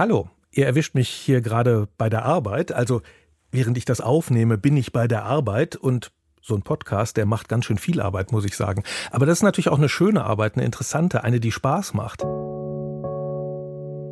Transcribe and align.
Hallo, 0.00 0.30
ihr 0.50 0.64
erwischt 0.64 0.94
mich 0.94 1.10
hier 1.10 1.42
gerade 1.42 1.86
bei 1.98 2.08
der 2.08 2.24
Arbeit. 2.24 2.72
Also 2.72 3.02
während 3.50 3.76
ich 3.76 3.84
das 3.84 4.00
aufnehme, 4.00 4.56
bin 4.56 4.74
ich 4.78 4.94
bei 4.94 5.06
der 5.06 5.24
Arbeit 5.24 5.76
und 5.76 6.10
so 6.40 6.54
ein 6.54 6.62
Podcast, 6.62 7.18
der 7.18 7.26
macht 7.26 7.50
ganz 7.50 7.66
schön 7.66 7.76
viel 7.76 8.00
Arbeit, 8.00 8.32
muss 8.32 8.46
ich 8.46 8.56
sagen. 8.56 8.82
Aber 9.10 9.26
das 9.26 9.40
ist 9.40 9.42
natürlich 9.42 9.68
auch 9.68 9.76
eine 9.76 9.90
schöne 9.90 10.24
Arbeit, 10.24 10.54
eine 10.54 10.64
interessante, 10.64 11.22
eine, 11.22 11.38
die 11.38 11.52
Spaß 11.52 11.92
macht. 11.92 12.22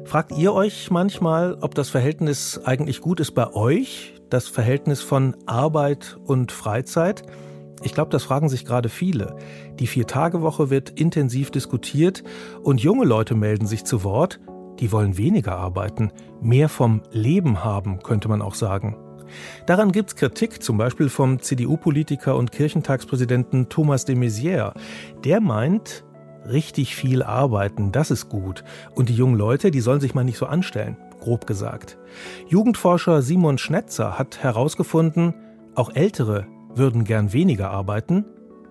Fragt 0.06 0.32
ihr 0.37 0.53
euch 0.53 0.90
manchmal, 0.90 1.56
ob 1.62 1.74
das 1.74 1.88
Verhältnis 1.88 2.60
eigentlich 2.62 3.00
gut 3.00 3.18
ist 3.18 3.32
bei 3.32 3.50
euch, 3.54 4.12
das 4.28 4.46
Verhältnis 4.46 5.00
von 5.00 5.38
Arbeit 5.46 6.18
und 6.22 6.52
Freizeit? 6.52 7.22
Ich 7.82 7.94
glaube, 7.94 8.10
das 8.10 8.24
fragen 8.24 8.50
sich 8.50 8.66
gerade 8.66 8.90
viele. 8.90 9.38
Die 9.78 9.86
Vier-Tage-Woche 9.86 10.68
wird 10.68 10.90
intensiv 11.00 11.50
diskutiert 11.50 12.24
und 12.62 12.82
junge 12.82 13.06
Leute 13.06 13.34
melden 13.34 13.66
sich 13.66 13.84
zu 13.84 14.04
Wort. 14.04 14.38
Die 14.81 14.92
wollen 14.92 15.17
weniger 15.17 15.56
arbeiten, 15.56 16.12
mehr 16.41 16.69
vom 16.69 17.02
Leben 17.11 17.65
haben, 17.65 18.01
könnte 18.02 18.29
man 18.29 18.43
auch 18.43 18.55
sagen. 18.55 18.97
Daran 19.66 19.93
gibt's 19.93 20.16
Kritik, 20.16 20.62
zum 20.62 20.79
Beispiel 20.79 21.09
vom 21.09 21.41
CDU-Politiker 21.41 22.37
und 22.37 22.52
Kirchentagspräsidenten 22.52 23.69
Thomas 23.69 24.05
de 24.05 24.16
Maizière. 24.16 24.73
Der 25.25 25.41
meint, 25.41 26.05
richtig 26.47 26.97
viel 26.97 27.23
arbeiten, 27.23 27.93
das 27.93 28.11
ist 28.11 28.29
gut. 28.29 28.65
Und 28.95 29.09
die 29.09 29.15
jungen 29.15 29.37
Leute, 29.37 29.71
die 29.71 29.80
sollen 29.80 30.01
sich 30.01 30.15
mal 30.15 30.25
nicht 30.25 30.38
so 30.38 30.47
anstellen, 30.47 30.97
grob 31.21 31.47
gesagt. 31.47 31.99
Jugendforscher 32.49 33.23
Simon 33.23 33.59
Schnetzer 33.59 34.19
hat 34.19 34.43
herausgefunden, 34.43 35.35
auch 35.74 35.95
Ältere 35.95 36.47
würden 36.74 37.05
gern 37.05 37.33
weniger 37.33 37.71
arbeiten, 37.71 38.24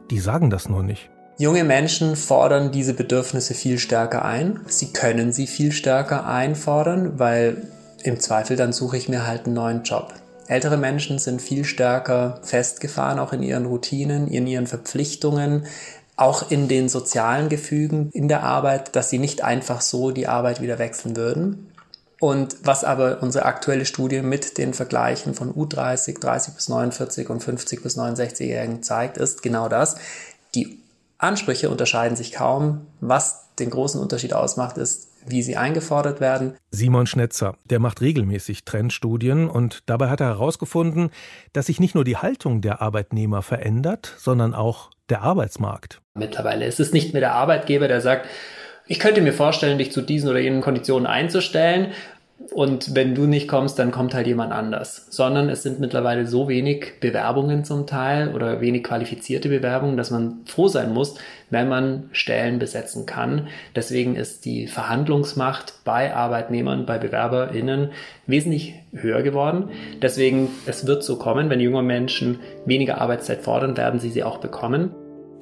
die 0.10 0.20
sagen 0.20 0.50
das 0.50 0.70
nur 0.70 0.84
nicht. 0.84 1.10
Junge 1.40 1.64
Menschen 1.64 2.16
fordern 2.16 2.72
diese 2.72 2.96
Bedürfnisse 2.96 3.54
viel 3.54 3.78
stärker 3.78 4.26
ein. 4.26 4.60
Sie 4.66 4.92
können 4.92 5.32
sie 5.32 5.46
viel 5.46 5.72
stärker 5.72 6.26
einfordern, 6.26 7.20
weil 7.20 7.68
im 8.02 8.20
Zweifel 8.20 8.58
dann 8.58 8.74
suche 8.74 8.98
ich 8.98 9.08
mir 9.08 9.28
halt 9.28 9.46
einen 9.46 9.54
neuen 9.54 9.84
Job. 9.84 10.16
Ältere 10.48 10.78
Menschen 10.78 11.20
sind 11.20 11.40
viel 11.40 11.64
stärker 11.64 12.40
festgefahren, 12.42 13.20
auch 13.20 13.34
in 13.34 13.44
ihren 13.44 13.68
Routinen, 13.68 14.28
in 14.28 14.48
ihren 14.48 14.66
Verpflichtungen, 14.66 15.68
auch 16.16 16.50
in 16.50 16.68
den 16.68 16.90
sozialen 16.90 17.50
Gefügen 17.50 18.10
in 18.14 18.28
der 18.28 18.42
Arbeit, 18.42 18.96
dass 18.96 19.12
sie 19.12 19.20
nicht 19.20 19.44
einfach 19.44 19.82
so 19.82 20.10
die 20.10 20.28
Arbeit 20.28 20.60
wieder 20.60 20.80
wechseln 20.80 21.16
würden. 21.16 21.72
Und 22.20 22.56
was 22.64 22.84
aber 22.84 23.22
unsere 23.22 23.46
aktuelle 23.46 23.86
Studie 23.86 24.24
mit 24.24 24.58
den 24.58 24.74
Vergleichen 24.74 25.36
von 25.36 25.54
U30, 25.54 26.20
30 26.20 26.56
bis 26.56 26.68
49 26.68 27.30
und 27.30 27.44
50 27.44 27.84
bis 27.84 27.96
69-Jährigen 27.96 28.82
zeigt, 28.82 29.18
ist 29.18 29.44
genau 29.44 29.70
das. 29.70 29.98
Die 30.56 30.80
Ansprüche 31.18 31.70
unterscheiden 31.70 32.16
sich 32.16 32.32
kaum. 32.32 32.88
Was 33.00 33.54
den 33.60 33.70
großen 33.70 34.00
Unterschied 34.00 34.34
ausmacht, 34.34 34.78
ist, 34.78 35.10
wie 35.26 35.42
sie 35.42 35.58
eingefordert 35.58 36.22
werden. 36.22 36.56
Simon 36.72 37.08
Schnetzer, 37.08 37.56
der 37.66 37.80
macht 37.80 38.02
regelmäßig 38.02 38.66
Trendstudien 38.66 39.50
und 39.50 39.84
dabei 39.88 40.10
hat 40.10 40.22
er 40.22 40.28
herausgefunden, 40.28 41.10
dass 41.54 41.66
sich 41.66 41.80
nicht 41.80 41.96
nur 41.96 42.04
die 42.04 42.18
Haltung 42.18 42.62
der 42.62 42.82
Arbeitnehmer 42.82 43.42
verändert, 43.42 44.14
sondern 44.18 44.54
auch 44.54 44.92
der 45.10 45.22
Arbeitsmarkt. 45.22 46.02
Mittlerweile 46.14 46.66
ist 46.66 46.80
es 46.80 46.94
nicht 46.94 47.14
mehr 47.14 47.22
der 47.22 47.34
Arbeitgeber, 47.34 47.88
der 47.88 48.02
sagt, 48.02 48.28
ich 48.86 49.00
könnte 49.00 49.22
mir 49.22 49.34
vorstellen, 49.34 49.78
dich 49.78 49.92
zu 49.92 50.02
diesen 50.02 50.30
oder 50.30 50.40
jenen 50.40 50.62
Konditionen 50.62 51.08
einzustellen, 51.08 51.92
und 52.52 52.96
wenn 52.96 53.16
du 53.16 53.26
nicht 53.26 53.48
kommst, 53.48 53.80
dann 53.80 53.92
kommt 53.92 54.14
halt 54.14 54.28
jemand 54.28 54.52
anders. 54.52 55.08
Sondern 55.10 55.50
es 55.50 55.64
sind 55.64 55.80
mittlerweile 55.80 56.28
so 56.28 56.48
wenig 56.48 57.00
Bewerbungen 57.00 57.66
zum 57.66 57.88
Teil 57.88 58.34
oder 58.34 58.62
wenig 58.62 58.84
qualifizierte 58.84 59.50
Bewerbungen, 59.50 59.98
dass 59.98 60.12
man 60.12 60.42
froh 60.46 60.68
sein 60.68 60.94
muss, 60.94 61.16
wenn 61.50 61.68
man 61.68 62.10
Stellen 62.12 62.60
besetzen 62.60 63.08
kann. 63.08 63.48
Deswegen 63.76 64.16
ist 64.16 64.46
die 64.46 64.68
Verhandlungsmacht 64.68 65.84
bei 65.84 66.16
Arbeitnehmern, 66.16 66.86
bei 66.86 67.00
BewerberInnen 67.00 67.90
wesentlich 68.28 68.76
höher 68.92 69.24
geworden. 69.24 69.70
Deswegen, 70.02 70.50
es 70.68 70.86
wird 70.86 71.04
so 71.04 71.18
kommen, 71.18 71.50
wenn 71.50 71.60
junge 71.60 71.82
Menschen 71.82 72.40
weniger 72.66 73.02
Arbeitszeit 73.02 73.42
fordern, 73.42 73.78
werden 73.78 74.00
sie 74.00 74.10
sie 74.10 74.24
auch 74.24 74.38
bekommen. 74.38 74.92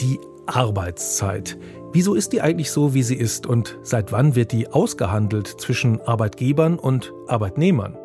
Die 0.01 0.17
Arbeitszeit. 0.47 1.57
Wieso 1.94 2.13
ist 2.13 2.33
die 2.33 2.41
eigentlich 2.41 2.72
so, 2.72 2.94
wie 2.94 3.03
sie 3.03 3.16
ist 3.16 3.45
und 3.45 3.78
seit 3.81 4.11
wann 4.11 4.35
wird 4.35 4.51
die 4.51 4.67
ausgehandelt 4.67 5.47
zwischen 5.47 6.01
Arbeitgebern 6.01 6.78
und 6.78 7.13
Arbeitnehmern? 7.28 7.97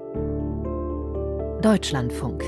Deutschlandfunk. 1.62 2.42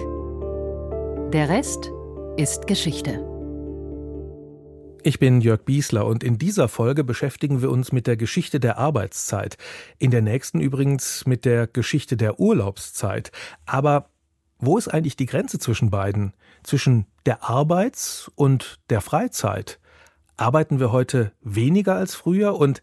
Der 1.33 1.49
Rest 1.49 1.91
ist 2.37 2.67
Geschichte. 2.67 3.29
Ich 5.05 5.19
bin 5.19 5.41
Jörg 5.41 5.65
Biesler 5.65 6.07
und 6.07 6.23
in 6.23 6.39
dieser 6.39 6.69
Folge 6.69 7.03
beschäftigen 7.03 7.61
wir 7.61 7.71
uns 7.71 7.91
mit 7.91 8.07
der 8.07 8.17
Geschichte 8.17 8.61
der 8.61 8.79
Arbeitszeit. 8.79 9.57
In 9.99 10.13
der 10.13 10.23
nächsten 10.23 10.61
übrigens 10.61 11.27
mit 11.27 11.45
der 11.45 11.67
Geschichte 11.67 12.17
der 12.17 12.39
Urlaubszeit. 12.39 13.33
Aber 13.67 14.11
wo 14.61 14.79
ist 14.79 14.87
eigentlich 14.87 15.17
die 15.17 15.27
Grenze 15.27 15.59
zwischen 15.59 15.91
beiden? 15.91 16.35
Zwischen 16.63 17.07
der 17.27 17.43
Arbeits- 17.43 18.31
und 18.37 18.79
der 18.91 19.01
Freizeit? 19.01 19.81
Arbeiten 20.43 20.81
wir 20.81 20.91
heute 20.91 21.31
weniger 21.41 21.95
als 21.95 22.17
früher 22.17 22.57
und 22.59 22.83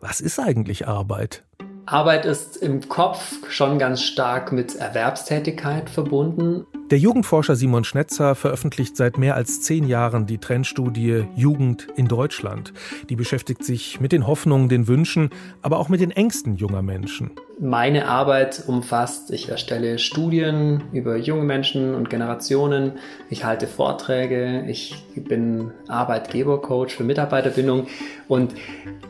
was 0.00 0.20
ist 0.20 0.40
eigentlich 0.40 0.88
Arbeit? 0.88 1.44
Arbeit 1.86 2.24
ist 2.24 2.56
im 2.56 2.88
Kopf 2.88 3.36
schon 3.50 3.78
ganz 3.78 4.02
stark 4.02 4.50
mit 4.50 4.74
Erwerbstätigkeit 4.74 5.88
verbunden. 5.88 6.66
Der 6.90 6.96
Jugendforscher 6.98 7.54
Simon 7.54 7.84
Schnetzer 7.84 8.34
veröffentlicht 8.34 8.96
seit 8.96 9.18
mehr 9.18 9.34
als 9.34 9.60
zehn 9.60 9.86
Jahren 9.86 10.24
die 10.24 10.38
Trendstudie 10.38 11.24
Jugend 11.36 11.86
in 11.96 12.08
Deutschland. 12.08 12.72
Die 13.10 13.16
beschäftigt 13.16 13.62
sich 13.62 14.00
mit 14.00 14.10
den 14.10 14.26
Hoffnungen, 14.26 14.70
den 14.70 14.88
Wünschen, 14.88 15.28
aber 15.60 15.80
auch 15.80 15.90
mit 15.90 16.00
den 16.00 16.10
Ängsten 16.10 16.56
junger 16.56 16.80
Menschen. 16.80 17.32
Meine 17.60 18.08
Arbeit 18.08 18.64
umfasst, 18.66 19.30
ich 19.32 19.50
erstelle 19.50 19.98
Studien 19.98 20.84
über 20.92 21.18
junge 21.18 21.42
Menschen 21.42 21.94
und 21.94 22.08
Generationen, 22.08 22.92
ich 23.28 23.44
halte 23.44 23.66
Vorträge, 23.66 24.64
ich 24.66 25.04
bin 25.14 25.72
Arbeitgebercoach 25.88 26.92
für 26.92 27.04
Mitarbeiterbindung 27.04 27.88
und 28.28 28.54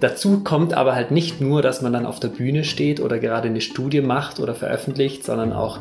dazu 0.00 0.43
kommt 0.43 0.75
aber 0.75 0.97
halt 0.97 1.12
nicht 1.12 1.41
nur, 1.41 1.62
dass 1.62 1.81
man 1.81 1.93
dann 1.93 2.06
auf 2.06 2.19
der 2.19 2.28
Bühne 2.28 2.65
steht 2.65 2.99
oder 2.99 3.21
gerade 3.21 3.49
eine 3.49 3.60
Studie 3.60 4.00
macht 4.00 4.41
oder 4.41 4.56
veröffentlicht, 4.56 5.25
sondern 5.25 5.53
auch 5.53 5.78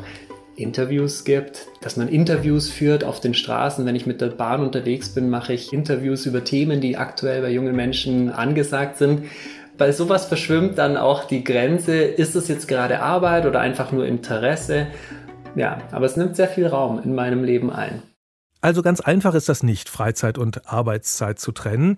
Interviews 0.58 1.24
gibt, 1.24 1.66
dass 1.80 1.96
man 1.96 2.08
Interviews 2.08 2.68
führt 2.68 3.04
auf 3.04 3.20
den 3.20 3.34
Straßen. 3.34 3.86
Wenn 3.86 3.96
ich 3.96 4.06
mit 4.06 4.20
der 4.20 4.28
Bahn 4.28 4.62
unterwegs 4.62 5.10
bin, 5.10 5.30
mache 5.30 5.52
ich 5.52 5.72
Interviews 5.72 6.26
über 6.26 6.44
Themen, 6.44 6.80
die 6.80 6.96
aktuell 6.96 7.42
bei 7.42 7.50
jungen 7.50 7.76
Menschen 7.76 8.30
angesagt 8.30 8.98
sind. 8.98 9.24
Bei 9.76 9.92
sowas 9.92 10.26
verschwimmt 10.26 10.76
dann 10.78 10.96
auch 10.96 11.24
die 11.24 11.44
Grenze, 11.44 11.96
ist 12.02 12.34
es 12.34 12.48
jetzt 12.48 12.66
gerade 12.66 13.00
Arbeit 13.00 13.46
oder 13.46 13.60
einfach 13.60 13.92
nur 13.92 14.06
Interesse? 14.06 14.88
Ja, 15.54 15.78
aber 15.92 16.06
es 16.06 16.16
nimmt 16.16 16.34
sehr 16.34 16.48
viel 16.48 16.66
Raum 16.66 17.00
in 17.02 17.14
meinem 17.14 17.44
Leben 17.44 17.70
ein. 17.70 18.02
Also 18.60 18.82
ganz 18.82 19.00
einfach 19.00 19.34
ist 19.34 19.48
das 19.48 19.62
nicht, 19.62 19.88
Freizeit 19.88 20.36
und 20.36 20.66
Arbeitszeit 20.66 21.38
zu 21.38 21.52
trennen. 21.52 21.96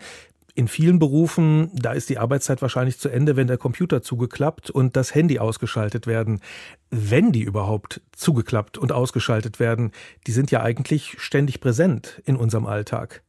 In 0.55 0.69
vielen 0.69 0.99
Berufen, 0.99 1.71
da 1.75 1.93
ist 1.93 2.09
die 2.09 2.19
Arbeitszeit 2.19 2.61
wahrscheinlich 2.63 2.99
zu 2.99 3.09
Ende, 3.09 3.37
wenn 3.37 3.47
der 3.47 3.59
Computer 3.59 4.03
zugeklappt 4.03 4.71
und 4.71 4.97
das 4.97 5.15
Handy 5.15 5.39
ausgeschaltet 5.39 6.07
werden. 6.07 6.41
Wenn 6.91 7.33
die 7.33 7.43
überhaupt 7.43 8.01
zugeklappt 8.13 8.77
und 8.79 8.93
ausgeschaltet 8.93 9.61
werden, 9.61 9.93
die 10.27 10.33
sind 10.33 10.51
ja 10.51 10.63
eigentlich 10.63 11.17
ständig 11.19 11.61
präsent 11.61 12.21
in 12.25 12.37
unserem 12.37 12.67
Alltag. 12.67 13.23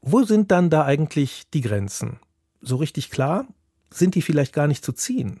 Wo 0.00 0.22
sind 0.22 0.50
dann 0.50 0.70
da 0.70 0.84
eigentlich 0.84 1.44
die 1.52 1.60
Grenzen? 1.60 2.18
So 2.60 2.76
richtig 2.76 3.10
klar? 3.10 3.46
Sind 3.90 4.14
die 4.14 4.22
vielleicht 4.22 4.52
gar 4.52 4.66
nicht 4.66 4.84
zu 4.84 4.92
ziehen? 4.92 5.40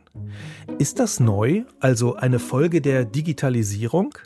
Ist 0.78 1.00
das 1.00 1.18
neu, 1.18 1.64
also 1.80 2.14
eine 2.14 2.38
Folge 2.38 2.80
der 2.80 3.04
Digitalisierung? 3.04 4.16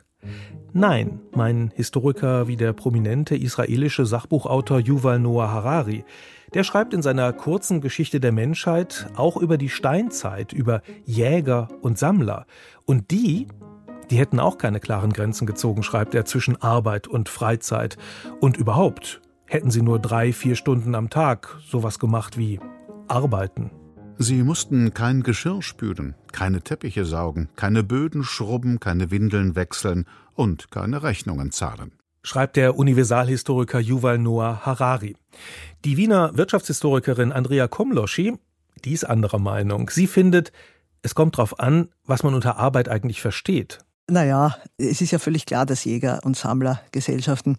Nein, 0.72 1.20
mein 1.34 1.72
Historiker 1.74 2.46
wie 2.46 2.56
der 2.56 2.72
prominente 2.72 3.36
israelische 3.36 4.06
Sachbuchautor 4.06 4.78
Yuval 4.78 5.18
Noah 5.18 5.50
Harari. 5.50 6.04
Der 6.54 6.64
schreibt 6.64 6.94
in 6.94 7.02
seiner 7.02 7.32
kurzen 7.32 7.80
Geschichte 7.80 8.20
der 8.20 8.32
Menschheit 8.32 9.08
auch 9.16 9.36
über 9.36 9.56
die 9.56 9.68
Steinzeit, 9.68 10.52
über 10.52 10.82
Jäger 11.04 11.68
und 11.80 11.98
Sammler. 11.98 12.46
Und 12.84 13.10
die, 13.10 13.48
die 14.10 14.18
hätten 14.18 14.40
auch 14.40 14.58
keine 14.58 14.80
klaren 14.80 15.12
Grenzen 15.12 15.46
gezogen, 15.46 15.82
schreibt 15.82 16.14
er, 16.14 16.24
zwischen 16.24 16.60
Arbeit 16.60 17.08
und 17.08 17.28
Freizeit. 17.28 17.96
Und 18.40 18.56
überhaupt 18.56 19.20
hätten 19.46 19.70
sie 19.70 19.82
nur 19.82 19.98
drei, 19.98 20.32
vier 20.32 20.54
Stunden 20.54 20.94
am 20.94 21.10
Tag 21.10 21.56
sowas 21.66 21.98
gemacht 21.98 22.38
wie 22.38 22.60
arbeiten. 23.08 23.70
Sie 24.22 24.42
mussten 24.42 24.92
kein 24.92 25.22
Geschirr 25.22 25.62
spülen, 25.62 26.14
keine 26.30 26.60
Teppiche 26.60 27.06
saugen, 27.06 27.48
keine 27.56 27.82
Böden 27.82 28.22
schrubben, 28.22 28.78
keine 28.78 29.10
Windeln 29.10 29.56
wechseln 29.56 30.04
und 30.34 30.70
keine 30.70 31.02
Rechnungen 31.02 31.52
zahlen 31.52 31.92
schreibt 32.22 32.56
der 32.56 32.76
Universalhistoriker 32.76 33.80
Yuval 33.80 34.18
Noah 34.18 34.60
Harari. 34.64 35.16
Die 35.84 35.96
Wiener 35.96 36.36
Wirtschaftshistorikerin 36.36 37.32
Andrea 37.32 37.68
Komloschi, 37.68 38.36
die 38.84 38.92
ist 38.92 39.04
anderer 39.04 39.38
Meinung. 39.38 39.90
Sie 39.90 40.06
findet, 40.06 40.52
es 41.02 41.14
kommt 41.14 41.38
darauf 41.38 41.58
an, 41.58 41.88
was 42.04 42.22
man 42.22 42.34
unter 42.34 42.58
Arbeit 42.58 42.88
eigentlich 42.88 43.20
versteht. 43.20 43.78
Naja, 44.08 44.56
es 44.76 45.00
ist 45.00 45.12
ja 45.12 45.18
völlig 45.18 45.46
klar, 45.46 45.66
dass 45.66 45.84
Jäger- 45.84 46.20
und 46.24 46.36
Sammlergesellschaften 46.36 47.58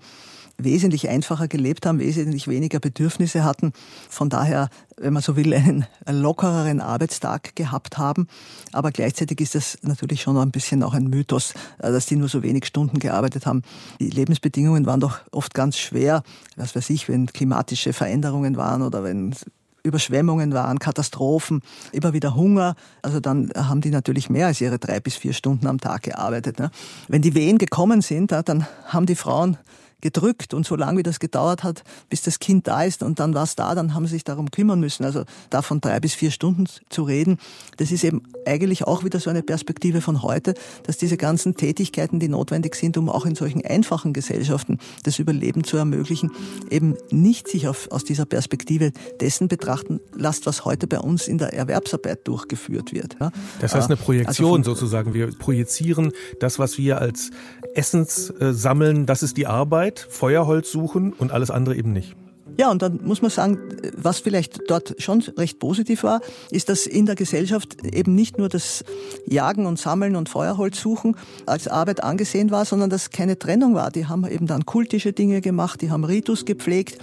wesentlich 0.64 1.10
einfacher 1.10 1.48
gelebt 1.48 1.86
haben, 1.86 2.00
wesentlich 2.00 2.48
weniger 2.48 2.80
Bedürfnisse 2.80 3.44
hatten. 3.44 3.74
Von 4.10 4.30
daher, 4.30 4.70
wenn 4.98 5.14
man 5.14 5.22
so 5.22 5.36
will, 5.36 5.54
einen 5.54 5.86
lockereren 6.08 6.82
Arbeitstag 6.82 7.56
gehabt 7.56 7.98
haben. 7.98 8.28
Aber 8.72 8.92
gleichzeitig 8.92 9.40
ist 9.42 9.56
das 9.56 9.78
natürlich 9.82 10.22
schon 10.22 10.38
ein 10.38 10.52
bisschen 10.52 10.84
auch 10.84 10.94
ein 10.94 11.08
Mythos, 11.08 11.54
äh, 11.80 11.92
dass 11.92 12.06
die 12.06 12.16
nur 12.16 12.30
so 12.30 12.44
wenig 12.44 12.66
Stunden 12.66 13.00
gearbeitet 13.00 13.46
haben. 13.46 13.64
Die 14.00 14.10
Lebensbedingungen 14.10 14.86
waren 14.86 15.00
doch 15.00 15.20
oft 15.32 15.54
ganz 15.54 15.78
schwer. 15.78 16.24
Was 16.56 16.76
weiß 16.76 16.90
ich, 16.90 17.10
wenn 17.10 17.28
klimatische 17.28 17.94
Veränderungen 17.94 18.58
waren 18.58 18.82
oder 18.82 19.04
wenn 19.04 19.36
Überschwemmungen 19.84 20.54
waren, 20.54 20.80
Katastrophen, 20.80 21.62
immer 21.92 22.14
wieder 22.14 22.36
Hunger. 22.36 22.76
Also 23.02 23.20
dann 23.20 23.52
haben 23.56 23.82
die 23.82 23.90
natürlich 23.90 24.30
mehr 24.30 24.48
als 24.48 24.62
ihre 24.62 24.80
drei 24.80 25.00
bis 25.00 25.16
vier 25.16 25.34
Stunden 25.34 25.68
am 25.68 25.80
Tag 25.80 26.04
gearbeitet. 26.04 26.60
Ne? 26.60 26.72
Wenn 27.08 27.22
die 27.22 27.36
Wehen 27.36 27.58
gekommen 27.58 28.02
sind, 28.02 28.32
dann 28.32 28.68
haben 28.86 29.06
die 29.06 29.16
Frauen 29.16 29.58
gedrückt 30.02 30.54
und 30.54 30.66
so 30.66 30.76
lange 30.76 31.00
wie 31.00 31.04
das 31.04 31.20
gedauert 31.20 31.64
hat, 31.64 31.84
bis 32.10 32.22
das 32.22 32.40
Kind 32.40 32.68
da 32.68 32.84
ist 32.84 33.04
und 33.04 33.20
dann 33.20 33.34
war 33.34 33.44
es 33.44 33.56
da, 33.56 33.74
dann 33.76 33.94
haben 33.94 34.06
sie 34.06 34.14
sich 34.14 34.24
darum 34.24 34.52
kümmern 34.52 34.80
müssen. 34.80 35.06
Also 35.06 35.24
davon 35.50 35.82
drei 35.82 36.00
bis 36.00 36.14
vier 36.14 36.32
Stunden 36.32 36.66
zu 36.90 37.04
reden, 37.04 37.38
das 37.78 37.92
ist 37.92 38.04
eben 38.04 38.24
eigentlich 38.46 38.86
auch 38.86 39.04
wieder 39.04 39.20
so 39.20 39.30
eine 39.30 39.44
Perspektive 39.44 40.02
von 40.02 40.22
heute, 40.24 40.54
dass 40.84 40.98
diese 40.98 41.18
ganzen 41.18 41.56
Tätigkeiten, 41.56 42.20
die 42.20 42.28
notwendig 42.28 42.76
sind, 42.76 42.98
um 42.98 43.10
auch 43.10 43.26
in 43.26 43.36
solchen 43.36 43.66
einfachen 43.66 44.14
Gesellschaften 44.14 44.80
das 45.04 45.20
Überleben 45.20 45.64
zu 45.64 45.78
ermöglichen, 45.78 46.32
eben 46.70 46.96
nicht 47.12 47.48
sich 47.48 47.68
auf, 47.68 47.92
aus 47.92 48.04
dieser 48.04 48.26
Perspektive 48.26 48.92
dessen 49.20 49.48
betrachten 49.48 50.00
lässt, 50.16 50.46
was 50.46 50.66
heute 50.66 50.88
bei 50.88 51.00
uns 51.00 51.28
in 51.28 51.38
der 51.38 51.54
Erwerbsarbeit 51.54 52.28
durchgeführt 52.28 52.94
wird. 52.94 53.16
Ja. 53.20 53.32
Das 53.60 53.76
heißt 53.76 53.88
eine 53.88 53.98
Projektion 53.98 54.62
also 54.62 54.74
sozusagen. 54.74 55.14
Wir 55.14 55.28
projizieren 55.28 56.12
das, 56.40 56.60
was 56.60 56.78
wir 56.78 57.00
als 57.00 57.32
Essens 57.76 58.30
äh, 58.30 58.54
sammeln, 58.54 59.06
das 59.06 59.24
ist 59.24 59.38
die 59.38 59.48
Arbeit 59.48 59.72
Arbeit, 59.72 60.06
Feuerholz 60.10 60.72
suchen 60.72 61.14
und 61.14 61.32
alles 61.32 61.52
andere 61.52 61.76
eben 61.76 61.94
nicht. 61.94 62.16
Ja, 62.62 62.70
und 62.70 62.84
dann 62.84 63.00
muss 63.02 63.24
man 63.24 63.32
sagen, 63.32 63.58
was 63.98 64.20
vielleicht 64.20 64.70
dort 64.70 64.94
schon 65.00 65.22
recht 65.36 65.58
positiv 65.58 66.04
war, 66.04 66.22
ist, 66.52 66.70
dass 66.70 66.86
in 66.86 67.08
der 67.08 67.16
Gesellschaft 67.16 67.84
eben 67.84 68.14
nicht 68.14 68.38
nur 68.38 68.50
das 68.50 68.84
Jagen 69.26 69.66
und 69.66 69.80
Sammeln 69.80 70.16
und 70.16 70.30
Feuerholz 70.30 70.80
suchen 70.80 71.16
als 71.48 71.68
Arbeit 71.68 72.04
angesehen 72.04 72.52
war, 72.52 72.66
sondern 72.66 72.92
dass 72.92 73.10
keine 73.10 73.40
Trennung 73.40 73.74
war. 73.74 73.90
Die 73.90 74.06
haben 74.06 74.28
eben 74.28 74.46
dann 74.46 74.68
kultische 74.68 75.12
Dinge 75.12 75.42
gemacht, 75.42 75.82
die 75.82 75.90
haben 75.90 76.04
Ritus 76.04 76.46
gepflegt, 76.46 77.00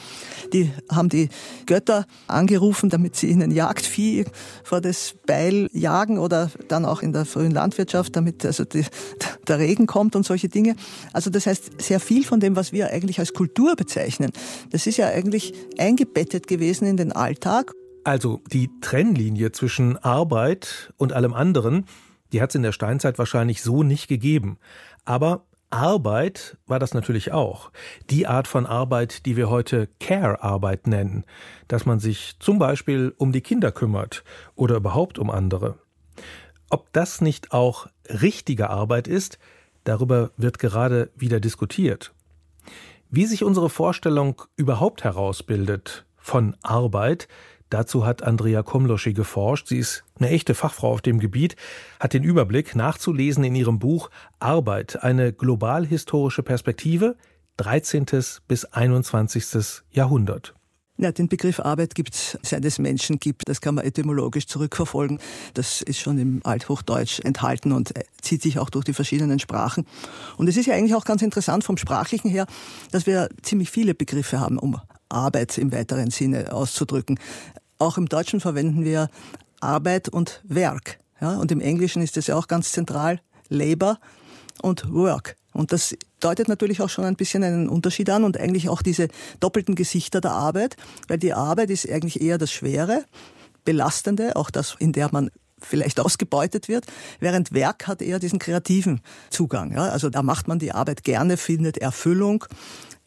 die 0.52 0.70
haben 0.92 1.08
die 1.08 1.28
Götter 1.66 2.06
angerufen, 2.28 2.88
damit 2.88 3.16
sie 3.16 3.26
ihnen 3.26 3.50
Jagdvieh 3.50 4.26
vor 4.62 4.80
das 4.80 5.16
Beil 5.26 5.68
jagen 5.72 6.18
oder 6.18 6.52
dann 6.68 6.84
auch 6.84 7.02
in 7.02 7.12
der 7.12 7.24
frühen 7.24 7.50
Landwirtschaft, 7.50 8.14
damit 8.14 8.46
also 8.46 8.64
die, 8.64 8.84
der 9.48 9.58
Regen 9.58 9.88
kommt 9.88 10.14
und 10.14 10.24
solche 10.24 10.48
Dinge. 10.48 10.76
Also 11.12 11.30
das 11.30 11.46
heißt, 11.46 11.82
sehr 11.82 11.98
viel 11.98 12.24
von 12.24 12.38
dem, 12.38 12.54
was 12.54 12.70
wir 12.70 12.90
eigentlich 12.92 13.18
als 13.18 13.32
Kultur 13.34 13.74
bezeichnen, 13.74 14.30
das 14.70 14.86
ist 14.86 14.98
ja 14.98 15.08
eigentlich 15.08 15.47
eingebettet 15.78 16.46
gewesen 16.46 16.86
in 16.86 16.96
den 16.96 17.12
Alltag. 17.12 17.72
Also 18.04 18.40
die 18.52 18.70
Trennlinie 18.80 19.52
zwischen 19.52 19.96
Arbeit 19.98 20.92
und 20.96 21.12
allem 21.12 21.34
anderen, 21.34 21.84
die 22.32 22.40
hat 22.40 22.50
es 22.50 22.54
in 22.54 22.62
der 22.62 22.72
Steinzeit 22.72 23.18
wahrscheinlich 23.18 23.62
so 23.62 23.82
nicht 23.82 24.08
gegeben. 24.08 24.58
Aber 25.04 25.44
Arbeit 25.70 26.56
war 26.66 26.78
das 26.78 26.94
natürlich 26.94 27.32
auch. 27.32 27.70
Die 28.08 28.26
Art 28.26 28.48
von 28.48 28.64
Arbeit, 28.64 29.26
die 29.26 29.36
wir 29.36 29.50
heute 29.50 29.88
Care-Arbeit 30.00 30.86
nennen, 30.86 31.24
dass 31.68 31.84
man 31.84 32.00
sich 32.00 32.36
zum 32.38 32.58
Beispiel 32.58 33.14
um 33.18 33.32
die 33.32 33.42
Kinder 33.42 33.72
kümmert 33.72 34.24
oder 34.54 34.76
überhaupt 34.76 35.18
um 35.18 35.30
andere. 35.30 35.78
Ob 36.70 36.92
das 36.92 37.20
nicht 37.20 37.52
auch 37.52 37.88
richtige 38.08 38.70
Arbeit 38.70 39.08
ist, 39.08 39.38
darüber 39.84 40.30
wird 40.36 40.58
gerade 40.58 41.10
wieder 41.16 41.40
diskutiert. 41.40 42.12
Wie 43.10 43.24
sich 43.24 43.42
unsere 43.42 43.70
Vorstellung 43.70 44.42
überhaupt 44.56 45.02
herausbildet 45.02 46.04
von 46.18 46.56
Arbeit, 46.62 47.26
dazu 47.70 48.04
hat 48.04 48.22
Andrea 48.22 48.62
Komloschi 48.62 49.14
geforscht. 49.14 49.68
Sie 49.68 49.78
ist 49.78 50.04
eine 50.18 50.28
echte 50.28 50.54
Fachfrau 50.54 50.92
auf 50.92 51.00
dem 51.00 51.18
Gebiet, 51.18 51.56
hat 52.00 52.12
den 52.12 52.22
Überblick 52.22 52.76
nachzulesen 52.76 53.44
in 53.44 53.54
ihrem 53.54 53.78
Buch 53.78 54.10
Arbeit, 54.40 55.02
eine 55.02 55.32
global-historische 55.32 56.42
Perspektive, 56.42 57.16
13. 57.56 58.04
bis 58.46 58.66
21. 58.66 59.84
Jahrhundert. 59.90 60.54
Ja, 61.00 61.12
den 61.12 61.28
Begriff 61.28 61.60
Arbeit 61.60 61.94
gibt 61.94 62.38
seit 62.42 62.64
es 62.64 62.80
Menschen 62.80 63.20
gibt. 63.20 63.48
Das 63.48 63.60
kann 63.60 63.76
man 63.76 63.84
etymologisch 63.84 64.48
zurückverfolgen. 64.48 65.20
Das 65.54 65.80
ist 65.80 66.00
schon 66.00 66.18
im 66.18 66.40
Althochdeutsch 66.42 67.20
enthalten 67.20 67.70
und 67.70 67.96
äh, 67.96 68.02
zieht 68.20 68.42
sich 68.42 68.58
auch 68.58 68.68
durch 68.68 68.84
die 68.84 68.92
verschiedenen 68.92 69.38
Sprachen. 69.38 69.86
Und 70.38 70.48
es 70.48 70.56
ist 70.56 70.66
ja 70.66 70.74
eigentlich 70.74 70.96
auch 70.96 71.04
ganz 71.04 71.22
interessant 71.22 71.62
vom 71.62 71.76
Sprachlichen 71.76 72.28
her, 72.28 72.46
dass 72.90 73.06
wir 73.06 73.28
ziemlich 73.42 73.70
viele 73.70 73.94
Begriffe 73.94 74.40
haben, 74.40 74.58
um 74.58 74.80
Arbeit 75.08 75.56
im 75.56 75.70
weiteren 75.70 76.10
Sinne 76.10 76.52
auszudrücken. 76.52 77.20
Auch 77.78 77.96
im 77.96 78.08
Deutschen 78.08 78.40
verwenden 78.40 78.84
wir 78.84 79.08
Arbeit 79.60 80.08
und 80.08 80.42
Werk. 80.48 80.98
Ja, 81.20 81.36
und 81.36 81.52
im 81.52 81.60
Englischen 81.60 82.02
ist 82.02 82.16
das 82.16 82.26
ja 82.26 82.34
auch 82.34 82.48
ganz 82.48 82.72
zentral. 82.72 83.20
Labor 83.48 83.98
und 84.62 84.92
Work. 84.92 85.36
Und 85.58 85.72
das 85.72 85.96
deutet 86.20 86.46
natürlich 86.46 86.80
auch 86.82 86.88
schon 86.88 87.04
ein 87.04 87.16
bisschen 87.16 87.42
einen 87.42 87.68
Unterschied 87.68 88.08
an 88.10 88.22
und 88.22 88.38
eigentlich 88.38 88.68
auch 88.68 88.80
diese 88.80 89.08
doppelten 89.40 89.74
Gesichter 89.74 90.20
der 90.20 90.30
Arbeit, 90.30 90.76
weil 91.08 91.18
die 91.18 91.32
Arbeit 91.32 91.70
ist 91.70 91.90
eigentlich 91.90 92.20
eher 92.20 92.38
das 92.38 92.52
Schwere, 92.52 93.04
Belastende, 93.64 94.36
auch 94.36 94.50
das, 94.50 94.76
in 94.78 94.92
der 94.92 95.08
man 95.10 95.30
vielleicht 95.60 95.98
ausgebeutet 96.04 96.68
wird, 96.68 96.86
während 97.18 97.52
Werk 97.52 97.88
hat 97.88 98.02
eher 98.02 98.20
diesen 98.20 98.38
kreativen 98.38 99.00
Zugang. 99.30 99.72
Ja? 99.72 99.88
Also 99.88 100.10
da 100.10 100.22
macht 100.22 100.46
man 100.46 100.60
die 100.60 100.70
Arbeit 100.70 101.02
gerne, 101.02 101.36
findet 101.36 101.78
Erfüllung, 101.78 102.44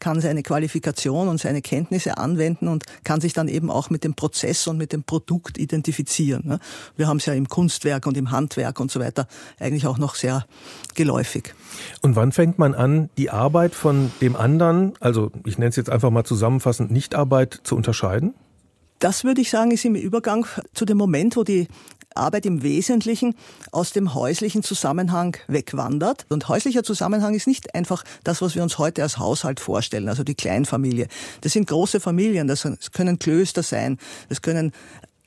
kann 0.02 0.20
seine 0.20 0.42
Qualifikation 0.42 1.28
und 1.28 1.38
seine 1.38 1.62
Kenntnisse 1.62 2.18
anwenden 2.18 2.66
und 2.66 2.82
kann 3.04 3.20
sich 3.20 3.34
dann 3.34 3.46
eben 3.46 3.70
auch 3.70 3.88
mit 3.88 4.02
dem 4.02 4.14
Prozess 4.14 4.66
und 4.66 4.76
mit 4.76 4.92
dem 4.92 5.04
Produkt 5.04 5.58
identifizieren. 5.58 6.42
Ne? 6.44 6.58
Wir 6.96 7.06
haben 7.06 7.18
es 7.18 7.26
ja 7.26 7.34
im 7.34 7.48
Kunstwerk 7.48 8.08
und 8.08 8.16
im 8.16 8.32
Handwerk 8.32 8.80
und 8.80 8.90
so 8.90 8.98
weiter 8.98 9.28
eigentlich 9.60 9.86
auch 9.86 9.98
noch 9.98 10.16
sehr 10.16 10.44
geläufig. 10.96 11.54
Und 12.00 12.16
wann 12.16 12.32
fängt 12.32 12.58
man 12.58 12.74
an, 12.74 13.10
die 13.16 13.30
Arbeit 13.30 13.76
von 13.76 14.10
dem 14.20 14.34
anderen, 14.34 14.94
also 14.98 15.30
ich 15.46 15.56
nenne 15.56 15.68
es 15.70 15.76
jetzt 15.76 15.88
einfach 15.88 16.10
mal 16.10 16.24
zusammenfassend, 16.24 16.90
Nichtarbeit 16.90 17.60
zu 17.62 17.76
unterscheiden? 17.76 18.34
Das 18.98 19.22
würde 19.22 19.40
ich 19.40 19.50
sagen, 19.50 19.70
ist 19.70 19.84
im 19.84 19.94
Übergang 19.94 20.46
zu 20.74 20.84
dem 20.84 20.98
Moment, 20.98 21.36
wo 21.36 21.44
die 21.44 21.68
Arbeit 22.16 22.46
im 22.46 22.62
Wesentlichen 22.62 23.34
aus 23.70 23.92
dem 23.92 24.14
häuslichen 24.14 24.62
Zusammenhang 24.62 25.36
wegwandert. 25.48 26.26
Und 26.28 26.48
häuslicher 26.48 26.82
Zusammenhang 26.82 27.34
ist 27.34 27.46
nicht 27.46 27.74
einfach 27.74 28.04
das, 28.24 28.42
was 28.42 28.54
wir 28.54 28.62
uns 28.62 28.78
heute 28.78 29.02
als 29.02 29.18
Haushalt 29.18 29.60
vorstellen, 29.60 30.08
also 30.08 30.24
die 30.24 30.34
Kleinfamilie. 30.34 31.08
Das 31.40 31.52
sind 31.52 31.68
große 31.68 32.00
Familien, 32.00 32.48
das 32.48 32.66
können 32.92 33.18
Klöster 33.18 33.62
sein, 33.62 33.98
das 34.28 34.42
können 34.42 34.72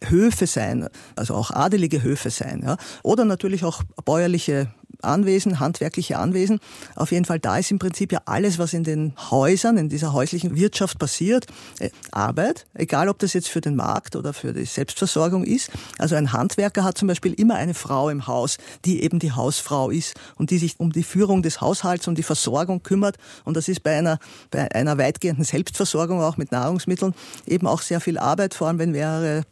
Höfe 0.03 0.45
sein, 0.45 0.87
also 1.15 1.33
auch 1.35 1.51
adelige 1.51 2.03
Höfe 2.03 2.29
sein, 2.29 2.61
ja. 2.63 2.77
Oder 3.01 3.25
natürlich 3.25 3.63
auch 3.63 3.81
bäuerliche 4.03 4.67
Anwesen, 5.01 5.59
handwerkliche 5.59 6.17
Anwesen. 6.17 6.59
Auf 6.95 7.11
jeden 7.11 7.25
Fall, 7.25 7.39
da 7.39 7.57
ist 7.57 7.71
im 7.71 7.79
Prinzip 7.79 8.11
ja 8.11 8.21
alles, 8.25 8.59
was 8.59 8.73
in 8.73 8.83
den 8.83 9.13
Häusern, 9.31 9.77
in 9.77 9.89
dieser 9.89 10.13
häuslichen 10.13 10.55
Wirtschaft 10.55 10.99
passiert, 10.99 11.47
äh, 11.79 11.89
Arbeit, 12.11 12.65
egal 12.73 13.09
ob 13.09 13.19
das 13.19 13.33
jetzt 13.33 13.49
für 13.49 13.61
den 13.61 13.75
Markt 13.75 14.15
oder 14.15 14.33
für 14.33 14.53
die 14.53 14.65
Selbstversorgung 14.65 15.43
ist. 15.43 15.71
Also 15.97 16.15
ein 16.15 16.33
Handwerker 16.33 16.83
hat 16.83 16.97
zum 16.97 17.07
Beispiel 17.07 17.33
immer 17.33 17.55
eine 17.55 17.73
Frau 17.73 18.09
im 18.09 18.27
Haus, 18.27 18.57
die 18.85 19.03
eben 19.03 19.19
die 19.19 19.31
Hausfrau 19.31 19.89
ist 19.89 20.15
und 20.35 20.51
die 20.51 20.57
sich 20.57 20.79
um 20.79 20.91
die 20.91 21.03
Führung 21.03 21.41
des 21.41 21.61
Haushalts, 21.61 22.07
um 22.07 22.15
die 22.15 22.23
Versorgung 22.23 22.83
kümmert. 22.83 23.17
Und 23.43 23.57
das 23.57 23.67
ist 23.67 23.83
bei 23.83 23.97
einer, 23.97 24.19
bei 24.51 24.71
einer 24.71 24.97
weitgehenden 24.97 25.43
Selbstversorgung 25.43 26.21
auch 26.21 26.37
mit 26.37 26.51
Nahrungsmitteln 26.51 27.13
eben 27.45 27.67
auch 27.67 27.81
sehr 27.81 27.99
viel 27.99 28.17
Arbeit, 28.17 28.53
vor 28.53 28.67
allem 28.67 28.79
wenn 28.79 28.91
mehrere 28.91 29.43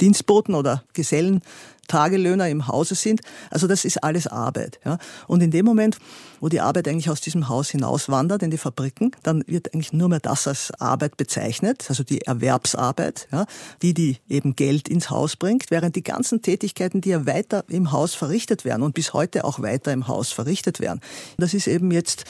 Dienstboten 0.00 0.54
oder 0.54 0.82
Gesellen 0.94 1.42
Tagelöhner 1.88 2.48
im 2.48 2.68
Hause 2.68 2.94
sind. 2.94 3.20
Also 3.50 3.66
das 3.66 3.84
ist 3.84 4.02
alles 4.02 4.26
Arbeit. 4.26 4.80
Ja. 4.84 4.98
Und 5.26 5.42
in 5.42 5.50
dem 5.50 5.64
Moment, 5.64 5.98
wo 6.40 6.48
die 6.48 6.60
Arbeit 6.60 6.88
eigentlich 6.88 7.10
aus 7.10 7.20
diesem 7.20 7.48
Haus 7.48 7.70
hinauswandert 7.70 8.42
in 8.42 8.50
die 8.50 8.58
Fabriken, 8.58 9.10
dann 9.22 9.44
wird 9.46 9.74
eigentlich 9.74 9.92
nur 9.92 10.08
mehr 10.08 10.20
das 10.20 10.46
als 10.46 10.70
Arbeit 10.80 11.16
bezeichnet, 11.16 11.86
also 11.88 12.02
die 12.02 12.22
Erwerbsarbeit, 12.22 13.28
ja, 13.32 13.46
die, 13.82 13.94
die 13.94 14.18
eben 14.28 14.56
Geld 14.56 14.88
ins 14.88 15.10
Haus 15.10 15.36
bringt, 15.36 15.70
während 15.70 15.96
die 15.96 16.02
ganzen 16.02 16.42
Tätigkeiten, 16.42 17.00
die 17.00 17.10
ja 17.10 17.26
weiter 17.26 17.64
im 17.68 17.92
Haus 17.92 18.14
verrichtet 18.14 18.64
werden 18.64 18.82
und 18.82 18.94
bis 18.94 19.12
heute 19.12 19.44
auch 19.44 19.60
weiter 19.60 19.92
im 19.92 20.08
Haus 20.08 20.32
verrichtet 20.32 20.80
werden, 20.80 21.00
das 21.36 21.54
ist 21.54 21.66
eben 21.66 21.90
jetzt 21.90 22.24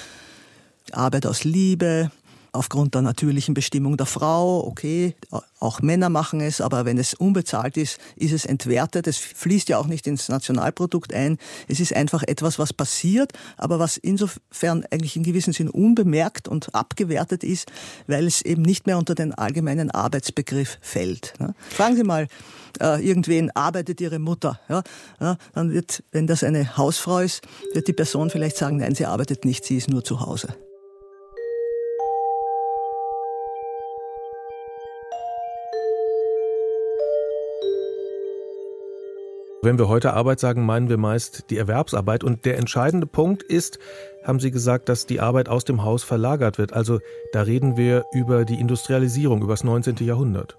Arbeit 0.93 1.27
aus 1.27 1.45
Liebe, 1.45 2.11
aufgrund 2.53 2.95
der 2.95 3.03
natürlichen 3.03 3.55
Bestimmung 3.55 3.97
der 3.97 4.07
Frau, 4.07 4.67
okay, 4.67 5.15
auch 5.61 5.83
Männer 5.83 6.09
machen 6.09 6.41
es, 6.41 6.61
aber 6.61 6.85
wenn 6.85 6.99
es 6.99 7.15
unbezahlt 7.15 7.77
ist, 7.77 7.99
ist 8.17 8.33
es 8.33 8.45
entwertet. 8.45 9.07
Es 9.07 9.19
fließt 9.19 9.69
ja 9.69 9.79
auch 9.79 9.87
nicht 9.87 10.07
ins 10.07 10.29
Nationalprodukt 10.29 11.13
ein. 11.13 11.39
Es 11.69 11.81
ist 11.81 11.95
einfach 11.95 12.23
etwas, 12.23 12.59
was 12.59 12.73
passiert, 12.73 13.33
aber 13.57 13.79
was 13.79 13.97
insofern 13.97 14.85
eigentlich 14.91 15.17
in 15.17 15.23
gewissem 15.23 15.53
Sinn 15.53 15.69
unbemerkt 15.69 16.49
und 16.49 16.75
abgewertet 16.75 17.45
ist, 17.45 17.71
weil 18.07 18.27
es 18.27 18.43
eben 18.43 18.63
nicht 18.63 18.87
mehr 18.87 18.99
unter 18.99 19.15
den 19.15 19.35
allgemeinen 19.35 19.91
Arbeitsbegriff 19.91 20.79
fällt. 20.81 21.35
Ne? 21.39 21.55
Fragen 21.69 21.97
Sie 21.97 22.05
mal, 22.05 22.27
äh, 22.81 23.05
irgendwen 23.07 23.51
arbeitet 23.51 24.01
Ihre 24.01 24.19
Mutter, 24.19 24.61
dann 25.19 25.73
wird, 25.73 26.03
wenn 26.13 26.27
das 26.27 26.45
eine 26.45 26.77
Hausfrau 26.77 27.19
ist, 27.19 27.43
wird 27.75 27.89
die 27.89 27.93
Person 27.93 28.31
vielleicht 28.31 28.57
sagen, 28.57 28.79
nein, 28.79 28.95
sie 28.95 29.07
arbeitet 29.07 29.45
nicht, 29.45 29.65
sie 29.65 29.77
ist 29.77 29.89
nur 29.89 30.05
zu 30.05 30.21
Hause. 30.21 30.55
Wenn 39.63 39.79
wir 39.79 39.89
heute 39.89 40.15
Arbeit 40.15 40.41
sagen, 40.41 40.65
meinen 40.65 40.89
wir 40.89 40.97
meist 40.97 41.51
die 41.51 41.59
Erwerbsarbeit. 41.59 42.25
Und 42.25 42.47
der 42.47 42.57
entscheidende 42.57 43.07
Punkt 43.07 43.43
ist, 43.43 43.79
haben 44.25 44.41
Sie 44.41 44.51
gesagt, 44.51 44.89
dass 44.89 45.05
die 45.05 45.21
Arbeit 45.21 45.51
aus 45.51 45.65
dem 45.65 45.85
Haus 45.85 46.03
verlagert 46.03 46.57
wird. 46.57 46.73
Also 46.73 47.01
da 47.33 47.43
reden 47.43 47.77
wir 47.77 48.07
über 48.11 48.47
die 48.47 48.59
Industrialisierung, 48.59 49.43
über 49.43 49.53
das 49.53 49.63
19. 49.63 49.97
Jahrhundert. 49.97 50.57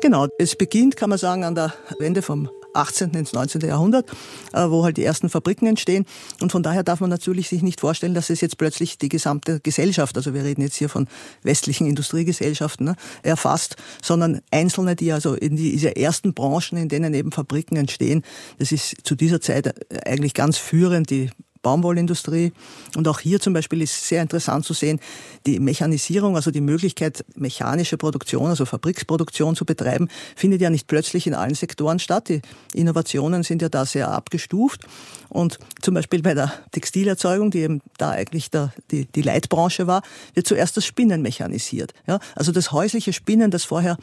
Genau, 0.00 0.28
es 0.38 0.54
beginnt, 0.54 0.96
kann 0.96 1.10
man 1.10 1.18
sagen, 1.18 1.42
an 1.42 1.56
der 1.56 1.74
Wende 1.98 2.22
vom 2.22 2.48
18. 2.76 3.10
ins 3.10 3.32
19. 3.32 3.62
Jahrhundert, 3.62 4.10
äh, 4.52 4.68
wo 4.68 4.84
halt 4.84 4.96
die 4.96 5.04
ersten 5.04 5.28
Fabriken 5.28 5.66
entstehen. 5.66 6.06
Und 6.40 6.52
von 6.52 6.62
daher 6.62 6.82
darf 6.82 7.00
man 7.00 7.10
natürlich 7.10 7.48
sich 7.48 7.62
nicht 7.62 7.80
vorstellen, 7.80 8.14
dass 8.14 8.30
es 8.30 8.40
jetzt 8.40 8.58
plötzlich 8.58 8.98
die 8.98 9.08
gesamte 9.08 9.60
Gesellschaft, 9.60 10.16
also 10.16 10.34
wir 10.34 10.44
reden 10.44 10.62
jetzt 10.62 10.76
hier 10.76 10.88
von 10.88 11.08
westlichen 11.42 11.86
Industriegesellschaften, 11.86 12.86
ne, 12.86 12.96
erfasst, 13.22 13.76
sondern 14.02 14.40
Einzelne, 14.50 14.96
die 14.96 15.12
also 15.12 15.34
in 15.34 15.56
diese 15.56 15.96
ersten 15.96 16.34
Branchen, 16.34 16.78
in 16.78 16.88
denen 16.88 17.14
eben 17.14 17.32
Fabriken 17.32 17.76
entstehen, 17.76 18.22
das 18.58 18.72
ist 18.72 18.96
zu 19.04 19.14
dieser 19.14 19.40
Zeit 19.40 19.74
eigentlich 20.06 20.34
ganz 20.34 20.58
führend 20.58 21.10
die 21.10 21.30
Baumwollindustrie. 21.66 22.52
Und 22.96 23.08
auch 23.08 23.18
hier 23.18 23.40
zum 23.40 23.52
Beispiel 23.52 23.82
ist 23.82 24.06
sehr 24.06 24.22
interessant 24.22 24.64
zu 24.64 24.72
sehen, 24.72 25.00
die 25.46 25.58
Mechanisierung, 25.58 26.36
also 26.36 26.52
die 26.52 26.60
Möglichkeit, 26.60 27.24
mechanische 27.34 27.96
Produktion, 27.96 28.46
also 28.46 28.64
Fabriksproduktion 28.66 29.56
zu 29.56 29.64
betreiben, 29.64 30.08
findet 30.36 30.60
ja 30.60 30.70
nicht 30.70 30.86
plötzlich 30.86 31.26
in 31.26 31.34
allen 31.34 31.56
Sektoren 31.56 31.98
statt. 31.98 32.28
Die 32.28 32.40
Innovationen 32.72 33.42
sind 33.42 33.62
ja 33.62 33.68
da 33.68 33.84
sehr 33.84 34.12
abgestuft. 34.12 34.86
Und 35.28 35.58
zum 35.82 35.94
Beispiel 35.94 36.22
bei 36.22 36.34
der 36.34 36.52
Textilerzeugung, 36.70 37.50
die 37.50 37.62
eben 37.62 37.80
da 37.98 38.10
eigentlich 38.10 38.48
der, 38.52 38.72
die, 38.92 39.06
die 39.06 39.22
Leitbranche 39.22 39.88
war, 39.88 40.02
wird 40.34 40.46
zuerst 40.46 40.76
das 40.76 40.84
Spinnen 40.86 41.20
mechanisiert. 41.20 41.94
Ja, 42.06 42.20
also 42.36 42.52
das 42.52 42.70
häusliche 42.70 43.12
Spinnen, 43.12 43.50
das 43.50 43.64
vorher 43.64 43.96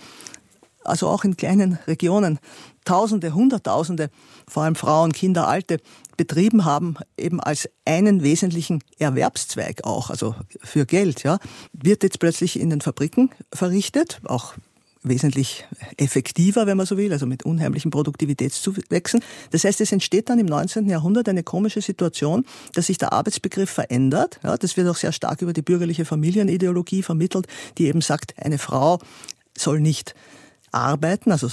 also 0.83 1.07
auch 1.07 1.23
in 1.23 1.37
kleinen 1.37 1.79
Regionen 1.87 2.39
Tausende, 2.85 3.33
Hunderttausende, 3.33 4.09
vor 4.47 4.63
allem 4.63 4.75
Frauen, 4.75 5.11
Kinder, 5.11 5.47
Alte, 5.47 5.77
betrieben 6.17 6.65
haben, 6.65 6.95
eben 7.17 7.39
als 7.39 7.69
einen 7.85 8.23
wesentlichen 8.23 8.83
Erwerbszweig 8.99 9.83
auch, 9.83 10.09
also 10.09 10.35
für 10.61 10.85
Geld, 10.85 11.23
ja, 11.23 11.39
wird 11.73 12.03
jetzt 12.03 12.19
plötzlich 12.19 12.59
in 12.59 12.69
den 12.69 12.81
Fabriken 12.81 13.31
verrichtet, 13.51 14.21
auch 14.25 14.53
wesentlich 15.03 15.65
effektiver, 15.97 16.65
wenn 16.65 16.77
man 16.77 16.85
so 16.85 16.97
will, 16.97 17.11
also 17.11 17.25
mit 17.25 17.43
unheimlichen 17.43 17.91
Produktivitätszuwächsen. 17.91 19.21
Das 19.51 19.63
heißt, 19.65 19.81
es 19.81 19.91
entsteht 19.91 20.29
dann 20.29 20.39
im 20.39 20.45
19. 20.45 20.87
Jahrhundert 20.89 21.27
eine 21.29 21.43
komische 21.43 21.81
Situation, 21.81 22.45
dass 22.73 22.87
sich 22.87 22.97
der 22.97 23.11
Arbeitsbegriff 23.11 23.69
verändert. 23.69 24.39
Ja, 24.43 24.57
das 24.57 24.77
wird 24.77 24.87
auch 24.87 24.95
sehr 24.95 25.11
stark 25.11 25.41
über 25.41 25.53
die 25.53 25.61
bürgerliche 25.61 26.05
Familienideologie 26.05 27.03
vermittelt, 27.03 27.47
die 27.77 27.87
eben 27.87 28.01
sagt, 28.01 28.33
eine 28.37 28.57
Frau 28.57 28.99
soll 29.57 29.81
nicht 29.81 30.15
arbeiten, 30.71 31.31
also 31.31 31.49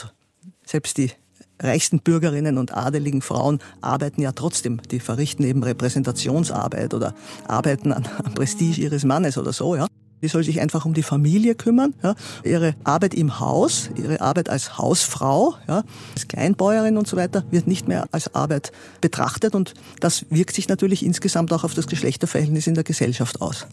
selbst 0.71 0.99
die 0.99 1.11
reichsten 1.59 2.01
Bürgerinnen 2.01 2.57
und 2.57 2.75
adeligen 2.75 3.23
Frauen 3.23 3.59
arbeiten 3.81 4.23
ja 4.23 4.33
trotzdem. 4.33 4.81
Die 4.91 5.01
verrichten 5.01 5.45
eben 5.45 5.63
Repräsentationsarbeit 5.63 6.95
oder 6.95 7.15
arbeiten 7.47 7.93
an, 7.93 8.07
an 8.07 8.35
Prestige 8.35 8.81
ihres 8.81 9.05
Mannes 9.05 9.37
oder 9.37 9.53
so, 9.53 9.77
ja. 9.77 9.87
Die 10.23 10.29
soll 10.29 10.45
sich 10.45 10.61
einfach 10.61 10.85
um 10.85 10.93
die 10.93 11.03
Familie 11.03 11.55
kümmern. 11.55 11.95
Ja. 12.03 12.15
Ihre 12.45 12.75
Arbeit 12.85 13.15
im 13.15 13.41
Haus, 13.41 13.89
ihre 13.97 14.21
Arbeit 14.21 14.51
als 14.51 14.77
Hausfrau, 14.77 15.55
ja, 15.67 15.83
als 16.13 16.29
Kleinbäuerin 16.29 16.99
und 16.99 17.09
so 17.09 17.17
weiter, 17.17 17.43
wird 17.51 17.67
nicht 17.67 17.89
mehr 17.89 18.07
als 18.13 18.35
Arbeit 18.35 18.71
betrachtet. 19.01 19.55
Und 19.55 19.73
das 19.99 20.27
wirkt 20.29 20.55
sich 20.55 20.69
natürlich 20.69 21.07
insgesamt 21.07 21.55
auch 21.55 21.65
auf 21.65 21.73
das 21.73 21.87
Geschlechterverhältnis 21.87 22.67
in 22.67 22.75
der 22.75 22.85
Gesellschaft 22.85 23.41
aus. 23.41 23.67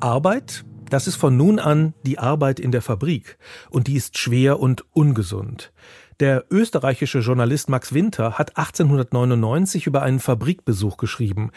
Arbeit, 0.00 0.64
das 0.88 1.06
ist 1.06 1.16
von 1.16 1.36
nun 1.36 1.58
an 1.58 1.92
die 2.06 2.18
Arbeit 2.18 2.60
in 2.60 2.72
der 2.72 2.80
Fabrik. 2.80 3.36
Und 3.68 3.86
die 3.86 3.96
ist 3.96 4.16
schwer 4.16 4.58
und 4.58 4.86
ungesund. 4.92 5.70
Der 6.20 6.44
österreichische 6.50 7.20
Journalist 7.20 7.70
Max 7.70 7.94
Winter 7.94 8.38
hat 8.38 8.58
1899 8.58 9.86
über 9.86 10.02
einen 10.02 10.20
Fabrikbesuch 10.20 10.98
geschrieben. 10.98 11.50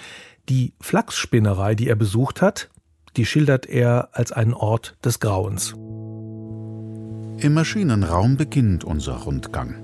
Die 0.48 0.74
Flachsspinnerei, 0.80 1.76
die 1.76 1.90
er 1.90 1.98
besucht 1.98 2.42
hat, 2.42 2.70
die 3.18 3.26
schildert 3.26 3.66
er 3.66 4.10
als 4.14 4.32
einen 4.32 4.54
Ort 4.54 4.96
des 5.04 5.20
Grauens. 5.20 5.74
Im 5.74 7.54
Maschinenraum 7.54 8.38
beginnt 8.38 8.86
unser 8.86 9.16
Rundgang. 9.16 9.76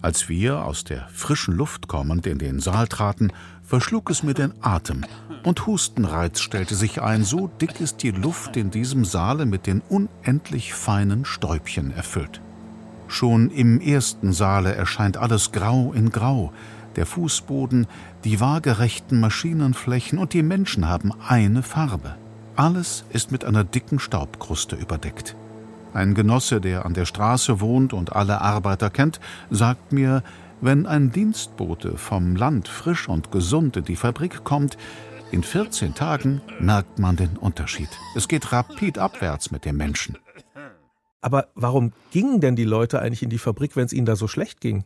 Als 0.00 0.28
wir 0.28 0.64
aus 0.64 0.84
der 0.84 1.08
frischen 1.08 1.56
Luft 1.56 1.88
kommend 1.88 2.24
in 2.28 2.38
den 2.38 2.60
Saal 2.60 2.86
traten, 2.86 3.32
verschlug 3.64 4.10
es 4.10 4.22
mir 4.22 4.34
den 4.34 4.54
Atem 4.60 5.04
und 5.42 5.66
Hustenreiz 5.66 6.40
stellte 6.40 6.76
sich 6.76 7.02
ein, 7.02 7.24
so 7.24 7.48
dick 7.48 7.80
ist 7.80 8.04
die 8.04 8.12
Luft 8.12 8.56
in 8.56 8.70
diesem 8.70 9.04
Saale 9.04 9.44
mit 9.44 9.66
den 9.66 9.80
unendlich 9.80 10.72
feinen 10.72 11.24
Stäubchen 11.24 11.90
erfüllt. 11.90 12.43
Schon 13.08 13.50
im 13.50 13.80
ersten 13.80 14.32
Saale 14.32 14.74
erscheint 14.74 15.16
alles 15.16 15.52
grau 15.52 15.92
in 15.92 16.10
grau. 16.10 16.52
Der 16.96 17.06
Fußboden, 17.06 17.86
die 18.24 18.40
waagerechten 18.40 19.20
Maschinenflächen 19.20 20.18
und 20.18 20.32
die 20.32 20.42
Menschen 20.42 20.88
haben 20.88 21.12
eine 21.26 21.62
Farbe. 21.62 22.16
Alles 22.56 23.04
ist 23.10 23.32
mit 23.32 23.44
einer 23.44 23.64
dicken 23.64 23.98
Staubkruste 23.98 24.76
überdeckt. 24.76 25.36
Ein 25.92 26.14
Genosse, 26.14 26.60
der 26.60 26.86
an 26.86 26.94
der 26.94 27.04
Straße 27.04 27.60
wohnt 27.60 27.92
und 27.92 28.14
alle 28.14 28.40
Arbeiter 28.40 28.90
kennt, 28.90 29.20
sagt 29.50 29.92
mir, 29.92 30.22
wenn 30.60 30.86
ein 30.86 31.10
Dienstbote 31.10 31.98
vom 31.98 32.36
Land 32.36 32.68
frisch 32.68 33.08
und 33.08 33.30
gesund 33.30 33.76
in 33.76 33.84
die 33.84 33.96
Fabrik 33.96 34.44
kommt, 34.44 34.76
in 35.30 35.42
14 35.42 35.94
Tagen 35.94 36.42
merkt 36.60 36.98
man 36.98 37.16
den 37.16 37.36
Unterschied. 37.36 37.88
Es 38.14 38.28
geht 38.28 38.52
rapid 38.52 38.98
abwärts 38.98 39.50
mit 39.50 39.64
dem 39.64 39.76
Menschen. 39.76 40.16
Aber 41.24 41.48
warum 41.54 41.92
gingen 42.10 42.42
denn 42.42 42.54
die 42.54 42.64
Leute 42.64 43.00
eigentlich 43.00 43.22
in 43.22 43.30
die 43.30 43.38
Fabrik, 43.38 43.76
wenn 43.76 43.86
es 43.86 43.94
ihnen 43.94 44.04
da 44.04 44.14
so 44.14 44.28
schlecht 44.28 44.60
ging? 44.60 44.84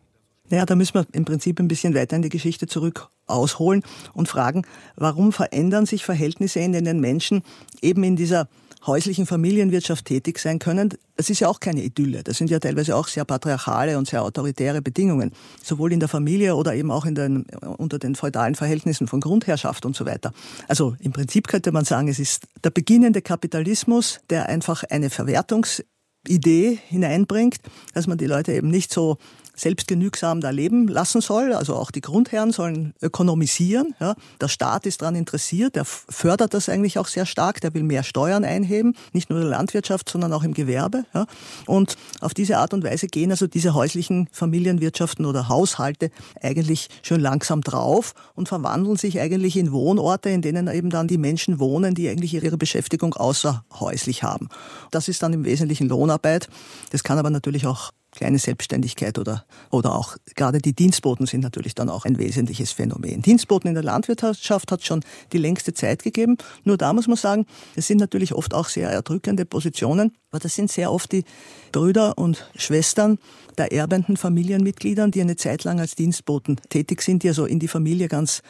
Naja, 0.51 0.67
da 0.67 0.77
müssen 0.77 0.95
wir 0.95 1.05
im 1.11 1.25
Prinzip 1.25 1.59
ein 1.59 1.67
bisschen 1.67 1.97
weiter 1.97 2.15
in 2.15 2.23
die 2.23 2.29
Geschichte 2.29 2.69
zurück 2.69 3.09
ausholen 3.27 3.83
und 4.15 4.29
fragen, 4.29 4.63
warum 4.95 5.33
verändern 5.33 5.85
sich 5.85 6.05
Verhältnisse, 6.05 6.61
in 6.61 6.71
denen 6.71 7.01
Menschen 7.01 7.43
eben 7.83 8.05
in 8.05 8.15
dieser 8.15 8.49
häuslichen 8.87 9.27
Familienwirtschaft 9.27 10.05
tätig 10.05 10.39
sein 10.39 10.61
können. 10.61 10.95
Das 11.17 11.29
ist 11.29 11.41
ja 11.41 11.49
auch 11.49 11.59
keine 11.59 11.83
Idylle. 11.83 12.23
Das 12.23 12.39
sind 12.39 12.51
ja 12.51 12.61
teilweise 12.61 12.95
auch 12.95 13.09
sehr 13.09 13.25
patriarchale 13.25 13.99
und 13.99 14.07
sehr 14.07 14.23
autoritäre 14.23 14.81
Bedingungen. 14.81 15.33
Sowohl 15.61 15.93
in 15.93 15.99
der 15.99 16.09
Familie 16.09 16.55
oder 16.55 16.73
eben 16.73 16.93
auch 16.93 17.05
in 17.05 17.17
den, 17.17 17.47
unter 17.79 17.99
den 17.99 18.15
feudalen 18.15 18.55
Verhältnissen 18.55 19.09
von 19.09 19.21
Grundherrschaft 19.21 19.85
und 19.85 19.97
so 19.97 20.07
weiter. 20.07 20.33
Also 20.69 20.95
im 21.01 21.13
Prinzip 21.13 21.49
könnte 21.49 21.73
man 21.73 21.85
sagen, 21.85 22.07
es 22.07 22.21
ist 22.21 22.47
der 22.63 22.71
beginnende 22.71 23.23
Kapitalismus, 23.23 24.21
der 24.31 24.49
einfach 24.49 24.85
eine 24.85 25.11
Verwertungs 25.11 25.83
Idee 26.29 26.79
hineinbringt, 26.89 27.57
dass 27.95 28.07
man 28.07 28.19
die 28.19 28.27
Leute 28.27 28.53
eben 28.53 28.69
nicht 28.69 28.93
so 28.93 29.19
selbstgenügsam 29.59 30.41
da 30.41 30.51
leben 30.51 30.89
lassen 30.89 31.21
soll. 31.21 31.53
Also 31.53 31.75
auch 31.75 31.91
die 31.91 32.01
Grundherren 32.01 32.53
sollen 32.53 32.95
ökonomisieren. 33.03 33.95
Ja. 34.01 34.15
Der 34.41 34.49
Staat 34.49 34.87
ist 34.87 35.03
daran 35.03 35.17
interessiert, 35.17 35.75
der 35.75 35.85
fördert 35.85 36.55
das 36.55 36.69
eigentlich 36.69 36.99
auch 36.99 37.09
sehr 37.09 37.27
stark, 37.27 37.61
der 37.61 37.75
will 37.75 37.83
mehr 37.83 38.05
Steuern 38.05 38.45
einheben, 38.45 38.95
nicht 39.13 39.31
nur 39.31 39.41
in 39.41 39.49
der 39.49 39.59
Landwirtschaft, 39.59 40.09
sondern 40.09 40.33
auch 40.33 40.45
im 40.45 40.55
Gewerbe. 40.55 41.05
Ja. 41.13 41.27
Und 41.67 41.97
auf 42.21 42.35
diese 42.35 42.59
Art 42.59 42.73
und 42.73 42.85
Weise 42.85 43.09
gehen 43.09 43.31
also 43.31 43.47
diese 43.47 43.75
häuslichen 43.75 44.29
Familienwirtschaften 44.33 45.27
oder 45.27 45.49
Haushalte 45.49 46.11
eigentlich 46.41 46.89
schon 47.03 47.21
langsam 47.21 47.61
drauf 47.63 48.15
und 48.35 48.49
verwandeln 48.49 48.97
sich 48.97 49.21
eigentlich 49.21 49.57
in 49.57 49.73
Wohnorte, 49.73 50.31
in 50.31 50.43
denen 50.43 50.69
eben 50.69 50.91
dann 50.91 51.09
die 51.09 51.19
Menschen 51.19 51.59
wohnen, 51.59 51.95
die 51.95 52.09
eigentlich 52.09 52.35
ihre 52.35 52.57
Beschäftigung 52.57 53.15
außerhäuslich 53.15 54.23
haben. 54.23 54.49
Das 54.91 55.09
ist 55.09 55.23
dann 55.23 55.33
im 55.33 55.45
Wesentlichen 55.45 55.89
Lohnarbeit. 55.89 56.49
Das 56.91 57.03
kann 57.03 57.19
aber 57.19 57.31
natürlich 57.31 57.67
auch 57.67 57.91
kleine 58.19 58.41
Selbstständigkeit 58.41 59.17
oder, 59.17 59.45
oder 59.71 59.95
auch 59.95 60.17
gerade 60.35 60.59
die 60.59 60.73
Dienstboten 60.73 61.27
sind 61.27 61.41
natürlich 61.41 61.77
dann 61.77 61.89
auch 61.89 62.05
ein 62.05 62.19
wesentliches 62.19 62.73
Phänomen. 62.73 63.23
Dienstboten 63.23 63.69
in 63.69 63.75
der 63.75 63.85
Landwirtschaft 63.85 64.73
hat 64.73 64.85
schon 64.85 65.05
die 65.33 65.39
längste 65.39 65.73
Zeit 65.73 66.03
gegeben. 66.03 66.37
Nur 66.65 66.77
da 66.77 66.93
muss 66.93 67.07
man 67.07 67.17
sagen, 67.17 67.47
das 67.77 67.87
sind 67.87 67.99
natürlich 67.99 68.35
oft 68.35 68.55
auch 68.55 68.69
sehr 68.69 68.91
erdrückende 68.91 69.45
Positionen, 69.45 70.17
aber 70.31 70.41
das 70.41 70.57
sind 70.57 70.71
sehr 70.71 70.91
oft 70.93 71.13
die 71.13 71.25
Brüder 71.71 72.19
und 72.19 72.51
Schwestern 72.57 73.19
der 73.57 73.73
erbenden 73.73 74.17
Familienmitgliedern, 74.17 75.13
die 75.13 75.21
eine 75.21 75.37
Zeit 75.37 75.63
lang 75.63 75.79
als 75.79 75.95
Dienstboten 75.95 76.57
tätig 76.71 77.03
sind, 77.03 77.23
die 77.23 77.29
also 77.29 77.47
in 77.47 77.61
die 77.61 77.69
Familie 77.69 78.09
ganz 78.09 78.43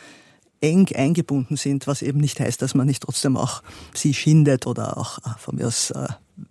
eng 0.63 0.89
eingebunden 0.95 1.57
sind, 1.57 1.87
was 1.87 2.01
eben 2.01 2.21
nicht 2.21 2.41
heißt, 2.41 2.63
dass 2.63 2.75
man 2.75 2.87
nicht 2.87 3.03
trotzdem 3.03 3.37
auch 3.37 3.63
sie 3.93 4.15
schindet 4.15 4.67
oder 4.67 4.97
auch 4.97 5.19
äh, 5.19 5.39
von 5.39 5.57
mir 5.57 5.67
aus 5.67 5.91
äh, 5.91 6.09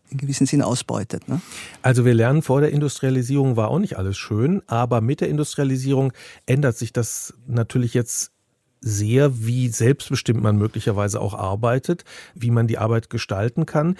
in 0.09 0.17
gewissem 0.17 0.47
Sinn 0.47 0.61
ausbeutet. 0.61 1.27
Ne? 1.27 1.41
Also 1.81 2.05
wir 2.05 2.13
lernen, 2.13 2.41
vor 2.41 2.61
der 2.61 2.71
Industrialisierung 2.71 3.55
war 3.55 3.69
auch 3.69 3.79
nicht 3.79 3.97
alles 3.97 4.17
schön, 4.17 4.61
aber 4.67 5.01
mit 5.01 5.21
der 5.21 5.29
Industrialisierung 5.29 6.13
ändert 6.45 6.77
sich 6.77 6.93
das 6.93 7.33
natürlich 7.47 7.93
jetzt 7.93 8.31
sehr, 8.81 9.45
wie 9.45 9.69
selbstbestimmt 9.69 10.41
man 10.41 10.57
möglicherweise 10.57 11.19
auch 11.19 11.33
arbeitet, 11.33 12.03
wie 12.35 12.51
man 12.51 12.67
die 12.67 12.77
Arbeit 12.77 13.09
gestalten 13.09 13.65
kann. 13.65 13.97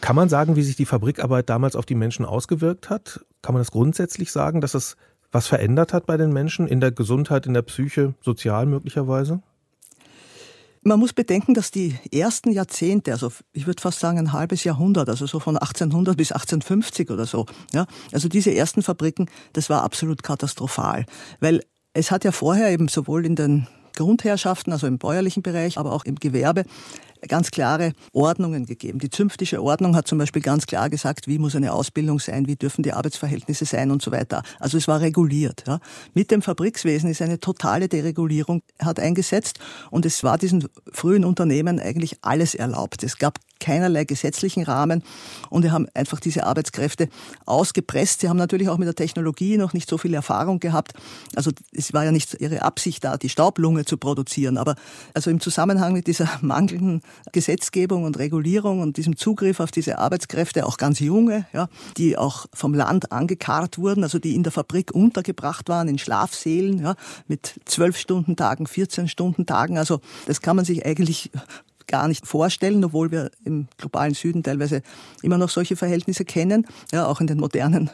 Kann 0.00 0.16
man 0.16 0.28
sagen, 0.28 0.56
wie 0.56 0.62
sich 0.62 0.76
die 0.76 0.86
Fabrikarbeit 0.86 1.48
damals 1.48 1.76
auf 1.76 1.86
die 1.86 1.94
Menschen 1.94 2.24
ausgewirkt 2.24 2.90
hat? 2.90 3.24
Kann 3.42 3.54
man 3.54 3.60
das 3.60 3.70
grundsätzlich 3.70 4.32
sagen, 4.32 4.60
dass 4.60 4.74
es 4.74 4.96
was 5.30 5.46
verändert 5.46 5.92
hat 5.92 6.06
bei 6.06 6.16
den 6.16 6.32
Menschen 6.32 6.68
in 6.68 6.80
der 6.80 6.92
Gesundheit, 6.92 7.46
in 7.46 7.54
der 7.54 7.62
Psyche, 7.62 8.14
sozial 8.20 8.66
möglicherweise? 8.66 9.42
Man 10.86 11.00
muss 11.00 11.14
bedenken, 11.14 11.54
dass 11.54 11.70
die 11.70 11.98
ersten 12.12 12.50
Jahrzehnte, 12.50 13.12
also 13.12 13.32
ich 13.54 13.66
würde 13.66 13.80
fast 13.80 14.00
sagen 14.00 14.18
ein 14.18 14.32
halbes 14.34 14.64
Jahrhundert, 14.64 15.08
also 15.08 15.26
so 15.26 15.40
von 15.40 15.56
1800 15.56 16.14
bis 16.14 16.30
1850 16.30 17.10
oder 17.10 17.24
so, 17.24 17.46
ja, 17.72 17.86
also 18.12 18.28
diese 18.28 18.54
ersten 18.54 18.82
Fabriken, 18.82 19.30
das 19.54 19.70
war 19.70 19.82
absolut 19.82 20.22
katastrophal, 20.22 21.06
weil 21.40 21.62
es 21.94 22.10
hat 22.10 22.24
ja 22.24 22.32
vorher 22.32 22.70
eben 22.70 22.88
sowohl 22.88 23.24
in 23.24 23.34
den 23.34 23.66
Grundherrschaften, 23.96 24.74
also 24.74 24.86
im 24.86 24.98
bäuerlichen 24.98 25.42
Bereich, 25.42 25.78
aber 25.78 25.92
auch 25.92 26.04
im 26.04 26.16
Gewerbe, 26.16 26.64
ganz 27.28 27.50
klare 27.50 27.92
Ordnungen 28.12 28.66
gegeben. 28.66 28.98
Die 28.98 29.10
zünftische 29.10 29.62
Ordnung 29.62 29.96
hat 29.96 30.08
zum 30.08 30.18
Beispiel 30.18 30.42
ganz 30.42 30.66
klar 30.66 30.90
gesagt, 30.90 31.26
wie 31.26 31.38
muss 31.38 31.56
eine 31.56 31.72
Ausbildung 31.72 32.18
sein, 32.18 32.46
wie 32.46 32.56
dürfen 32.56 32.82
die 32.82 32.92
Arbeitsverhältnisse 32.92 33.64
sein 33.64 33.90
und 33.90 34.02
so 34.02 34.12
weiter. 34.12 34.42
Also 34.60 34.78
es 34.78 34.88
war 34.88 35.00
reguliert. 35.00 35.64
Ja. 35.66 35.80
Mit 36.14 36.30
dem 36.30 36.42
Fabrikswesen 36.42 37.10
ist 37.10 37.22
eine 37.22 37.40
totale 37.40 37.88
Deregulierung 37.88 38.62
hat 38.78 38.98
eingesetzt 38.98 39.58
und 39.90 40.06
es 40.06 40.24
war 40.24 40.38
diesen 40.38 40.68
frühen 40.92 41.24
Unternehmen 41.24 41.80
eigentlich 41.80 42.18
alles 42.22 42.54
erlaubt. 42.54 43.02
Es 43.02 43.18
gab 43.18 43.38
keinerlei 43.60 44.04
gesetzlichen 44.04 44.64
Rahmen 44.64 45.02
und 45.48 45.62
wir 45.62 45.72
haben 45.72 45.86
einfach 45.94 46.20
diese 46.20 46.44
Arbeitskräfte 46.44 47.08
ausgepresst. 47.46 48.20
Sie 48.20 48.28
haben 48.28 48.36
natürlich 48.36 48.68
auch 48.68 48.76
mit 48.76 48.86
der 48.86 48.94
Technologie 48.94 49.56
noch 49.56 49.72
nicht 49.72 49.88
so 49.88 49.96
viel 49.96 50.12
Erfahrung 50.12 50.60
gehabt. 50.60 50.92
Also 51.34 51.50
es 51.72 51.94
war 51.94 52.04
ja 52.04 52.12
nicht 52.12 52.34
ihre 52.40 52.62
Absicht 52.62 53.04
da, 53.04 53.16
die 53.16 53.30
Staublunge 53.30 53.86
zu 53.86 53.96
produzieren. 53.96 54.58
Aber 54.58 54.74
also 55.14 55.30
im 55.30 55.40
Zusammenhang 55.40 55.94
mit 55.94 56.06
dieser 56.06 56.28
mangelnden 56.42 57.00
Gesetzgebung 57.32 58.04
und 58.04 58.18
Regulierung 58.18 58.80
und 58.80 58.96
diesem 58.96 59.16
Zugriff 59.16 59.60
auf 59.60 59.70
diese 59.70 59.98
Arbeitskräfte, 59.98 60.66
auch 60.66 60.76
ganz 60.76 61.00
junge, 61.00 61.46
ja, 61.52 61.68
die 61.96 62.16
auch 62.16 62.46
vom 62.52 62.74
Land 62.74 63.12
angekarrt 63.12 63.78
wurden, 63.78 64.02
also 64.02 64.18
die 64.18 64.34
in 64.34 64.42
der 64.42 64.52
Fabrik 64.52 64.92
untergebracht 64.94 65.68
waren, 65.68 65.88
in 65.88 65.98
Schlafsälen, 65.98 66.80
ja, 66.80 66.94
mit 67.26 67.60
zwölf 67.64 67.96
Stunden 67.96 68.36
Tagen, 68.36 68.66
14 68.66 69.08
Stunden 69.08 69.46
Tagen. 69.46 69.78
Also 69.78 70.00
das 70.26 70.40
kann 70.40 70.56
man 70.56 70.64
sich 70.64 70.84
eigentlich 70.86 71.30
gar 71.86 72.08
nicht 72.08 72.26
vorstellen, 72.26 72.84
obwohl 72.84 73.10
wir 73.10 73.30
im 73.44 73.68
globalen 73.76 74.14
Süden 74.14 74.42
teilweise 74.42 74.82
immer 75.22 75.38
noch 75.38 75.50
solche 75.50 75.76
Verhältnisse 75.76 76.24
kennen, 76.24 76.66
ja, 76.92 77.06
auch 77.06 77.20
in 77.20 77.26
den 77.26 77.38
modernen 77.38 77.90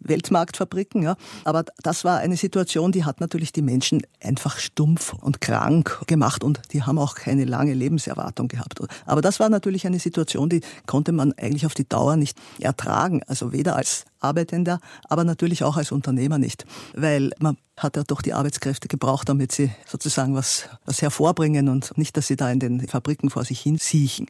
Weltmarktfabriken. 0.00 1.02
Ja. 1.02 1.16
Aber 1.44 1.64
das 1.82 2.04
war 2.04 2.18
eine 2.18 2.36
Situation, 2.36 2.92
die 2.92 3.04
hat 3.04 3.20
natürlich 3.20 3.52
die 3.52 3.62
Menschen 3.62 4.02
einfach 4.22 4.58
stumpf 4.58 5.12
und 5.12 5.40
krank 5.40 6.02
gemacht 6.06 6.44
und 6.44 6.60
die 6.72 6.82
haben 6.82 6.98
auch 6.98 7.14
keine 7.14 7.44
lange 7.44 7.74
Lebenserwartung 7.74 8.48
gehabt. 8.48 8.80
Aber 9.06 9.22
das 9.22 9.40
war 9.40 9.48
natürlich 9.48 9.86
eine 9.86 9.98
Situation, 9.98 10.48
die 10.48 10.60
konnte 10.86 11.12
man 11.12 11.32
eigentlich 11.32 11.66
auf 11.66 11.74
die 11.74 11.88
Dauer 11.88 12.16
nicht 12.16 12.38
ertragen. 12.60 13.22
Also 13.26 13.52
weder 13.52 13.76
als 13.76 14.04
Arbeitender, 14.20 14.80
aber 15.08 15.24
natürlich 15.24 15.64
auch 15.64 15.76
als 15.76 15.92
Unternehmer 15.92 16.38
nicht. 16.38 16.64
Weil 16.94 17.30
man 17.38 17.56
hat 17.76 17.96
ja 17.96 18.02
doch 18.02 18.22
die 18.22 18.32
Arbeitskräfte 18.32 18.88
gebraucht, 18.88 19.28
damit 19.28 19.52
sie 19.52 19.70
sozusagen 19.86 20.34
was, 20.34 20.68
was 20.84 21.00
hervorbringen 21.02 21.68
und 21.68 21.96
nicht, 21.96 22.16
dass 22.16 22.26
sie 22.26 22.36
da 22.36 22.50
in 22.50 22.58
den 22.58 22.86
Fabriken 22.88 23.30
vor 23.30 23.44
sich 23.44 23.60
hin 23.60 23.78
siechen. 23.78 24.26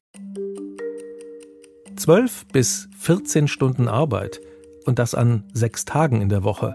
Zwölf 1.96 2.46
bis 2.52 2.88
14 2.98 3.48
Stunden 3.48 3.88
Arbeit 3.88 4.40
und 4.88 4.98
das 4.98 5.14
an 5.14 5.44
sechs 5.52 5.84
Tagen 5.84 6.22
in 6.22 6.30
der 6.30 6.42
Woche. 6.42 6.74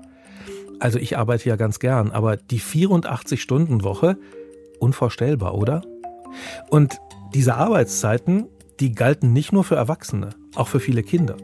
Also 0.80 1.00
ich 1.00 1.18
arbeite 1.18 1.50
ja 1.50 1.56
ganz 1.56 1.80
gern, 1.80 2.12
aber 2.12 2.38
die 2.38 2.62
84-Stunden-Woche, 2.62 4.18
unvorstellbar, 4.80 5.56
oder? 5.56 5.82
Und 6.70 7.00
diese 7.34 7.56
Arbeitszeiten, 7.56 8.46
die 8.80 8.92
galten 8.92 9.34
nicht 9.34 9.52
nur 9.52 9.64
für 9.64 9.76
Erwachsene, 9.76 10.30
auch 10.56 10.68
für 10.68 10.80
viele 10.80 11.02
Kinder. 11.02 11.38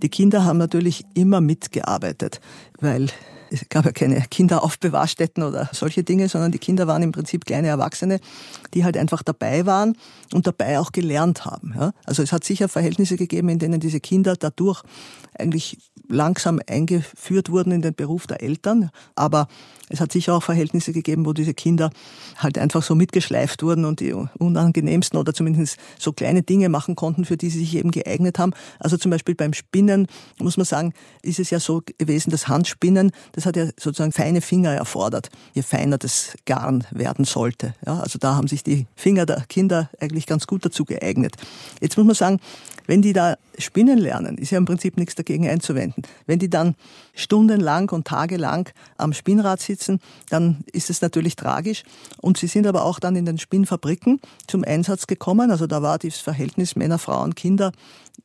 Die 0.00 0.08
Kinder 0.08 0.44
haben 0.44 0.58
natürlich 0.58 1.04
immer 1.14 1.40
mitgearbeitet, 1.40 2.40
weil 2.80 3.08
es 3.50 3.68
gab 3.68 3.84
ja 3.84 3.92
keine 3.92 4.20
Kinderaufbewahrstätten 4.20 5.42
oder 5.42 5.68
solche 5.72 6.04
Dinge, 6.04 6.28
sondern 6.28 6.52
die 6.52 6.58
Kinder 6.58 6.86
waren 6.86 7.02
im 7.02 7.12
Prinzip 7.12 7.44
kleine 7.44 7.68
Erwachsene, 7.68 8.20
die 8.74 8.84
halt 8.84 8.96
einfach 8.96 9.22
dabei 9.22 9.66
waren 9.66 9.96
und 10.32 10.46
dabei 10.46 10.78
auch 10.78 10.92
gelernt 10.92 11.44
haben. 11.44 11.74
Ja? 11.76 11.92
Also 12.04 12.22
es 12.22 12.32
hat 12.32 12.44
sicher 12.44 12.68
Verhältnisse 12.68 13.16
gegeben, 13.16 13.48
in 13.48 13.58
denen 13.58 13.80
diese 13.80 14.00
Kinder 14.00 14.36
dadurch 14.36 14.82
eigentlich 15.38 15.78
langsam 16.08 16.60
eingeführt 16.66 17.50
wurden 17.50 17.72
in 17.72 17.82
den 17.82 17.94
Beruf 17.94 18.26
der 18.26 18.42
Eltern. 18.42 18.90
Aber 19.14 19.48
es 19.88 20.00
hat 20.00 20.12
sicher 20.12 20.34
auch 20.34 20.42
Verhältnisse 20.42 20.92
gegeben, 20.92 21.26
wo 21.26 21.32
diese 21.32 21.54
Kinder 21.54 21.90
halt 22.36 22.58
einfach 22.58 22.82
so 22.82 22.94
mitgeschleift 22.94 23.62
wurden 23.62 23.84
und 23.84 24.00
die 24.00 24.12
unangenehmsten 24.12 25.18
oder 25.18 25.32
zumindest 25.32 25.78
so 25.98 26.12
kleine 26.12 26.42
Dinge 26.42 26.68
machen 26.68 26.96
konnten, 26.96 27.24
für 27.24 27.36
die 27.36 27.50
sie 27.50 27.60
sich 27.60 27.76
eben 27.76 27.90
geeignet 27.90 28.38
haben. 28.38 28.52
Also 28.78 28.96
zum 28.96 29.10
Beispiel 29.10 29.34
beim 29.34 29.52
Spinnen, 29.52 30.06
muss 30.38 30.56
man 30.56 30.66
sagen, 30.66 30.92
ist 31.22 31.38
es 31.38 31.50
ja 31.50 31.60
so 31.60 31.82
gewesen, 31.98 32.30
das 32.30 32.48
Handspinnen, 32.48 33.12
das 33.32 33.46
hat 33.46 33.56
ja 33.56 33.66
sozusagen 33.78 34.12
feine 34.12 34.40
Finger 34.40 34.72
erfordert, 34.72 35.30
je 35.54 35.62
feiner 35.62 35.98
das 35.98 36.36
Garn 36.44 36.84
werden 36.90 37.24
sollte. 37.24 37.74
Ja, 37.86 38.00
also 38.00 38.18
da 38.18 38.34
haben 38.34 38.48
sich 38.48 38.62
die 38.62 38.86
Finger 38.94 39.26
der 39.26 39.44
Kinder 39.48 39.90
eigentlich 40.00 40.26
ganz 40.26 40.46
gut 40.46 40.64
dazu 40.64 40.84
geeignet. 40.84 41.36
Jetzt 41.80 41.96
muss 41.96 42.06
man 42.06 42.14
sagen, 42.14 42.40
wenn 42.88 43.02
die 43.02 43.12
da 43.12 43.36
spinnen 43.58 43.98
lernen, 43.98 44.38
ist 44.38 44.50
ja 44.50 44.58
im 44.58 44.64
Prinzip 44.64 44.96
nichts 44.96 45.14
dagegen 45.14 45.46
einzuwenden. 45.46 46.02
Wenn 46.26 46.38
die 46.38 46.48
dann 46.48 46.74
stundenlang 47.14 47.90
und 47.90 48.06
tagelang 48.06 48.70
am 48.96 49.12
Spinnrad 49.12 49.60
sitzen, 49.60 50.00
dann 50.30 50.64
ist 50.72 50.88
es 50.88 51.02
natürlich 51.02 51.36
tragisch. 51.36 51.82
Und 52.20 52.38
sie 52.38 52.46
sind 52.46 52.66
aber 52.66 52.84
auch 52.84 52.98
dann 52.98 53.14
in 53.14 53.26
den 53.26 53.38
Spinnfabriken 53.38 54.20
zum 54.46 54.64
Einsatz 54.64 55.06
gekommen. 55.06 55.50
Also 55.50 55.66
da 55.66 55.82
war 55.82 55.98
das 55.98 56.16
Verhältnis 56.16 56.76
Männer, 56.76 56.98
Frauen, 56.98 57.34
Kinder 57.34 57.72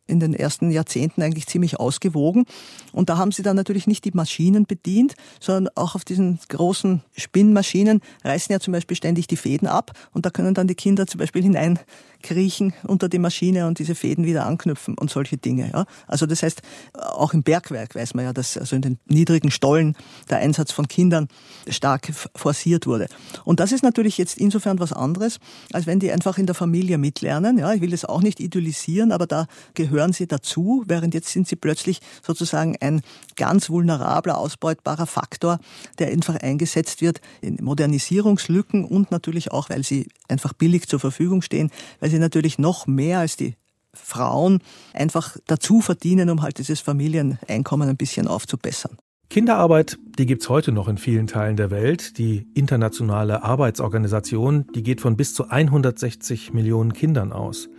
in 0.06 0.20
den 0.20 0.34
ersten 0.34 0.72
Jahrzehnten 0.72 1.22
eigentlich 1.22 1.48
ziemlich 1.48 1.80
ausgewogen. 1.80 2.46
Und 2.92 3.10
da 3.10 3.18
haben 3.18 3.32
sie 3.32 3.44
dann 3.44 3.56
natürlich 3.56 3.88
nicht 3.88 4.06
die 4.06 4.12
Maschinen 4.12 4.66
bedient, 4.66 5.16
sondern 5.40 5.72
auch 5.76 5.96
auf 5.96 6.04
diesen 6.04 6.40
großen 6.50 7.02
Spinnmaschinen 7.16 8.02
reißen 8.24 8.52
ja 8.52 8.60
zum 8.60 8.74
Beispiel 8.74 8.98
ständig 8.98 9.28
die 9.28 9.38
Fäden 9.38 9.68
ab. 9.68 9.92
Und 10.12 10.26
da 10.26 10.30
können 10.30 10.54
dann 10.54 10.68
die 10.68 10.76
Kinder 10.76 11.08
zum 11.08 11.20
Beispiel 11.20 11.44
hinein 11.44 11.80
kriechen 12.22 12.74
unter 12.84 13.10
die 13.10 13.20
Maschine 13.20 13.68
und 13.68 13.80
diese 13.80 13.96
Fäden 13.96 14.26
wieder 14.26 14.46
anknüpfen 14.54 14.96
und 14.98 15.10
solche 15.10 15.38
Dinge. 15.38 15.70
Ja. 15.74 15.86
Also 16.08 16.26
das 16.26 16.44
heißt, 16.44 16.62
auch 16.94 17.34
im 17.34 17.44
Bergwerk 17.44 17.96
weiß 17.96 18.14
man 18.14 18.26
ja, 18.26 18.34
dass 18.34 18.58
also 18.58 18.76
in 18.76 18.82
den 18.82 19.00
niedrigen 19.06 19.52
Stollen 19.52 19.96
der 20.30 20.38
Einsatz 20.38 20.72
von 20.72 20.88
Kindern 20.88 21.28
stark 21.68 22.12
forciert 22.36 22.86
wurde. 22.86 23.08
Und 23.44 23.60
das 23.60 23.72
ist 23.72 23.84
natürlich 23.84 24.18
jetzt 24.18 24.38
insofern 24.38 24.80
was 24.80 24.94
anderes, 24.94 25.40
als 25.72 25.88
wenn 25.88 26.00
die 26.00 26.12
einfach 26.12 26.38
in 26.38 26.46
der 26.46 26.56
Familie 26.56 26.98
mitlernen. 26.98 27.58
Ja, 27.58 27.74
ich 27.74 27.82
will 27.82 27.92
das 27.92 28.06
auch 28.06 28.22
nicht 28.22 28.40
idealisieren, 28.40 29.12
aber 29.12 29.28
da 29.28 29.48
gehören 29.74 30.14
sie 30.14 30.28
dazu, 30.28 30.84
während 30.88 31.14
jetzt 31.14 31.30
sind 31.30 31.48
sie 31.48 31.56
plötzlich 31.56 32.00
sozusagen 32.26 32.76
ein 32.80 33.02
ganz 33.36 33.70
vulnerabler, 33.70 34.38
ausbeutbarer 34.38 35.08
Faktor, 35.08 35.60
der 36.00 36.08
einfach 36.08 36.36
eingesetzt 36.36 37.02
wird 37.02 37.22
in 37.42 37.58
Modernisierungslücken 37.62 38.86
und 38.86 39.12
natürlich 39.12 39.52
auch, 39.52 39.70
weil 39.70 39.84
sie 39.84 40.08
einfach 40.28 40.54
billig 40.54 40.88
zur 40.88 41.00
Verfügung 41.00 41.42
stehen, 41.42 41.72
weil 42.00 42.10
sie 42.10 42.20
natürlich 42.20 42.60
noch 42.60 42.86
mehr 42.88 43.20
als 43.20 43.36
die 43.38 43.56
Frauen 43.96 44.60
einfach 44.94 45.38
dazu 45.48 45.82
verdienen, 45.82 46.30
um 46.30 46.42
halt 46.42 46.58
dieses 46.58 46.80
Familieneinkommen 46.80 47.90
ein 47.90 47.98
bisschen 47.98 48.28
aufzubessern. 48.28 48.98
Kinderarbeit, 49.30 49.98
die 50.20 50.28
gibt's 50.28 50.48
heute 50.50 50.72
noch 50.72 50.88
in 50.88 50.98
vielen 50.98 51.26
Teilen 51.26 51.56
der 51.56 51.72
Welt. 51.72 52.20
Die 52.20 52.48
internationale 52.54 53.44
Arbeitsorganisation, 53.44 54.68
die 54.76 54.84
geht 54.84 55.02
von 55.02 55.18
bis 55.18 55.34
zu 55.34 55.50
160 55.50 56.54
Millionen 56.54 56.94
Kindern 56.94 57.32
aus. 57.32 57.70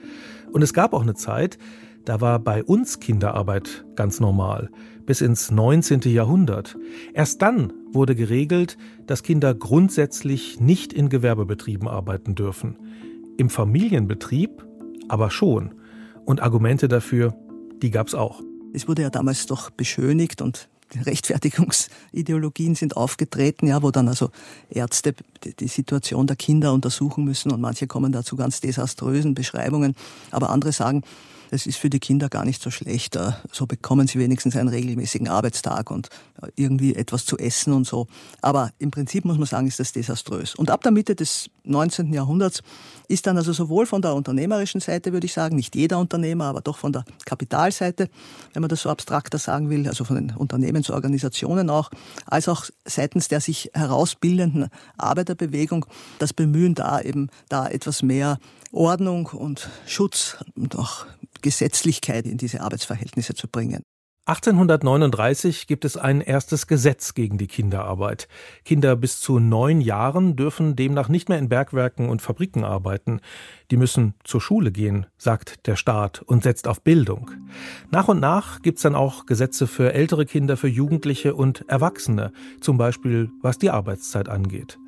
Und 0.53 0.63
es 0.63 0.73
gab 0.73 0.93
auch 0.93 1.03
eine 1.03 1.15
Zeit, 1.15 1.59
da 2.05 2.21
war 2.21 2.39
bei 2.39 2.65
uns 2.65 3.01
Kinderarbeit 3.01 3.85
ganz 3.95 4.21
normal, 4.21 4.69
bis 5.07 5.21
ins 5.21 5.51
19. 5.51 6.01
Jahrhundert. 6.03 6.77
Erst 7.13 7.41
dann 7.41 7.73
wurde 7.93 8.15
geregelt, 8.15 8.77
dass 9.07 9.23
Kinder 9.23 9.55
grundsätzlich 9.55 10.61
nicht 10.61 10.93
in 10.93 11.09
Gewerbebetrieben 11.09 11.87
arbeiten 11.87 12.35
dürfen. 12.35 12.79
Im 13.37 13.49
Familienbetrieb 13.49 14.65
aber 15.09 15.31
schon. 15.31 15.75
Und 16.25 16.41
Argumente 16.43 16.89
dafür, 16.89 17.35
die 17.83 17.91
gab 17.91 18.09
es 18.09 18.15
auch. 18.15 18.41
Es 18.73 18.89
wurde 18.89 19.03
ja 19.03 19.11
damals 19.11 19.47
doch 19.47 19.71
beschönigt 19.71 20.43
und 20.43 20.69
Rechtfertigungsideologien 20.95 22.75
sind 22.75 22.97
aufgetreten, 22.97 23.67
ja, 23.67 23.83
wo 23.83 23.91
dann 23.91 24.09
also 24.09 24.31
Ärzte 24.71 25.15
die 25.59 25.69
Situation 25.69 26.27
der 26.27 26.37
Kinder 26.37 26.73
untersuchen 26.73 27.25
müssen 27.25 27.51
und 27.53 27.61
manche 27.61 27.87
kommen 27.87 28.13
da 28.13 28.23
zu 28.23 28.37
ganz 28.37 28.61
desaströsen 28.61 29.35
Beschreibungen, 29.35 29.97
aber 30.31 30.51
andere 30.51 30.73
sagen, 30.73 31.03
das 31.51 31.67
ist 31.67 31.77
für 31.77 31.91
die 31.91 32.01
Kinder 32.01 32.29
gar 32.29 32.45
nicht 32.45 32.63
so 32.63 32.71
schlecht. 32.71 33.17
Äh, 33.17 33.33
so 33.53 33.67
bekommen 33.67 34.07
sie 34.07 34.19
wenigstens 34.19 34.57
einen 34.57 34.69
regelmäßigen 34.69 35.29
Arbeitstag 35.29 35.91
und 35.91 36.09
äh, 36.43 36.49
irgendwie 36.57 36.95
etwas 36.95 37.25
zu 37.25 37.39
essen 37.39 37.73
und 37.73 37.87
so. 37.87 38.07
Aber 38.43 38.71
im 38.79 38.91
Prinzip 38.91 39.25
muss 39.25 39.39
man 39.39 39.47
sagen, 39.47 39.67
ist 39.67 39.81
das 39.81 39.93
desaströs. 39.93 40.55
Und 40.55 40.71
ab 40.71 40.83
der 40.83 40.93
Mitte 40.93 41.15
des 41.15 41.51
19. 41.65 42.13
Jahrhunderts 42.13 42.63
ist 43.09 43.27
dann 43.27 43.37
also 43.37 43.53
sowohl 43.53 43.87
von 43.87 44.03
der 44.03 44.15
unternehmerischen 44.15 44.81
Seite, 44.81 45.13
würde 45.13 45.27
ich 45.27 45.33
sagen, 45.33 45.57
nicht 45.57 45.75
jeder 45.75 45.99
Unternehmer, 45.99 46.47
aber 46.47 46.61
doch 46.61 46.79
von 46.79 46.93
der 46.93 47.05
Kapitalseite, 47.25 48.09
wenn 48.53 48.61
man 48.61 48.69
das 48.69 48.83
so 48.83 48.91
abstrakter 48.91 49.39
sagen 49.39 49.71
will, 49.71 49.87
also 49.89 50.05
von 50.05 50.17
den 50.17 50.37
Unternehmensorganisationen 50.37 51.71
auch, 51.71 51.91
als 52.27 52.49
auch 52.49 52.65
seitens 52.85 53.29
der 53.29 53.41
sich 53.41 53.71
herausbildenden 53.75 54.69
Arbeiterbewegung 54.97 55.87
das 56.19 56.33
Bemühen 56.33 56.75
da 56.75 57.01
eben 57.01 57.29
da 57.49 57.67
etwas 57.69 58.03
mehr 58.03 58.39
Ordnung 58.73 59.27
und 59.27 59.71
Schutz 59.87 60.37
und 60.57 60.77
auch 60.77 61.07
Gesetzlichkeit 61.45 62.25
in 62.25 62.39
diese 62.39 62.63
Arbeitsverhältnisse 62.63 63.35
zu 63.35 63.49
bringen. 63.49 63.83
1839 64.27 65.67
gibt 65.67 65.85
es 65.85 65.99
ein 65.99 66.23
erstes 66.23 66.67
Gesetz 66.67 67.13
gegen 67.13 67.37
die 67.37 67.47
Kinderarbeit. 67.47 68.29
Kinder 68.65 68.97
bis 68.97 69.21
zu 69.21 69.39
neun 69.39 69.83
Jahren 69.83 70.35
dürfen 70.37 70.75
demnach 70.75 71.11
nicht 71.11 71.29
mehr 71.29 71.39
in 71.39 71.51
Bergwerken 71.51 72.09
und 72.09 72.23
Fabriken 72.23 72.65
arbeiten. 72.65 73.21
Die 73.71 73.77
müssen 73.77 74.15
zur 74.25 74.41
Schule 74.41 74.73
gehen, 74.73 75.05
sagt 75.19 75.67
der 75.67 75.77
Staat 75.77 76.23
und 76.23 76.43
setzt 76.43 76.67
auf 76.67 76.81
Bildung. 76.81 77.33
Nach 77.91 78.09
und 78.09 78.21
nach 78.21 78.63
gibt 78.63 78.79
es 78.79 78.83
dann 78.83 78.95
auch 78.95 79.27
Gesetze 79.27 79.67
für 79.67 79.93
ältere 79.93 80.25
Kinder, 80.25 80.57
für 80.57 80.69
Jugendliche 80.69 81.35
und 81.35 81.69
Erwachsene, 81.69 82.33
zum 82.63 82.79
Beispiel 82.79 83.31
was 83.43 83.59
die 83.59 83.69
Arbeitszeit 83.69 84.31
angeht. 84.31 84.79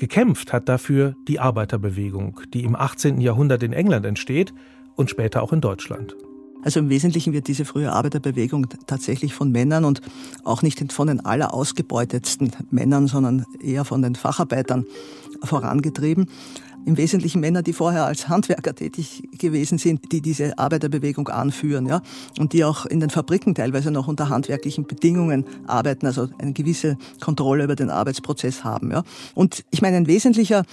Gekämpft 0.00 0.52
hat 0.52 0.68
dafür 0.68 1.14
die 1.28 1.38
Arbeiterbewegung, 1.38 2.40
die 2.52 2.64
im 2.64 2.74
18. 2.74 3.20
Jahrhundert 3.20 3.62
in 3.62 3.72
England 3.72 4.04
entsteht 4.04 4.52
und 4.96 5.10
später 5.10 5.42
auch 5.42 5.52
in 5.52 5.60
Deutschland. 5.60 6.16
Also 6.62 6.78
im 6.78 6.88
Wesentlichen 6.88 7.32
wird 7.32 7.48
diese 7.48 7.64
frühe 7.64 7.92
Arbeiterbewegung 7.92 8.68
tatsächlich 8.86 9.34
von 9.34 9.50
Männern 9.50 9.84
und 9.84 10.00
auch 10.44 10.62
nicht 10.62 10.92
von 10.92 11.08
den 11.08 11.24
allerausgebeutetsten 11.24 12.52
Männern, 12.70 13.08
sondern 13.08 13.44
eher 13.60 13.84
von 13.84 14.00
den 14.00 14.14
Facharbeitern 14.14 14.86
vorangetrieben. 15.42 16.26
Im 16.84 16.96
Wesentlichen 16.96 17.40
Männer, 17.40 17.62
die 17.62 17.72
vorher 17.72 18.06
als 18.06 18.28
Handwerker 18.28 18.74
tätig 18.74 19.28
gewesen 19.38 19.78
sind, 19.78 20.10
die 20.10 20.20
diese 20.20 20.58
Arbeiterbewegung 20.58 21.28
anführen, 21.28 21.86
ja, 21.86 22.02
und 22.40 22.52
die 22.52 22.64
auch 22.64 22.86
in 22.86 22.98
den 22.98 23.10
Fabriken 23.10 23.54
teilweise 23.54 23.92
noch 23.92 24.08
unter 24.08 24.28
handwerklichen 24.28 24.86
Bedingungen 24.86 25.44
arbeiten, 25.66 26.06
also 26.06 26.28
eine 26.38 26.52
gewisse 26.52 26.98
Kontrolle 27.20 27.64
über 27.64 27.76
den 27.76 27.88
Arbeitsprozess 27.88 28.64
haben, 28.64 28.90
ja. 28.90 29.04
Und 29.34 29.64
ich 29.70 29.80
meine, 29.80 29.96
ein 29.96 30.08
wesentlicher 30.08 30.64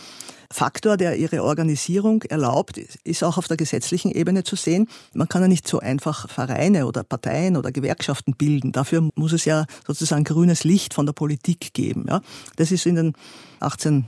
Faktor, 0.52 0.98
der 0.98 1.16
ihre 1.18 1.44
Organisierung 1.44 2.24
erlaubt, 2.24 2.78
ist 3.04 3.24
auch 3.24 3.38
auf 3.38 3.48
der 3.48 3.58
gesetzlichen 3.58 4.12
Ebene 4.12 4.44
zu 4.44 4.56
sehen. 4.56 4.88
Man 5.14 5.30
kann 5.30 5.44
ja 5.44 5.48
nicht 5.48 5.68
so 5.68 5.80
einfach 5.80 6.28
Vereine 6.28 6.88
oder 6.88 7.04
Parteien 7.04 7.56
oder 7.56 7.72
Gewerkschaften 7.72 8.34
bilden. 8.36 8.72
Dafür 8.72 9.10
muss 9.16 9.32
es 9.32 9.46
ja 9.46 9.66
sozusagen 9.86 10.24
grünes 10.24 10.64
Licht 10.64 10.96
von 10.96 11.06
der 11.06 11.14
Politik 11.14 11.74
geben. 11.74 12.06
Ja. 12.10 12.22
Das 12.56 12.72
ist 12.72 12.88
in 12.88 12.96
den 12.96 13.14
18 13.60 14.08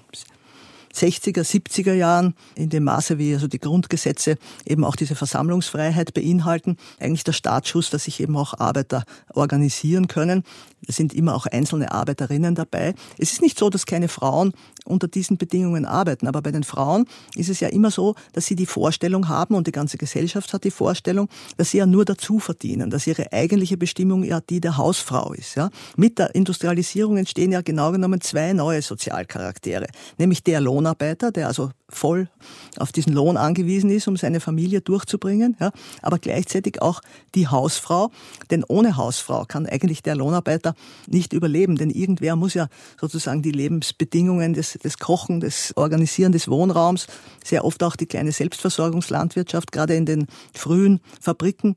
60er, 0.94 1.44
70er 1.44 1.94
Jahren 1.94 2.36
in 2.56 2.70
dem 2.70 2.84
Maße, 2.84 3.18
wie 3.18 3.34
also 3.34 3.48
die 3.48 3.60
Grundgesetze 3.60 4.38
eben 4.66 4.84
auch 4.84 4.96
diese 4.96 5.16
Versammlungsfreiheit 5.16 6.14
beinhalten, 6.14 6.78
eigentlich 7.00 7.24
der 7.24 7.34
Startschuss, 7.34 7.90
dass 7.90 8.06
sich 8.06 8.20
eben 8.20 8.36
auch 8.36 8.60
Arbeiter 8.60 9.04
organisieren 9.34 10.08
können. 10.08 10.44
Es 10.88 10.96
sind 10.96 11.14
immer 11.14 11.36
auch 11.36 11.46
einzelne 11.46 11.92
Arbeiterinnen 11.92 12.56
dabei. 12.56 12.96
Es 13.18 13.32
ist 13.32 13.42
nicht 13.42 13.58
so, 13.58 13.70
dass 13.70 13.86
keine 13.86 14.08
Frauen 14.08 14.54
unter 14.86 15.08
diesen 15.08 15.38
Bedingungen 15.38 15.86
arbeiten, 15.86 16.28
aber 16.28 16.42
bei 16.42 16.52
den 16.52 16.64
Frauen 16.64 17.06
ist 17.36 17.50
es 17.50 17.60
ja 17.60 17.70
immer 17.70 17.92
so, 17.92 18.16
dass 18.34 18.46
sie 18.46 18.56
die 18.56 18.66
Vorstellung 18.66 19.30
haben 19.30 19.56
und 19.56 19.68
die 19.68 19.72
ganze 19.72 19.98
Gesellschaft 19.98 20.54
hat 20.54 20.64
die 20.64 20.72
Vorstellung, 20.72 21.30
dass 21.58 21.72
sie 21.72 21.78
ja 21.78 21.86
nur 21.86 22.06
dazu 22.06 22.40
verdienen, 22.40 22.90
dass 22.90 23.08
ihre 23.08 23.32
eigentliche 23.32 23.78
Bestimmung 23.78 24.24
ja 24.24 24.42
die 24.42 24.60
der 24.60 24.78
Hausfrau 24.78 25.34
ist. 25.34 25.56
Ja? 25.56 25.70
Mit 25.96 26.20
der 26.20 26.36
Industrialisierung 26.36 27.18
entstehen 27.18 27.52
ja 27.52 27.62
genau 27.62 27.92
genommen 27.92 28.20
zwei 28.20 28.54
neue 28.54 28.82
Sozialcharaktere, 28.82 29.88
nämlich 30.18 30.44
der 30.44 30.60
Lohn 30.60 30.82
Lohnarbeiter, 30.82 31.32
der 31.32 31.48
also 31.48 31.72
voll 31.90 32.30
auf 32.78 32.92
diesen 32.92 33.14
Lohn 33.14 33.38
angewiesen 33.38 33.90
ist, 33.90 34.08
um 34.08 34.18
seine 34.18 34.40
Familie 34.40 34.82
durchzubringen, 34.82 35.58
ja, 35.60 35.72
aber 36.02 36.18
gleichzeitig 36.20 36.82
auch 36.82 37.02
die 37.36 37.48
Hausfrau, 37.48 38.12
denn 38.50 38.64
ohne 38.64 38.98
Hausfrau 38.98 39.46
kann 39.46 39.66
eigentlich 39.66 40.02
der 40.02 40.16
Lohnarbeiter 40.16 40.74
nicht 41.08 41.34
überleben, 41.34 41.76
denn 41.76 41.90
irgendwer 41.90 42.36
muss 42.36 42.54
ja 42.54 42.68
sozusagen 43.00 43.42
die 43.42 43.52
Lebensbedingungen 43.52 44.54
des, 44.54 44.71
des 44.84 44.98
Kochen, 44.98 45.40
des 45.40 45.74
Organisieren 45.76 46.32
des 46.32 46.48
Wohnraums, 46.48 47.08
sehr 47.44 47.66
oft 47.66 47.84
auch 47.84 47.96
die 47.96 48.06
kleine 48.06 48.32
Selbstversorgungslandwirtschaft, 48.32 49.72
gerade 49.72 49.96
in 49.96 50.06
den 50.06 50.28
frühen 50.54 51.00
Fabriken, 51.20 51.76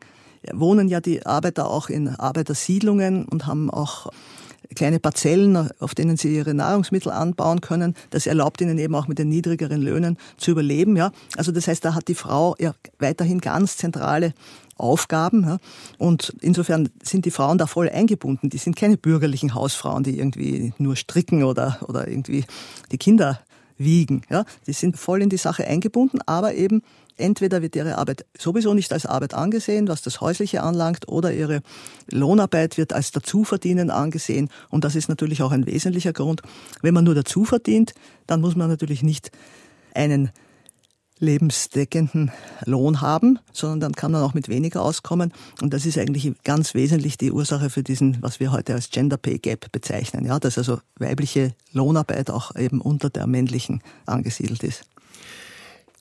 wohnen 0.52 0.88
ja 0.88 1.00
die 1.00 1.24
Arbeiter 1.24 1.70
auch 1.70 1.88
in 1.88 2.08
Arbeitersiedlungen 2.08 3.24
und 3.24 3.46
haben 3.46 3.70
auch 3.70 4.10
kleine 4.74 4.98
Parzellen, 4.98 5.70
auf 5.78 5.94
denen 5.94 6.16
sie 6.16 6.34
ihre 6.34 6.54
Nahrungsmittel 6.54 7.12
anbauen 7.12 7.60
können. 7.60 7.94
Das 8.10 8.26
erlaubt 8.26 8.60
ihnen 8.60 8.78
eben 8.78 8.94
auch 8.94 9.08
mit 9.08 9.18
den 9.18 9.28
niedrigeren 9.28 9.80
Löhnen 9.80 10.18
zu 10.36 10.50
überleben. 10.50 10.96
Ja. 10.96 11.12
Also 11.36 11.52
das 11.52 11.68
heißt, 11.68 11.84
da 11.84 11.94
hat 11.94 12.08
die 12.08 12.14
Frau 12.14 12.54
ja 12.58 12.74
weiterhin 12.98 13.40
ganz 13.40 13.76
zentrale 13.76 14.34
Aufgaben. 14.76 15.44
Ja. 15.44 15.58
Und 15.98 16.34
insofern 16.40 16.88
sind 17.02 17.24
die 17.24 17.30
Frauen 17.30 17.58
da 17.58 17.66
voll 17.66 17.88
eingebunden. 17.88 18.50
Die 18.50 18.58
sind 18.58 18.76
keine 18.76 18.96
bürgerlichen 18.96 19.54
Hausfrauen, 19.54 20.02
die 20.02 20.18
irgendwie 20.18 20.72
nur 20.78 20.96
stricken 20.96 21.44
oder, 21.44 21.78
oder 21.86 22.08
irgendwie 22.08 22.44
die 22.90 22.98
Kinder 22.98 23.40
wiegen. 23.76 24.22
Ja. 24.30 24.44
Die 24.66 24.72
sind 24.72 24.98
voll 24.98 25.22
in 25.22 25.28
die 25.28 25.36
Sache 25.36 25.66
eingebunden, 25.66 26.20
aber 26.26 26.54
eben 26.54 26.82
Entweder 27.16 27.62
wird 27.62 27.76
ihre 27.76 27.98
Arbeit 27.98 28.26
sowieso 28.36 28.74
nicht 28.74 28.92
als 28.92 29.06
Arbeit 29.06 29.34
angesehen, 29.34 29.86
was 29.86 30.02
das 30.02 30.20
Häusliche 30.20 30.62
anlangt, 30.64 31.06
oder 31.08 31.32
ihre 31.32 31.62
Lohnarbeit 32.10 32.76
wird 32.76 32.92
als 32.92 33.12
Dazuverdienen 33.12 33.90
angesehen. 33.90 34.48
Und 34.68 34.84
das 34.84 34.96
ist 34.96 35.08
natürlich 35.08 35.40
auch 35.42 35.52
ein 35.52 35.66
wesentlicher 35.66 36.12
Grund. 36.12 36.42
Wenn 36.82 36.94
man 36.94 37.04
nur 37.04 37.14
dazu 37.14 37.44
verdient, 37.44 37.94
dann 38.26 38.40
muss 38.40 38.56
man 38.56 38.68
natürlich 38.68 39.04
nicht 39.04 39.30
einen 39.94 40.30
lebensdeckenden 41.24 42.30
Lohn 42.64 43.00
haben, 43.00 43.38
sondern 43.52 43.80
dann 43.80 43.92
kann 43.92 44.12
man 44.12 44.22
auch 44.22 44.34
mit 44.34 44.48
weniger 44.48 44.82
auskommen. 44.82 45.32
Und 45.60 45.74
das 45.74 45.86
ist 45.86 45.98
eigentlich 45.98 46.32
ganz 46.44 46.74
wesentlich 46.74 47.18
die 47.18 47.32
Ursache 47.32 47.70
für 47.70 47.82
diesen, 47.82 48.18
was 48.20 48.38
wir 48.38 48.52
heute 48.52 48.74
als 48.74 48.90
Gender 48.90 49.16
Pay 49.16 49.38
Gap 49.38 49.72
bezeichnen. 49.72 50.24
Ja, 50.24 50.38
dass 50.38 50.58
also 50.58 50.78
weibliche 50.98 51.54
Lohnarbeit 51.72 52.30
auch 52.30 52.54
eben 52.56 52.80
unter 52.80 53.10
der 53.10 53.26
männlichen 53.26 53.82
angesiedelt 54.06 54.62
ist. 54.62 54.84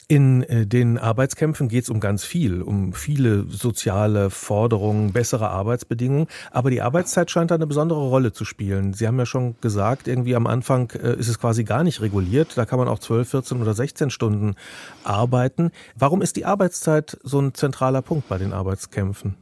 In 0.07 0.43
äh, 0.43 0.67
den 0.67 0.97
Arbeitskämpfen 0.97 1.69
geht 1.69 1.83
es 1.83 1.89
um 1.89 1.99
ganz 1.99 2.23
viel, 2.23 2.61
um 2.61 2.93
viele 2.93 3.45
soziale 3.49 4.29
Forderungen, 4.29 5.13
bessere 5.13 5.49
Arbeitsbedingungen. 5.49 6.27
Aber 6.51 6.69
die 6.69 6.81
Arbeitszeit 6.81 7.31
scheint 7.31 7.51
da 7.51 7.55
eine 7.55 7.67
besondere 7.67 8.01
Rolle 8.01 8.33
zu 8.33 8.43
spielen. 8.43 8.93
Sie 8.93 9.07
haben 9.07 9.17
ja 9.17 9.25
schon 9.25 9.55
gesagt, 9.61 10.07
irgendwie 10.07 10.35
am 10.35 10.47
Anfang 10.47 10.91
äh, 10.91 11.15
ist 11.17 11.29
es 11.29 11.39
quasi 11.39 11.63
gar 11.63 11.83
nicht 11.83 12.01
reguliert. 12.01 12.57
Da 12.57 12.65
kann 12.65 12.79
man 12.79 12.87
auch 12.87 12.99
12, 12.99 13.29
14 13.29 13.61
oder 13.61 13.73
16 13.73 14.09
Stunden 14.09 14.55
arbeiten. 15.03 15.71
Warum 15.95 16.21
ist 16.21 16.35
die 16.35 16.45
Arbeitszeit 16.45 17.17
so 17.23 17.39
ein 17.39 17.53
zentraler 17.53 18.01
Punkt 18.01 18.27
bei 18.27 18.37
den 18.37 18.53
Arbeitskämpfen? 18.53 19.35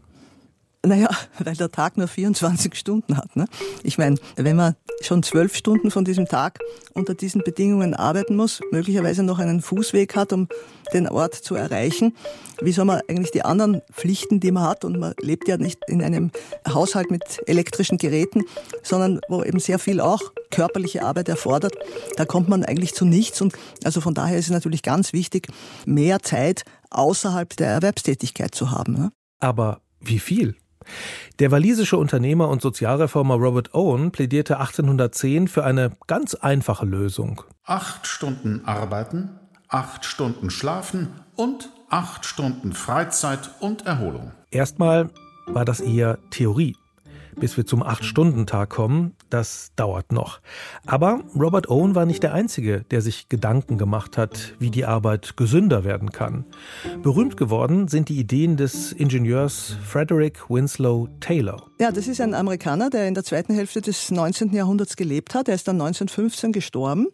Naja, 0.84 1.10
weil 1.38 1.56
der 1.56 1.72
Tag 1.72 1.98
nur 1.98 2.08
24 2.08 2.74
Stunden 2.74 3.16
hat. 3.16 3.36
Ne? 3.36 3.46
Ich 3.84 4.00
meine, 4.00 4.16
wenn 4.36 4.56
man 4.56 4.76
schon 5.02 5.22
zwölf 5.22 5.56
Stunden 5.56 5.92
von 5.92 6.06
diesem 6.06 6.28
Tag 6.28 6.60
unter 6.94 7.14
diesen 7.14 7.44
Bedingungen 7.44 7.94
arbeiten 7.94 8.36
muss, 8.36 8.62
möglicherweise 8.72 9.22
noch 9.22 9.38
einen 9.38 9.62
Fußweg 9.62 10.16
hat, 10.16 10.34
um 10.34 10.48
den 10.92 11.08
Ort 11.08 11.36
zu 11.36 11.54
erreichen, 11.54 12.16
wie 12.62 12.72
soll 12.72 12.86
man 12.86 13.02
eigentlich 13.08 13.30
die 13.30 13.46
anderen 13.46 13.84
Pflichten, 13.92 14.40
die 14.40 14.52
man 14.52 14.64
hat, 14.64 14.84
und 14.84 14.98
man 14.98 15.14
lebt 15.22 15.48
ja 15.48 15.58
nicht 15.58 15.80
in 15.88 16.02
einem 16.02 16.32
Haushalt 16.68 17.12
mit 17.12 17.40
elektrischen 17.46 18.00
Geräten, 18.00 18.46
sondern 18.82 19.22
wo 19.30 19.44
eben 19.44 19.60
sehr 19.60 19.78
viel 19.78 20.02
auch 20.02 20.34
körperliche 20.50 21.04
Arbeit 21.04 21.30
erfordert, 21.30 21.76
da 22.18 22.26
kommt 22.26 22.50
man 22.50 22.66
eigentlich 22.66 22.96
zu 22.96 23.06
nichts. 23.06 23.40
Und 23.42 23.54
also 23.84 24.02
von 24.02 24.16
daher 24.16 24.38
ist 24.38 24.46
es 24.46 24.52
natürlich 24.52 24.82
ganz 24.82 25.14
wichtig, 25.14 25.48
mehr 25.86 26.24
Zeit 26.24 26.64
außerhalb 26.90 27.56
der 27.56 27.68
Erwerbstätigkeit 27.68 28.56
zu 28.56 28.72
haben. 28.72 28.94
Ne? 28.94 29.12
Aber 29.40 29.82
wie 30.00 30.20
viel? 30.20 30.56
Der 31.40 31.52
walisische 31.52 31.98
Unternehmer 31.98 32.50
und 32.50 32.62
Sozialreformer 32.62 33.36
Robert 33.36 33.74
Owen 33.74 34.12
plädierte 34.12 34.60
1810 34.60 35.48
für 35.48 35.64
eine 35.64 35.92
ganz 36.08 36.36
einfache 36.36 36.86
Lösung. 36.86 37.44
Acht 37.64 38.08
Stunden 38.08 38.64
arbeiten, 38.66 39.40
acht 39.68 40.06
Stunden 40.06 40.50
schlafen 40.50 41.08
und 41.36 41.72
acht 41.90 42.26
Stunden 42.26 42.74
Freizeit 42.74 43.52
und 43.60 43.86
Erholung. 43.86 44.32
Erstmal 44.52 45.10
war 45.48 45.66
das 45.66 45.80
eher 45.80 46.18
Theorie 46.30 46.76
bis 47.42 47.58
wir 47.58 47.66
zum 47.66 47.82
Acht-Stunden-Tag 47.82 48.70
kommen, 48.70 49.16
das 49.32 49.72
dauert 49.76 50.12
noch. 50.12 50.40
Aber 50.86 51.22
Robert 51.36 51.70
Owen 51.70 51.96
war 51.96 52.06
nicht 52.06 52.22
der 52.22 52.34
Einzige, 52.34 52.86
der 52.92 53.02
sich 53.02 53.30
Gedanken 53.30 53.80
gemacht 53.80 54.16
hat, 54.16 54.54
wie 54.60 54.70
die 54.70 54.86
Arbeit 54.86 55.36
gesünder 55.38 55.84
werden 55.84 56.12
kann. 56.12 56.46
Berühmt 57.02 57.38
geworden 57.38 57.88
sind 57.88 58.10
die 58.10 58.20
Ideen 58.20 58.58
des 58.58 58.92
Ingenieurs 58.92 59.76
Frederick 59.84 60.50
Winslow 60.50 61.10
Taylor. 61.20 61.66
Ja, 61.80 61.92
das 61.92 62.08
ist 62.08 62.22
ein 62.22 62.36
Amerikaner, 62.36 62.92
der 62.92 63.08
in 63.08 63.16
der 63.16 63.24
zweiten 63.24 63.56
Hälfte 63.56 63.82
des 63.82 64.12
19. 64.12 64.54
Jahrhunderts 64.54 64.96
gelebt 64.96 65.34
hat. 65.34 65.48
Er 65.48 65.56
ist 65.56 65.68
dann 65.68 65.82
1915 65.82 66.52
gestorben. 66.52 67.08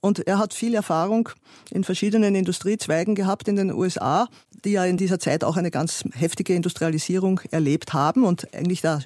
Und 0.00 0.26
er 0.26 0.38
hat 0.38 0.54
viel 0.54 0.74
Erfahrung 0.74 1.28
in 1.70 1.82
verschiedenen 1.84 2.34
Industriezweigen 2.36 3.16
gehabt 3.16 3.48
in 3.48 3.56
den 3.56 3.72
USA, 3.72 4.28
die 4.64 4.70
ja 4.70 4.84
in 4.84 4.96
dieser 4.96 5.18
Zeit 5.18 5.44
auch 5.44 5.56
eine 5.56 5.70
ganz 5.70 6.04
heftige 6.14 6.54
Industrialisierung 6.54 7.40
erlebt 7.50 7.92
haben 7.92 8.24
und 8.24 8.54
eigentlich 8.54 8.80
da 8.80 9.00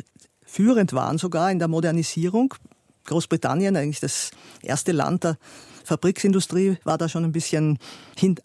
führend 0.52 0.92
waren 0.92 1.16
sogar 1.16 1.50
in 1.50 1.58
der 1.58 1.68
Modernisierung. 1.68 2.54
Großbritannien, 3.06 3.74
eigentlich 3.74 4.00
das 4.00 4.30
erste 4.60 4.92
Land 4.92 5.24
der 5.24 5.38
Fabriksindustrie, 5.82 6.76
war 6.84 6.98
da 6.98 7.08
schon 7.08 7.24
ein 7.24 7.32
bisschen 7.32 7.78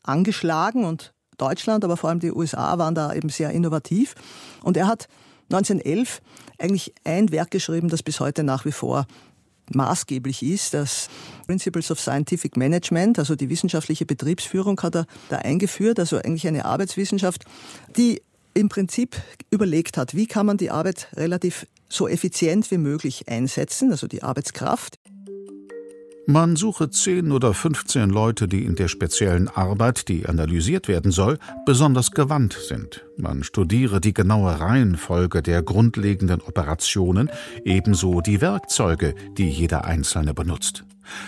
angeschlagen 0.03 0.85
und 0.85 1.13
Deutschland, 1.37 1.83
aber 1.83 1.97
vor 1.97 2.09
allem 2.09 2.21
die 2.21 2.31
USA 2.31 2.77
waren 2.77 2.95
da 2.95 3.13
eben 3.13 3.27
sehr 3.27 3.51
innovativ. 3.51 4.15
Und 4.63 4.77
er 4.77 4.87
hat 4.87 5.09
1911 5.51 6.21
eigentlich 6.57 6.93
ein 7.03 7.29
Werk 7.31 7.51
geschrieben, 7.51 7.89
das 7.89 8.03
bis 8.03 8.21
heute 8.21 8.43
nach 8.43 8.63
wie 8.63 8.71
vor 8.71 9.05
maßgeblich 9.73 10.43
ist. 10.43 10.73
Das 10.73 11.09
Principles 11.45 11.91
of 11.91 11.99
Scientific 11.99 12.55
Management, 12.55 13.19
also 13.19 13.35
die 13.35 13.49
wissenschaftliche 13.49 14.05
Betriebsführung, 14.05 14.79
hat 14.81 14.95
er 14.95 15.05
da 15.27 15.39
eingeführt, 15.39 15.99
also 15.99 16.17
eigentlich 16.17 16.47
eine 16.47 16.63
Arbeitswissenschaft, 16.63 17.43
die 17.97 18.21
im 18.57 18.69
Prinzip 18.69 19.15
überlegt 19.51 19.97
hat, 19.97 20.15
wie 20.15 20.27
kann 20.27 20.45
man 20.45 20.57
die 20.57 20.71
Arbeit 20.71 21.07
relativ 21.15 21.67
so 21.89 22.07
effizient 22.07 22.69
wie 22.71 22.77
möglich 22.77 23.27
einsetzen, 23.29 23.91
also 23.91 24.07
die 24.07 24.23
Arbeitskraft. 24.23 24.97
Man 26.29 26.57
suche 26.57 26.89
10 26.89 27.31
oder 27.31 27.53
15 27.53 28.09
Leute, 28.09 28.49
die 28.49 28.65
in 28.65 28.75
der 28.75 28.89
speziellen 28.89 29.47
Arbeit, 29.47 30.09
die 30.09 30.25
analysiert 30.25 30.89
werden 30.89 31.09
soll, 31.09 31.39
besonders 31.65 32.11
gewandt 32.11 32.59
sind. 32.67 33.05
Man 33.15 33.45
studiere 33.45 34.01
die 34.01 34.13
genaue 34.13 34.59
Reihenfolge 34.59 35.41
der 35.41 35.63
grundlegenden 35.63 36.41
Operationen, 36.41 37.29
ebenso 37.63 38.19
die 38.19 38.41
Werkzeuge, 38.41 39.15
die 39.37 39.47
jeder 39.47 39.85
Einzelne 39.85 40.33
benutzt. 40.33 40.83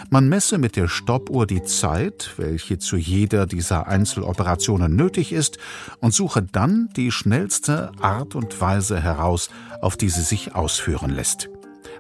Man 0.09 0.27
messe 0.27 0.57
mit 0.57 0.75
der 0.75 0.89
Stoppuhr 0.89 1.47
die 1.47 1.63
Zeit, 1.63 2.33
welche 2.35 2.77
zu 2.77 2.97
jeder 2.97 3.45
dieser 3.45 3.87
Einzeloperationen 3.87 4.97
nötig 4.97 5.31
ist, 5.31 5.59
und 6.01 6.13
suche 6.13 6.41
dann 6.41 6.89
die 6.97 7.11
schnellste 7.11 7.93
Art 8.01 8.35
und 8.35 8.59
Weise 8.59 8.99
heraus, 8.99 9.49
auf 9.79 9.95
die 9.95 10.09
sie 10.09 10.23
sich 10.23 10.55
ausführen 10.55 11.11
lässt. 11.11 11.49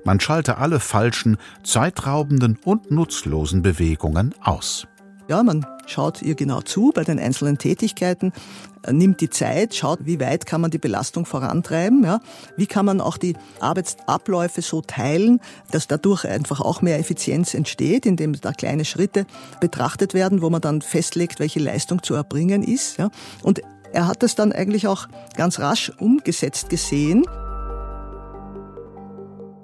Man 0.03 0.19
schalte 0.19 0.57
alle 0.57 0.79
falschen, 0.79 1.37
zeitraubenden 1.63 2.57
und 2.63 2.91
nutzlosen 2.91 3.61
Bewegungen 3.61 4.33
aus. 4.41 4.87
Ja, 5.29 5.43
man 5.43 5.63
schaut 5.85 6.23
ihr 6.23 6.33
genau 6.33 6.61
zu 6.61 6.91
bei 6.91 7.03
den 7.03 7.19
einzelnen 7.19 7.59
Tätigkeiten, 7.59 8.33
äh, 8.83 8.91
nimmt 8.91 9.21
die 9.21 9.29
Zeit, 9.29 9.75
schaut, 9.75 9.99
wie 10.01 10.19
weit 10.19 10.47
kann 10.47 10.59
man 10.59 10.71
die 10.71 10.79
Belastung 10.79 11.27
vorantreiben, 11.27 12.03
ja? 12.03 12.19
wie 12.57 12.65
kann 12.65 12.83
man 12.83 12.99
auch 12.99 13.15
die 13.15 13.35
Arbeitsabläufe 13.59 14.63
so 14.63 14.81
teilen, 14.81 15.39
dass 15.69 15.85
dadurch 15.85 16.25
einfach 16.25 16.61
auch 16.61 16.81
mehr 16.81 16.97
Effizienz 16.97 17.53
entsteht, 17.53 18.07
indem 18.07 18.33
da 18.41 18.53
kleine 18.53 18.85
Schritte 18.85 19.27
betrachtet 19.61 20.15
werden, 20.15 20.41
wo 20.41 20.49
man 20.49 20.61
dann 20.61 20.81
festlegt, 20.81 21.39
welche 21.39 21.59
Leistung 21.59 22.01
zu 22.01 22.15
erbringen 22.15 22.63
ist. 22.63 22.97
Ja? 22.97 23.11
Und 23.43 23.61
er 23.93 24.07
hat 24.07 24.23
das 24.23 24.33
dann 24.33 24.51
eigentlich 24.51 24.87
auch 24.87 25.07
ganz 25.35 25.59
rasch 25.59 25.91
umgesetzt 25.99 26.69
gesehen 26.69 27.23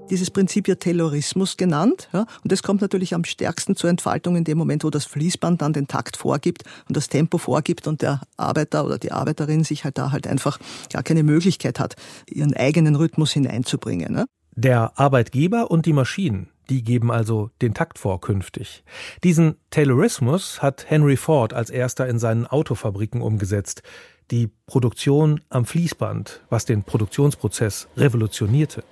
dieses 0.10 0.32
Prinzip 0.32 0.68
ja 0.68 0.76
Taylorismus 0.76 1.58
genannt. 1.58 2.10
Ja, 2.14 2.26
und 2.44 2.52
das 2.52 2.64
kommt 2.64 2.82
natürlich 2.82 3.14
am 3.14 3.24
stärksten 3.24 3.76
zur 3.76 3.90
Entfaltung 3.90 4.36
in 4.36 4.44
dem 4.44 4.58
Moment, 4.58 4.84
wo 4.84 4.90
das 4.90 5.06
Fließband 5.06 5.62
dann 5.62 5.74
den 5.74 5.88
Takt 5.88 6.18
vorgibt 6.18 6.64
und 6.88 6.96
das 6.98 7.10
Tempo 7.10 7.38
vorgibt 7.38 7.88
und 7.88 8.02
der 8.02 8.22
Arbeiter 8.38 8.86
oder 8.86 8.98
die 8.98 9.12
Arbeiterin 9.12 9.64
sich 9.64 9.84
halt 9.84 9.98
da 9.98 10.12
halt 10.12 10.28
einfach 10.28 10.60
gar 10.92 11.04
keine 11.04 11.24
Möglichkeit 11.24 11.80
hat, 11.80 11.96
ihren 12.30 12.54
eigenen 12.56 12.96
Rhythmus 12.96 13.32
hineinzubringen. 13.32 14.14
Ne? 14.14 14.26
Der 14.56 14.98
Arbeitgeber 15.00 15.70
und 15.70 15.86
die 15.86 15.94
Maschinen, 15.94 16.50
die 16.70 16.84
geben 16.84 17.12
also 17.12 17.50
den 17.62 17.74
Takt 17.74 18.00
vor 18.00 18.22
künftig. 18.22 18.84
Diesen 19.24 19.58
Taylorismus 19.70 20.62
hat 20.62 20.86
Henry 20.90 21.18
Ford 21.18 21.54
als 21.54 21.70
erster 21.70 22.08
in 22.08 22.20
seinen 22.20 22.48
Autofabriken 22.48 23.22
umgesetzt. 23.22 23.84
Die 24.32 24.50
Produktion 24.66 25.42
am 25.50 25.66
Fließband, 25.66 26.42
was 26.50 26.66
den 26.66 26.84
Produktionsprozess 26.84 27.88
revolutionierte. 27.96 28.84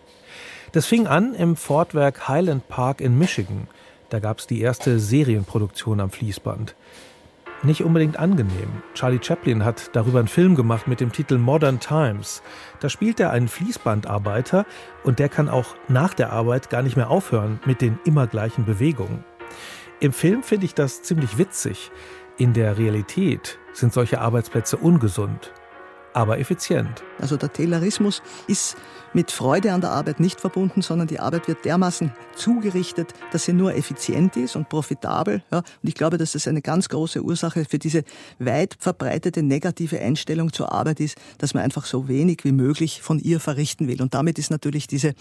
Das 0.74 0.88
fing 0.88 1.06
an 1.06 1.36
im 1.36 1.56
Fordwerk 1.56 2.28
Highland 2.28 2.68
Park 2.68 3.00
in 3.00 3.16
Michigan. 3.16 3.68
Da 4.10 4.18
gab 4.18 4.40
es 4.40 4.48
die 4.48 4.60
erste 4.60 5.00
Serienproduktion 5.00 6.00
am 6.00 6.10
Fließband. 6.10 6.76
Nicht 7.62 7.84
unbedingt 7.84 8.18
angenehm. 8.18 8.82
Charlie 8.96 9.20
Chaplin 9.22 9.64
hat 9.64 9.92
darüber 9.96 10.18
einen 10.18 10.28
Film 10.28 10.56
gemacht 10.56 10.88
mit 10.88 11.00
dem 11.00 11.12
Titel 11.12 11.38
Modern 11.38 11.80
Times. 11.80 12.42
Da 12.80 12.90
spielt 12.90 13.20
er 13.20 13.30
einen 13.30 13.50
Fließbandarbeiter 13.50 14.66
und 15.04 15.20
der 15.20 15.30
kann 15.30 15.48
auch 15.48 15.76
nach 15.90 16.16
der 16.16 16.34
Arbeit 16.34 16.72
gar 16.72 16.82
nicht 16.82 16.98
mehr 16.98 17.12
aufhören 17.12 17.60
mit 17.66 17.80
den 17.80 18.00
immer 18.04 18.26
gleichen 18.26 18.66
Bewegungen. 18.66 19.24
Im 20.00 20.12
Film 20.12 20.42
finde 20.42 20.66
ich 20.66 20.74
das 20.74 21.04
ziemlich 21.04 21.38
witzig. 21.38 21.92
In 22.40 22.54
der 22.54 22.80
Realität 22.80 23.60
sind 23.74 23.94
solche 23.94 24.22
Arbeitsplätze 24.22 24.78
ungesund 24.78 25.54
aber 26.14 26.40
effizient. 26.40 27.04
Also 27.20 27.38
der 27.38 27.52
Taylorismus 27.52 28.22
ist 28.48 28.78
mit 29.14 29.32
Freude 29.32 29.74
an 29.74 29.82
der 29.82 29.92
Arbeit 29.92 30.20
nicht 30.20 30.42
verbunden, 30.42 30.82
sondern 30.82 31.08
die 31.08 31.20
Arbeit 31.20 31.48
wird 31.48 31.66
dermaßen 31.66 32.12
zugerichtet, 32.36 33.14
dass 33.32 33.46
sie 33.46 33.54
nur 33.54 33.76
effizient 33.76 34.36
ist 34.36 34.56
und 34.56 34.70
profitabel. 34.70 35.44
Ja. 35.52 35.60
Und 35.60 35.66
ich 35.84 35.96
glaube, 35.96 36.18
dass 36.18 36.32
das 36.32 36.48
eine 36.48 36.62
ganz 36.62 36.90
große 36.90 37.22
Ursache 37.22 37.66
für 37.66 37.78
diese 37.78 38.04
weit 38.40 38.76
verbreitete 38.80 39.44
negative 39.44 40.00
Einstellung 40.00 40.52
zur 40.52 40.72
Arbeit 40.72 41.00
ist, 41.00 41.18
dass 41.38 41.54
man 41.54 41.64
einfach 41.64 41.86
so 41.86 42.08
wenig 42.08 42.40
wie 42.44 42.52
möglich 42.52 43.02
von 43.02 43.20
ihr 43.20 43.40
verrichten 43.40 43.88
will. 43.88 44.02
Und 44.02 44.14
damit 44.14 44.40
ist 44.40 44.50
natürlich 44.50 44.88
diese 44.88 45.14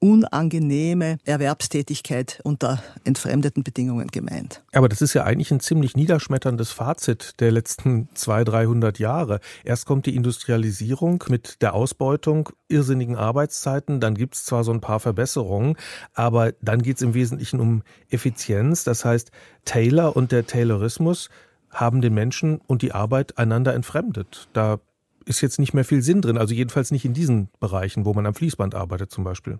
unangenehme 0.00 1.18
Erwerbstätigkeit 1.24 2.40
unter 2.44 2.82
entfremdeten 3.04 3.62
Bedingungen 3.62 4.08
gemeint. 4.08 4.62
Aber 4.72 4.88
das 4.88 5.02
ist 5.02 5.14
ja 5.14 5.24
eigentlich 5.24 5.50
ein 5.50 5.60
ziemlich 5.60 5.96
niederschmetterndes 5.96 6.72
Fazit 6.72 7.40
der 7.40 7.52
letzten 7.52 8.08
200, 8.14 8.46
300 8.46 8.98
Jahre. 8.98 9.40
Erst 9.64 9.86
kommt 9.86 10.06
die 10.06 10.14
Industrialisierung 10.14 11.24
mit 11.28 11.62
der 11.62 11.74
Ausbeutung 11.74 12.50
irrsinnigen 12.68 13.16
Arbeitszeiten, 13.16 14.00
dann 14.00 14.14
gibt 14.14 14.34
es 14.34 14.44
zwar 14.44 14.64
so 14.64 14.72
ein 14.72 14.80
paar 14.80 15.00
Verbesserungen, 15.00 15.76
aber 16.14 16.52
dann 16.60 16.82
geht 16.82 16.96
es 16.96 17.02
im 17.02 17.14
Wesentlichen 17.14 17.60
um 17.60 17.82
Effizienz. 18.08 18.84
Das 18.84 19.04
heißt, 19.04 19.30
Taylor 19.64 20.16
und 20.16 20.32
der 20.32 20.46
Taylorismus 20.46 21.28
haben 21.70 22.00
den 22.00 22.14
Menschen 22.14 22.60
und 22.66 22.82
die 22.82 22.92
Arbeit 22.92 23.38
einander 23.38 23.74
entfremdet. 23.74 24.48
Da 24.52 24.78
ist 25.24 25.40
jetzt 25.40 25.58
nicht 25.58 25.74
mehr 25.74 25.84
viel 25.84 26.02
Sinn 26.02 26.22
drin, 26.22 26.38
also 26.38 26.54
jedenfalls 26.54 26.90
nicht 26.90 27.04
in 27.04 27.12
diesen 27.12 27.48
Bereichen, 27.60 28.04
wo 28.04 28.14
man 28.14 28.26
am 28.26 28.34
Fließband 28.34 28.74
arbeitet 28.74 29.10
zum 29.10 29.24
Beispiel. 29.24 29.58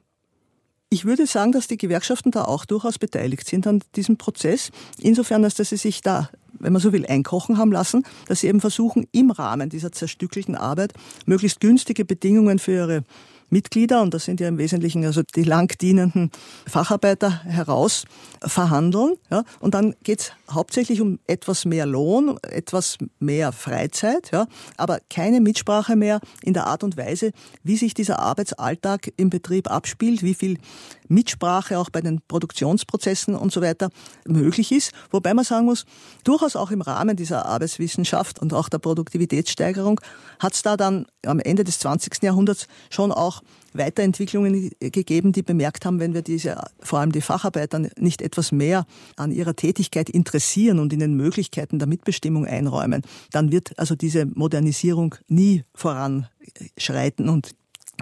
Ich 0.89 1.05
würde 1.05 1.27
sagen, 1.27 1.51
dass 1.51 1.67
die 1.67 1.79
Gewerkschaften 1.79 2.31
da 2.31 2.45
auch 2.45 2.65
durchaus 2.65 2.99
beteiligt 2.99 3.49
sind 3.49 3.67
an 3.67 3.83
diesem 3.97 4.19
Prozess. 4.19 4.71
Insofern, 5.01 5.43
als 5.43 5.57
dass 5.57 5.71
sie 5.71 5.77
sich 5.77 6.01
da, 6.01 6.31
wenn 6.61 6.73
man 6.73 6.81
so 6.81 6.93
will, 6.93 7.05
einkochen 7.05 7.59
haben 7.59 7.73
lassen, 7.73 8.05
dass 8.29 8.41
sie 8.41 8.47
eben 8.47 8.61
versuchen, 8.61 9.09
im 9.11 9.33
Rahmen 9.33 9.69
dieser 9.69 9.91
zerstückelten 9.91 10.55
Arbeit 10.55 10.93
möglichst 11.27 11.61
günstige 11.61 12.05
Bedingungen 12.05 12.61
für 12.61 12.73
ihre 12.73 13.03
Mitglieder, 13.51 14.03
und 14.03 14.13
das 14.15 14.25
sind 14.25 14.41
ja 14.41 14.49
im 14.49 14.59
Wesentlichen 14.59 15.05
also 15.05 15.23
die 15.35 15.45
langdienenden 15.45 16.31
Facharbeiter, 16.67 17.45
heraus 17.45 18.05
verhandeln. 18.41 19.15
Ja, 19.31 19.45
und 19.61 19.75
dann 19.75 19.95
geht's 20.03 20.33
hauptsächlich 20.51 21.01
um 21.01 21.19
etwas 21.27 21.65
mehr 21.65 21.87
Lohn, 21.87 22.39
etwas 22.43 22.99
mehr 23.19 23.53
Freizeit, 23.53 24.31
ja, 24.33 24.47
aber 24.77 24.99
keine 25.11 25.41
Mitsprache 25.41 25.97
mehr 25.97 26.21
in 26.43 26.55
der 26.55 26.67
Art 26.67 26.85
und 26.85 26.97
Weise, 26.97 27.33
wie 27.63 27.77
sich 27.77 27.95
dieser 27.95 28.19
Arbeitsalltag 28.19 29.13
im 29.17 29.31
Betrieb 29.31 29.71
abspielt, 29.71 30.23
wie 30.23 30.35
viel 30.35 30.59
Mitsprache 31.09 31.79
auch 31.79 31.91
bei 31.91 32.01
den 32.01 32.21
Produktionsprozessen 32.27 33.35
und 33.35 33.53
so 33.53 33.61
weiter 33.61 33.91
möglich 34.27 34.73
ist. 34.73 34.93
Wobei 35.11 35.35
man 35.35 35.45
sagen 35.45 35.67
muss, 35.67 35.85
durchaus 36.25 36.57
auch 36.57 36.71
im 36.71 36.81
Rahmen 36.81 37.17
dieser 37.17 37.47
Arbeitswissenschaft 37.47 38.39
und 38.39 38.53
auch 38.53 38.69
der 38.69 38.79
Produktivitätssteigerung 38.79 40.01
hat 40.39 40.55
es 40.55 40.63
da 40.63 40.77
dann 40.77 41.07
am 41.25 41.41
Ende 41.41 41.65
des 41.65 41.79
20. 41.79 42.23
Jahrhunderts 42.23 42.67
schon 42.91 43.13
auch 43.13 43.43
Weiterentwicklungen 43.73 44.71
gegeben, 44.81 45.33
die 45.33 45.43
bemerkt 45.43 45.85
haben, 45.85 46.01
wenn 46.01 46.15
wir 46.15 46.23
diese, 46.23 46.63
vor 46.81 47.01
allem 47.01 47.13
die 47.13 47.21
Facharbeiter 47.21 47.81
nicht 47.99 48.23
etwas 48.23 48.53
mehr 48.53 48.87
an 49.17 49.33
ihrer 49.33 49.55
Tätigkeit 49.55 50.09
interessieren 50.09 50.79
und 50.79 50.93
ihnen 50.93 51.15
Möglichkeiten 51.15 51.79
der 51.79 51.89
Mitbestimmung 51.89 52.47
einräumen, 52.47 53.03
dann 53.31 53.53
wird 53.53 53.79
also 53.79 53.95
diese 53.95 54.27
Modernisierung 54.27 55.17
nie 55.29 55.65
voranschreiten 55.75 57.29
und 57.29 57.51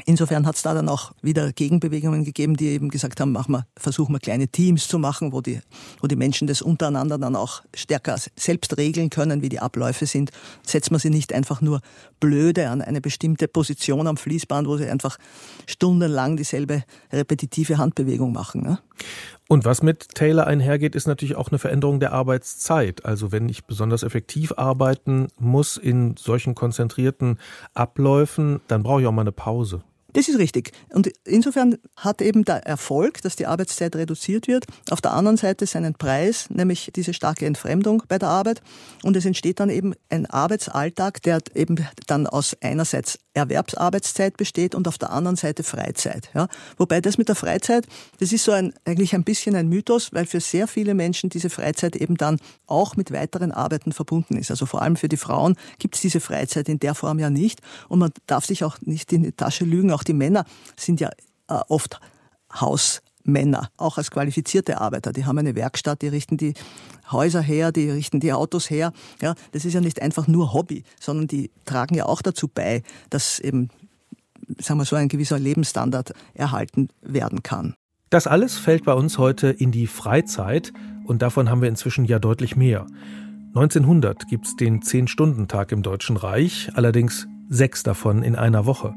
Insofern 0.06 0.44
hat 0.44 0.56
es 0.56 0.62
da 0.62 0.74
dann 0.74 0.88
auch 0.88 1.12
wieder 1.22 1.52
Gegenbewegungen 1.52 2.24
gegeben, 2.24 2.56
die 2.56 2.66
eben 2.66 2.90
gesagt 2.90 3.20
haben, 3.20 3.30
machen 3.30 3.52
wir, 3.52 3.66
versuchen 3.76 4.12
wir 4.12 4.18
kleine 4.18 4.48
Teams 4.48 4.88
zu 4.88 4.98
machen, 4.98 5.32
wo 5.32 5.40
die, 5.40 5.60
wo 6.00 6.08
die 6.08 6.16
Menschen 6.16 6.48
das 6.48 6.62
untereinander 6.62 7.16
dann 7.16 7.36
auch 7.36 7.62
stärker 7.74 8.16
selbst 8.36 8.76
regeln 8.76 9.08
können, 9.08 9.40
wie 9.40 9.48
die 9.48 9.60
Abläufe 9.60 10.06
sind. 10.06 10.32
Setzt 10.66 10.90
man 10.90 10.98
sie 10.98 11.10
nicht 11.10 11.32
einfach 11.32 11.60
nur 11.60 11.80
blöde 12.18 12.70
an 12.70 12.82
eine 12.82 13.00
bestimmte 13.00 13.46
Position 13.46 14.08
am 14.08 14.16
Fließband, 14.16 14.66
wo 14.66 14.76
sie 14.76 14.88
einfach 14.88 15.16
stundenlang 15.66 16.36
dieselbe 16.36 16.82
repetitive 17.12 17.78
Handbewegung 17.78 18.32
machen. 18.32 18.62
Ne? 18.62 18.80
Und 19.48 19.64
was 19.64 19.82
mit 19.82 20.14
Taylor 20.14 20.46
einhergeht, 20.46 20.94
ist 20.94 21.06
natürlich 21.06 21.36
auch 21.36 21.50
eine 21.50 21.58
Veränderung 21.58 22.00
der 22.00 22.12
Arbeitszeit. 22.12 23.04
Also 23.04 23.30
wenn 23.30 23.48
ich 23.48 23.64
besonders 23.64 24.02
effektiv 24.02 24.52
arbeiten 24.56 25.28
muss 25.38 25.76
in 25.76 26.16
solchen 26.16 26.54
konzentrierten 26.54 27.38
Abläufen, 27.74 28.60
dann 28.68 28.82
brauche 28.82 29.02
ich 29.02 29.06
auch 29.06 29.12
mal 29.12 29.22
eine 29.22 29.32
Pause. 29.32 29.82
Das 30.14 30.28
ist 30.28 30.38
richtig. 30.38 30.72
Und 30.90 31.10
insofern 31.24 31.76
hat 31.96 32.22
eben 32.22 32.44
der 32.44 32.66
Erfolg, 32.66 33.20
dass 33.22 33.34
die 33.34 33.46
Arbeitszeit 33.46 33.96
reduziert 33.96 34.46
wird, 34.46 34.64
auf 34.90 35.00
der 35.00 35.12
anderen 35.12 35.36
Seite 35.36 35.66
seinen 35.66 35.94
Preis, 35.94 36.48
nämlich 36.50 36.92
diese 36.94 37.12
starke 37.12 37.46
Entfremdung 37.46 38.04
bei 38.08 38.18
der 38.18 38.28
Arbeit. 38.28 38.62
Und 39.02 39.16
es 39.16 39.26
entsteht 39.26 39.58
dann 39.58 39.70
eben 39.70 39.92
ein 40.10 40.26
Arbeitsalltag, 40.26 41.20
der 41.22 41.40
eben 41.54 41.84
dann 42.06 42.28
aus 42.28 42.56
einerseits 42.62 43.18
Erwerbsarbeitszeit 43.34 44.36
besteht 44.36 44.76
und 44.76 44.86
auf 44.86 44.96
der 44.96 45.10
anderen 45.10 45.36
Seite 45.36 45.64
Freizeit. 45.64 46.30
Ja. 46.34 46.46
Wobei 46.76 47.00
das 47.00 47.18
mit 47.18 47.28
der 47.28 47.34
Freizeit, 47.34 47.86
das 48.20 48.32
ist 48.32 48.44
so 48.44 48.52
ein, 48.52 48.72
eigentlich 48.84 49.14
ein 49.14 49.24
bisschen 49.24 49.56
ein 49.56 49.68
Mythos, 49.68 50.12
weil 50.12 50.26
für 50.26 50.40
sehr 50.40 50.68
viele 50.68 50.94
Menschen 50.94 51.30
diese 51.30 51.50
Freizeit 51.50 51.96
eben 51.96 52.16
dann 52.16 52.38
auch 52.66 52.96
mit 52.96 53.10
weiteren 53.12 53.50
Arbeiten 53.50 53.90
verbunden 53.90 54.36
ist. 54.36 54.52
Also 54.52 54.66
vor 54.66 54.82
allem 54.82 54.94
für 54.94 55.08
die 55.08 55.16
Frauen 55.16 55.56
gibt 55.80 55.96
es 55.96 56.00
diese 56.00 56.20
Freizeit 56.20 56.68
in 56.68 56.78
der 56.78 56.94
Form 56.94 57.18
ja 57.18 57.28
nicht. 57.28 57.60
Und 57.88 57.98
man 57.98 58.12
darf 58.26 58.46
sich 58.46 58.62
auch 58.62 58.80
nicht 58.82 59.12
in 59.12 59.24
die 59.24 59.32
Tasche 59.32 59.64
lügen. 59.64 59.90
Auch 59.90 60.03
die 60.04 60.12
Männer 60.12 60.44
sind 60.76 61.00
ja 61.00 61.10
äh, 61.48 61.60
oft 61.68 62.00
Haus 62.52 63.02
Männer, 63.24 63.70
auch 63.78 63.96
als 63.96 64.10
qualifizierte 64.10 64.80
Arbeiter. 64.80 65.12
Die 65.12 65.24
haben 65.24 65.38
eine 65.38 65.54
Werkstatt, 65.54 66.02
die 66.02 66.08
richten 66.08 66.36
die 66.36 66.54
Häuser 67.10 67.40
her, 67.40 67.72
die 67.72 67.90
richten 67.90 68.20
die 68.20 68.32
Autos 68.32 68.70
her. 68.70 68.92
Ja, 69.20 69.34
das 69.52 69.64
ist 69.64 69.72
ja 69.72 69.80
nicht 69.80 70.00
einfach 70.02 70.26
nur 70.28 70.52
Hobby, 70.52 70.84
sondern 71.00 71.26
die 71.26 71.50
tragen 71.64 71.94
ja 71.94 72.06
auch 72.06 72.22
dazu 72.22 72.48
bei, 72.48 72.82
dass 73.10 73.38
eben, 73.38 73.70
sagen 74.58 74.78
wir 74.78 74.84
so, 74.84 74.96
ein 74.96 75.08
gewisser 75.08 75.38
Lebensstandard 75.38 76.12
erhalten 76.34 76.88
werden 77.00 77.42
kann. 77.42 77.74
Das 78.10 78.26
alles 78.26 78.58
fällt 78.58 78.84
bei 78.84 78.92
uns 78.92 79.18
heute 79.18 79.48
in 79.48 79.72
die 79.72 79.86
Freizeit 79.86 80.72
und 81.04 81.22
davon 81.22 81.50
haben 81.50 81.62
wir 81.62 81.68
inzwischen 81.68 82.04
ja 82.04 82.18
deutlich 82.18 82.56
mehr. 82.56 82.86
1900 83.54 84.28
gibt 84.28 84.46
es 84.46 84.56
den 84.56 84.82
Zehn-Stunden-Tag 84.82 85.72
im 85.72 85.82
Deutschen 85.82 86.16
Reich, 86.16 86.70
allerdings 86.74 87.26
sechs 87.48 87.82
davon 87.82 88.22
in 88.22 88.36
einer 88.36 88.66
Woche. 88.66 88.94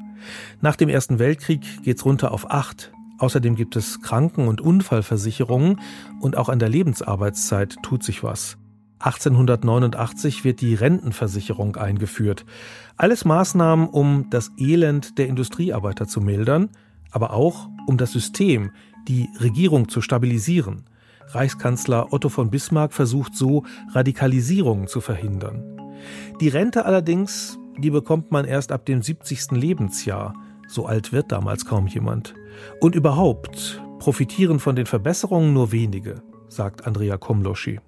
Nach 0.61 0.75
dem 0.75 0.89
Ersten 0.89 1.19
Weltkrieg 1.19 1.83
geht's 1.83 2.05
runter 2.05 2.31
auf 2.31 2.49
acht. 2.51 2.91
Außerdem 3.19 3.55
gibt 3.55 3.75
es 3.75 4.01
Kranken- 4.01 4.47
und 4.47 4.61
Unfallversicherungen 4.61 5.79
und 6.19 6.37
auch 6.37 6.49
an 6.49 6.59
der 6.59 6.69
Lebensarbeitszeit 6.69 7.77
tut 7.81 8.03
sich 8.03 8.23
was. 8.23 8.57
1889 8.99 10.43
wird 10.43 10.61
die 10.61 10.73
Rentenversicherung 10.73 11.75
eingeführt. 11.75 12.45
Alles 12.95 13.25
Maßnahmen, 13.25 13.87
um 13.87 14.27
das 14.29 14.51
Elend 14.57 15.17
der 15.17 15.27
Industriearbeiter 15.27 16.07
zu 16.07 16.19
mildern, 16.19 16.69
aber 17.11 17.33
auch 17.33 17.69
um 17.85 17.97
das 17.97 18.11
System, 18.11 18.71
die 19.07 19.29
Regierung 19.39 19.87
zu 19.89 20.01
stabilisieren. 20.01 20.83
Reichskanzler 21.27 22.11
Otto 22.11 22.29
von 22.29 22.49
Bismarck 22.49 22.93
versucht 22.93 23.35
so, 23.35 23.63
Radikalisierung 23.91 24.87
zu 24.87 25.01
verhindern. 25.01 25.63
Die 26.41 26.49
Rente 26.49 26.85
allerdings, 26.85 27.57
die 27.77 27.89
bekommt 27.89 28.31
man 28.31 28.45
erst 28.45 28.71
ab 28.71 28.85
dem 28.85 29.01
70. 29.01 29.51
Lebensjahr. 29.51 30.33
So 30.67 30.85
alt 30.85 31.11
wird 31.11 31.31
damals 31.31 31.65
kaum 31.65 31.87
jemand. 31.87 32.33
Und 32.81 32.95
überhaupt 32.95 33.81
profitieren 33.99 34.59
von 34.59 34.75
den 34.75 34.85
Verbesserungen 34.85 35.53
nur 35.53 35.71
wenige, 35.71 36.21
sagt 36.49 36.85
Andrea 36.85 37.17
Komloschi. 37.17 37.79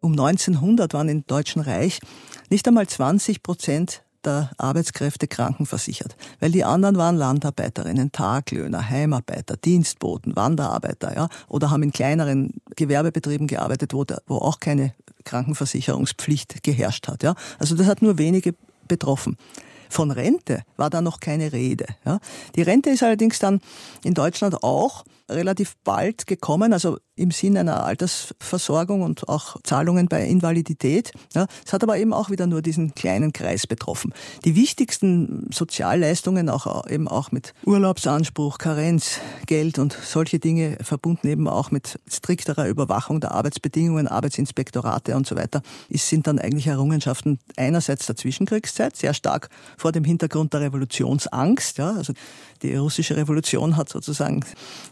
Um 0.00 0.12
1900 0.12 0.92
waren 0.92 1.08
im 1.08 1.26
Deutschen 1.26 1.62
Reich 1.62 2.00
nicht 2.50 2.66
einmal 2.68 2.86
20 2.86 3.42
Prozent 3.42 4.02
der 4.24 4.50
Arbeitskräfte 4.56 5.28
krankenversichert, 5.28 6.16
weil 6.40 6.50
die 6.50 6.64
anderen 6.64 6.96
waren 6.96 7.16
Landarbeiterinnen, 7.16 8.12
Taglöhner, 8.12 8.88
Heimarbeiter, 8.88 9.56
Dienstboten, 9.56 10.34
Wanderarbeiter, 10.36 11.14
ja, 11.14 11.28
oder 11.48 11.70
haben 11.70 11.82
in 11.82 11.92
kleineren 11.92 12.54
Gewerbebetrieben 12.76 13.46
gearbeitet, 13.46 13.92
wo, 13.92 14.04
da, 14.04 14.18
wo 14.26 14.36
auch 14.36 14.60
keine 14.60 14.94
Krankenversicherungspflicht 15.24 16.62
geherrscht 16.62 17.08
hat, 17.08 17.22
ja. 17.22 17.34
Also 17.58 17.76
das 17.76 17.86
hat 17.86 18.02
nur 18.02 18.18
wenige 18.18 18.54
betroffen. 18.88 19.36
Von 19.88 20.10
Rente 20.10 20.62
war 20.76 20.90
da 20.90 21.00
noch 21.00 21.20
keine 21.20 21.52
Rede. 21.52 21.86
Ja. 22.04 22.18
Die 22.56 22.62
Rente 22.62 22.90
ist 22.90 23.02
allerdings 23.02 23.38
dann 23.38 23.60
in 24.02 24.14
Deutschland 24.14 24.62
auch 24.62 25.04
relativ 25.30 25.74
bald 25.84 26.26
gekommen, 26.26 26.72
also 26.72 26.98
im 27.16 27.30
Sinne 27.30 27.60
einer 27.60 27.84
Altersversorgung 27.84 29.02
und 29.02 29.28
auch 29.28 29.56
Zahlungen 29.62 30.08
bei 30.08 30.26
Invalidität. 30.26 31.12
Ja, 31.32 31.46
es 31.64 31.72
hat 31.72 31.82
aber 31.82 31.96
eben 31.98 32.12
auch 32.12 32.30
wieder 32.30 32.46
nur 32.46 32.60
diesen 32.60 32.94
kleinen 32.94 33.32
Kreis 33.32 33.66
betroffen. 33.66 34.12
Die 34.44 34.56
wichtigsten 34.56 35.48
Sozialleistungen, 35.52 36.48
auch 36.48 36.88
eben 36.88 37.06
auch 37.06 37.30
mit 37.30 37.54
Urlaubsanspruch, 37.64 38.58
Karenz, 38.58 39.20
Geld 39.46 39.78
und 39.78 39.92
solche 39.92 40.40
Dinge 40.40 40.76
verbunden 40.80 41.28
eben 41.28 41.46
auch 41.46 41.70
mit 41.70 42.00
strikterer 42.08 42.66
Überwachung 42.66 43.20
der 43.20 43.32
Arbeitsbedingungen, 43.32 44.08
Arbeitsinspektorate 44.08 45.14
und 45.14 45.26
so 45.26 45.36
weiter, 45.36 45.62
ist, 45.88 46.08
sind 46.08 46.26
dann 46.26 46.40
eigentlich 46.40 46.66
Errungenschaften 46.66 47.38
einerseits 47.56 48.06
der 48.06 48.16
Zwischenkriegszeit, 48.16 48.96
sehr 48.96 49.14
stark 49.14 49.48
vor 49.76 49.92
dem 49.92 50.04
Hintergrund 50.04 50.52
der 50.52 50.62
Revolutionsangst. 50.62 51.78
Ja, 51.78 51.92
also 51.92 52.12
die 52.64 52.76
russische 52.76 53.16
Revolution 53.16 53.76
hat 53.76 53.88
sozusagen 53.88 54.44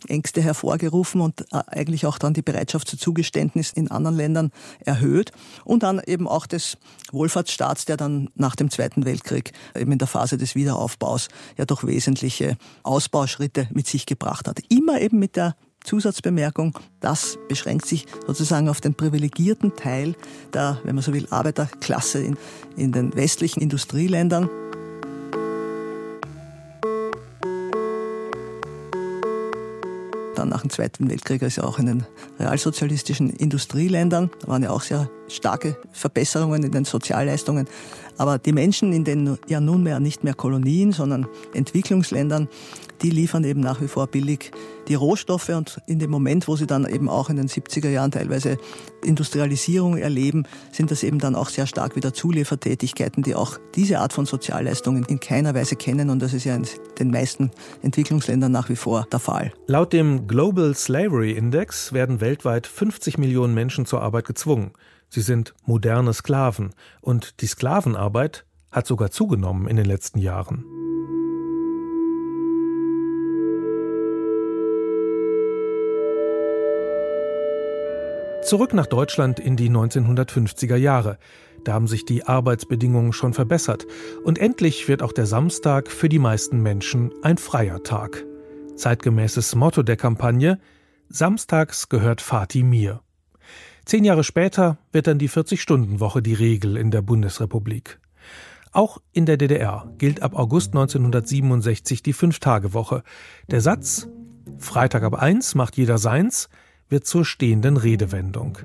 Ängste 0.07 0.43
hervorgerufen 0.43 1.21
und 1.21 1.41
äh, 1.53 1.63
eigentlich 1.67 2.07
auch 2.07 2.19
dann 2.19 2.35
die 2.35 2.43
Bereitschaft 2.43 2.87
zu 2.87 2.97
Zugeständnis 2.97 3.73
in 3.73 3.91
anderen 3.91 4.17
Ländern 4.17 4.53
erhöht. 4.81 5.33
Und 5.65 5.83
dann 5.83 6.01
eben 6.07 6.29
auch 6.29 6.47
des 6.47 6.77
Wohlfahrtsstaats, 7.11 7.87
der 7.87 7.97
dann 7.97 8.29
nach 8.35 8.57
dem 8.57 8.71
Zweiten 8.71 9.05
Weltkrieg 9.05 9.53
eben 9.75 9.93
in 9.93 9.99
der 9.99 10.09
Phase 10.09 10.37
des 10.37 10.55
Wiederaufbaus 10.55 11.29
ja 11.57 11.65
doch 11.65 11.85
wesentliche 11.85 12.57
Ausbauschritte 12.83 13.69
mit 13.73 13.87
sich 13.87 14.07
gebracht 14.07 14.49
hat. 14.49 14.61
Immer 14.69 15.01
eben 15.01 15.19
mit 15.19 15.37
der 15.37 15.57
Zusatzbemerkung, 15.85 16.79
das 17.01 17.39
beschränkt 17.49 17.87
sich 17.87 18.07
sozusagen 18.27 18.69
auf 18.69 18.81
den 18.81 18.95
privilegierten 18.95 19.75
Teil 19.75 20.15
der, 20.53 20.79
wenn 20.85 20.95
man 20.95 21.03
so 21.03 21.13
will, 21.13 21.27
Arbeiterklasse 21.31 22.23
in, 22.23 22.37
in 22.77 22.93
den 22.93 23.15
westlichen 23.17 23.61
Industrieländern. 23.61 24.49
Nach 30.53 30.61
dem 30.61 30.71
Zweiten 30.71 31.09
Weltkrieg, 31.09 31.43
also 31.43 31.63
auch 31.63 31.79
in 31.79 31.87
den 31.87 32.07
realsozialistischen 32.39 33.31
Industrieländern, 33.31 34.31
da 34.41 34.49
waren 34.49 34.63
ja 34.63 34.71
auch 34.71 34.83
sehr 34.83 35.09
starke 35.29 35.77
Verbesserungen 35.93 36.63
in 36.63 36.73
den 36.73 36.85
Sozialleistungen. 36.85 37.67
Aber 38.19 38.39
die 38.39 38.53
Menschen 38.53 38.93
in 38.93 39.05
den 39.05 39.39
ja 39.49 39.61
nunmehr 39.61 39.99
nicht 39.99 40.25
mehr 40.25 40.35
Kolonien, 40.35 40.93
sondern 40.93 41.27
Entwicklungsländern, 41.55 42.49
die 43.03 43.11
liefern 43.11 43.45
eben 43.45 43.61
nach 43.61 43.81
wie 43.81 43.89
vor 43.89 44.07
billig 44.07 44.53
die 44.89 44.95
Rohstoffe 44.95 45.49
und 45.51 45.81
in 45.87 45.99
dem 45.99 46.11
Moment, 46.11 46.49
wo 46.49 46.57
sie 46.57 46.67
dann 46.67 46.87
eben 46.87 47.09
auch 47.09 47.31
in 47.31 47.37
den 47.37 47.49
70er 47.49 47.89
Jahren 47.89 48.11
teilweise 48.11 48.59
Industrialisierung 49.05 49.97
erleben, 49.97 50.45
sind 50.73 50.91
das 50.91 51.03
eben 51.03 51.19
dann 51.19 51.35
auch 51.35 51.49
sehr 51.49 51.67
stark 51.67 51.97
wieder 51.97 52.13
Zuliefertätigkeiten, 52.13 53.23
die 53.23 53.35
auch 53.35 53.59
diese 53.75 54.01
Art 54.01 54.13
von 54.13 54.27
Sozialleistungen 54.27 55.05
in 55.05 55.21
keiner 55.21 55.55
Weise 55.55 55.77
kennen 55.77 56.11
und 56.11 56.21
das 56.21 56.35
ist 56.35 56.45
ja 56.45 56.55
in 56.55 56.67
den 56.99 57.11
meisten 57.11 57.51
Entwicklungsländern 57.83 58.53
nach 58.53 58.69
wie 58.69 58.77
vor 58.77 59.07
der 59.11 59.21
Fall. 59.21 59.53
Laut 59.67 59.93
dem 59.93 60.27
Global 60.27 60.75
Slavery 60.75 61.33
Index 61.33 61.93
werden 61.93 62.21
weltweit 62.21 62.67
50 62.67 63.19
Millionen 63.19 63.55
Menschen 63.55 63.87
zur 63.87 64.03
Arbeit 64.03 64.27
gezwungen. 64.27 64.73
Sie 65.09 65.21
sind 65.21 65.55
moderne 65.67 66.13
Sklaven 66.15 66.71
und 67.01 67.41
die 67.41 67.47
Sklavenarbeit 67.47 68.45
hat 68.71 68.87
sogar 68.87 69.11
zugenommen 69.11 69.69
in 69.69 69.77
den 69.77 69.85
letzten 69.85 70.19
Jahren. 70.19 70.65
Zurück 78.43 78.75
nach 78.75 78.87
Deutschland 78.87 79.39
in 79.39 79.57
die 79.57 79.71
1950er 79.71 80.75
Jahre. 80.75 81.19
Da 81.63 81.75
haben 81.75 81.87
sich 81.87 82.05
die 82.05 82.27
Arbeitsbedingungen 82.27 83.13
schon 83.13 83.35
verbessert 83.35 83.87
und 84.25 84.39
endlich 84.39 84.89
wird 84.89 85.03
auch 85.03 85.13
der 85.13 85.27
Samstag 85.27 85.89
für 85.89 86.09
die 86.09 86.19
meisten 86.19 86.61
Menschen 86.61 87.13
ein 87.23 87.39
freier 87.39 87.85
Tag. 87.85 88.25
Zeitgemäßes 88.75 89.55
Motto 89.55 89.85
der 89.85 89.97
Kampagne 89.97 90.59
Samstags 91.09 91.89
gehört 91.89 92.21
Fatih 92.21 92.65
mir. 92.65 93.01
Zehn 93.85 94.05
Jahre 94.05 94.25
später 94.25 94.79
wird 94.91 95.07
dann 95.07 95.19
die 95.19 95.31
40-Stunden-Woche 95.31 96.21
die 96.21 96.35
Regel 96.35 96.77
in 96.77 96.91
der 96.91 97.03
Bundesrepublik. 97.03 98.01
Auch 98.73 98.99
in 99.13 99.25
der 99.25 99.37
DDR 99.37 99.93
gilt 99.99 100.21
ab 100.21 100.35
August 100.35 100.75
1967 100.75 102.03
die 102.03 102.13
Fünf-Tage-Woche. 102.13 103.05
Der 103.51 103.61
Satz 103.61 104.09
Freitag 104.59 105.05
ab 105.05 105.15
eins 105.15 105.55
macht 105.55 105.77
jeder 105.77 105.99
seins 105.99 106.49
wird 106.93 107.07
zur 107.07 107.25
stehenden 107.25 107.77
Redewendung. 107.77 108.59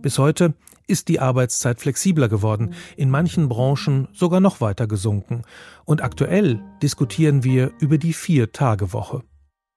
Bis 0.00 0.18
heute 0.18 0.54
ist 0.86 1.08
die 1.08 1.20
Arbeitszeit 1.20 1.80
flexibler 1.80 2.28
geworden, 2.28 2.74
in 2.96 3.10
manchen 3.10 3.48
Branchen 3.48 4.08
sogar 4.12 4.40
noch 4.40 4.60
weiter 4.60 4.86
gesunken. 4.86 5.42
Und 5.84 6.02
aktuell 6.02 6.62
diskutieren 6.82 7.44
wir 7.44 7.72
über 7.80 7.98
die 7.98 8.12
Vier-Tage-Woche. 8.12 9.22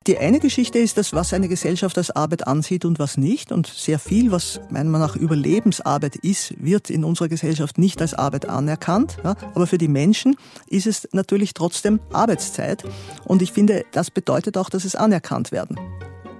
Die 0.05 0.17
eine 0.17 0.39
Geschichte 0.39 0.79
ist 0.79 0.97
das, 0.97 1.11
was 1.11 1.33
eine 1.33 1.49
Gesellschaft 1.49 1.97
als 1.97 2.11
Arbeit 2.11 2.47
ansieht 2.47 2.85
und 2.85 2.97
was 2.97 3.17
nicht. 3.17 3.51
Und 3.51 3.67
sehr 3.67 3.99
viel, 3.99 4.31
was 4.31 4.61
meiner 4.69 4.89
Meinung 4.89 5.05
nach 5.05 5.17
Überlebensarbeit 5.17 6.15
ist, 6.15 6.53
wird 6.63 6.89
in 6.89 7.03
unserer 7.03 7.27
Gesellschaft 7.27 7.77
nicht 7.77 8.01
als 8.01 8.13
Arbeit 8.13 8.47
anerkannt. 8.47 9.17
Ja, 9.25 9.35
aber 9.53 9.67
für 9.67 9.77
die 9.77 9.89
Menschen 9.89 10.37
ist 10.67 10.87
es 10.87 11.09
natürlich 11.11 11.53
trotzdem 11.53 11.99
Arbeitszeit. 12.13 12.85
Und 13.25 13.41
ich 13.41 13.51
finde, 13.51 13.83
das 13.91 14.09
bedeutet 14.09 14.57
auch, 14.57 14.69
dass 14.69 14.85
es 14.85 14.95
anerkannt 14.95 15.51
werden 15.51 15.77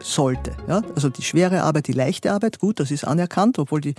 sollte. 0.02 0.52
Ja? 0.68 0.82
Also 0.96 1.10
die 1.10 1.24
schwere 1.24 1.64
Arbeit, 1.64 1.88
die 1.88 1.94
leichte 1.94 2.32
Arbeit, 2.32 2.60
gut, 2.60 2.80
das 2.80 2.92
ist 2.92 3.04
anerkannt, 3.04 3.60
obwohl 3.60 3.82
die 3.82 3.96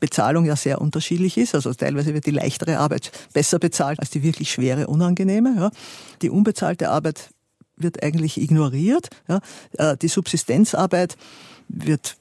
Bezahlung 0.00 0.44
ja 0.44 0.56
sehr 0.56 0.80
unterschiedlich 0.80 1.36
ist. 1.36 1.54
Also 1.54 1.72
teilweise 1.74 2.14
wird 2.14 2.26
die 2.26 2.30
leichtere 2.30 2.78
Arbeit 2.78 3.10
besser 3.32 3.58
bezahlt 3.58 4.00
als 4.00 4.10
die 4.10 4.22
wirklich 4.22 4.50
schwere, 4.50 4.86
unangenehme. 4.86 5.54
Ja? 5.56 5.70
Die 6.22 6.30
unbezahlte 6.30 6.90
Arbeit 6.90 7.30
wird 7.76 8.02
eigentlich 8.02 8.40
ignoriert. 8.40 9.08
Ja? 9.28 9.40
Äh, 9.76 9.96
die 9.96 10.08
Subsistenzarbeit 10.08 11.16
wird 11.68 12.16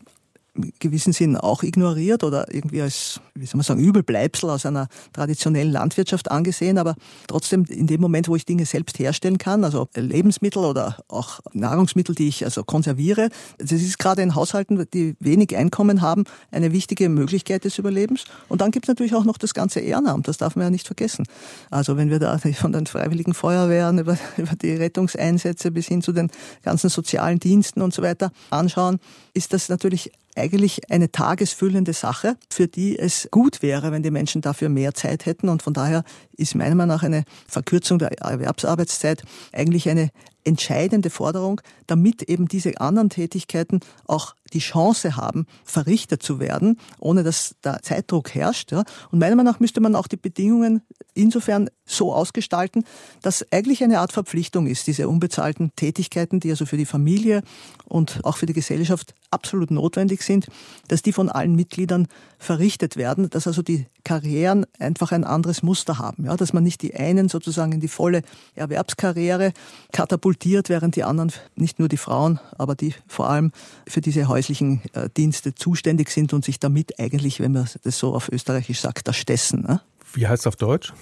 gewissen 0.79 1.13
Sinn 1.13 1.37
auch 1.37 1.63
ignoriert 1.63 2.23
oder 2.23 2.53
irgendwie 2.53 2.81
als, 2.81 3.21
wie 3.35 3.45
soll 3.45 3.57
man 3.57 3.63
sagen, 3.63 3.79
Übelbleibsel 3.79 4.49
aus 4.49 4.65
einer 4.65 4.87
traditionellen 5.13 5.71
Landwirtschaft 5.71 6.31
angesehen. 6.31 6.77
Aber 6.77 6.95
trotzdem 7.27 7.65
in 7.65 7.87
dem 7.87 8.01
Moment, 8.01 8.27
wo 8.27 8.35
ich 8.35 8.45
Dinge 8.45 8.65
selbst 8.65 8.99
herstellen 8.99 9.37
kann, 9.37 9.63
also 9.63 9.87
Lebensmittel 9.95 10.63
oder 10.63 10.97
auch 11.07 11.39
Nahrungsmittel, 11.53 12.15
die 12.15 12.27
ich 12.27 12.43
also 12.43 12.63
konserviere, 12.63 13.29
das 13.57 13.71
ist 13.71 13.99
gerade 13.99 14.21
in 14.21 14.35
Haushalten, 14.35 14.85
die 14.93 15.15
wenig 15.19 15.55
Einkommen 15.55 16.01
haben, 16.01 16.25
eine 16.51 16.71
wichtige 16.71 17.09
Möglichkeit 17.09 17.63
des 17.63 17.77
Überlebens. 17.77 18.25
Und 18.49 18.61
dann 18.61 18.71
gibt 18.71 18.85
es 18.85 18.89
natürlich 18.89 19.15
auch 19.15 19.25
noch 19.25 19.37
das 19.37 19.53
ganze 19.53 19.79
Ehrenamt, 19.79 20.27
das 20.27 20.37
darf 20.37 20.55
man 20.55 20.65
ja 20.65 20.69
nicht 20.69 20.87
vergessen. 20.87 21.25
Also 21.69 21.97
wenn 21.97 22.09
wir 22.09 22.19
da 22.19 22.37
von 22.53 22.71
den 22.71 22.85
freiwilligen 22.85 23.33
Feuerwehren 23.33 23.99
über, 23.99 24.17
über 24.37 24.55
die 24.55 24.73
Rettungseinsätze 24.73 25.71
bis 25.71 25.87
hin 25.87 26.01
zu 26.01 26.11
den 26.11 26.29
ganzen 26.63 26.89
sozialen 26.89 27.39
Diensten 27.39 27.81
und 27.81 27.93
so 27.93 28.01
weiter 28.01 28.31
anschauen, 28.49 28.99
ist 29.33 29.53
das 29.53 29.69
natürlich 29.69 30.11
eigentlich 30.37 30.91
eine 30.91 31.11
tagesfüllende 31.11 31.93
Sache, 31.93 32.37
für 32.49 32.67
die 32.67 32.97
es 32.97 33.27
gut 33.31 33.61
wäre, 33.61 33.91
wenn 33.91 34.03
die 34.03 34.11
Menschen 34.11 34.41
dafür 34.41 34.69
mehr 34.69 34.93
Zeit 34.93 35.25
hätten. 35.25 35.49
Und 35.49 35.61
von 35.61 35.73
daher 35.73 36.03
ist 36.35 36.55
meiner 36.55 36.75
Meinung 36.75 36.95
nach 36.95 37.03
eine 37.03 37.23
Verkürzung 37.47 37.99
der 37.99 38.11
Erwerbsarbeitszeit 38.21 39.23
eigentlich 39.51 39.89
eine 39.89 40.09
entscheidende 40.43 41.09
Forderung, 41.09 41.61
damit 41.87 42.23
eben 42.23 42.47
diese 42.47 42.79
anderen 42.79 43.09
Tätigkeiten 43.09 43.81
auch 44.05 44.35
die 44.53 44.59
Chance 44.59 45.17
haben, 45.17 45.45
verrichtet 45.63 46.23
zu 46.23 46.39
werden, 46.39 46.79
ohne 46.99 47.23
dass 47.23 47.55
da 47.61 47.81
Zeitdruck 47.81 48.33
herrscht. 48.33 48.71
Und 48.71 48.85
meiner 49.11 49.35
Meinung 49.35 49.51
nach 49.51 49.59
müsste 49.59 49.81
man 49.81 49.95
auch 49.95 50.07
die 50.07 50.17
Bedingungen 50.17 50.81
insofern 51.13 51.69
so 51.85 52.13
ausgestalten, 52.13 52.85
dass 53.21 53.45
eigentlich 53.51 53.83
eine 53.83 53.99
Art 53.99 54.13
Verpflichtung 54.13 54.67
ist, 54.67 54.87
diese 54.87 55.09
unbezahlten 55.09 55.71
Tätigkeiten, 55.75 56.39
die 56.39 56.49
also 56.49 56.65
für 56.65 56.77
die 56.77 56.85
Familie 56.85 57.43
und 57.85 58.19
auch 58.23 58.37
für 58.37 58.45
die 58.45 58.53
Gesellschaft 58.53 59.15
absolut 59.31 59.71
notwendig 59.71 60.21
sind, 60.21 60.47
dass 60.87 61.01
die 61.01 61.13
von 61.13 61.29
allen 61.29 61.55
Mitgliedern 61.55 62.07
verrichtet 62.39 62.95
werden, 62.95 63.29
dass 63.29 63.47
also 63.47 63.61
die 63.61 63.87
Karrieren 64.07 64.65
einfach 64.79 65.11
ein 65.11 65.25
anderes 65.25 65.63
Muster 65.63 65.99
haben, 65.99 66.23
ja, 66.23 66.37
dass 66.37 66.53
man 66.53 66.63
nicht 66.63 66.81
die 66.81 66.95
einen 66.95 67.27
sozusagen 67.27 67.73
in 67.73 67.81
die 67.81 67.89
volle 67.89 68.21
Erwerbskarriere 68.55 69.51
katapultiert, 69.91 70.69
während 70.69 70.95
die 70.95 71.03
anderen, 71.03 71.33
nicht 71.57 71.77
nur 71.77 71.89
die 71.89 71.97
Frauen, 71.97 72.39
aber 72.57 72.73
die 72.75 72.95
vor 73.05 73.29
allem 73.29 73.51
für 73.85 73.99
diese 73.99 74.29
häuslichen 74.29 74.81
äh, 74.93 75.09
Dienste 75.09 75.55
zuständig 75.55 76.09
sind 76.09 76.31
und 76.31 76.45
sich 76.45 76.57
damit 76.57 76.97
eigentlich, 77.01 77.41
wenn 77.41 77.51
man 77.51 77.67
das 77.83 77.99
so 77.99 78.15
auf 78.15 78.29
Österreichisch 78.29 78.79
sagt, 78.79 79.09
erstessen. 79.09 79.63
Ne? 79.63 79.81
Wie 80.13 80.25
heißt 80.25 80.43
es 80.43 80.47
auf 80.47 80.55
Deutsch? 80.55 80.93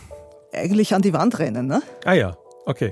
Eigentlich 0.52 0.96
an 0.96 1.04
die 1.04 1.14
Wand 1.14 1.38
rennen. 1.38 1.68
Ne? 1.68 1.84
Ah 2.06 2.14
ja, 2.14 2.36
okay. 2.66 2.92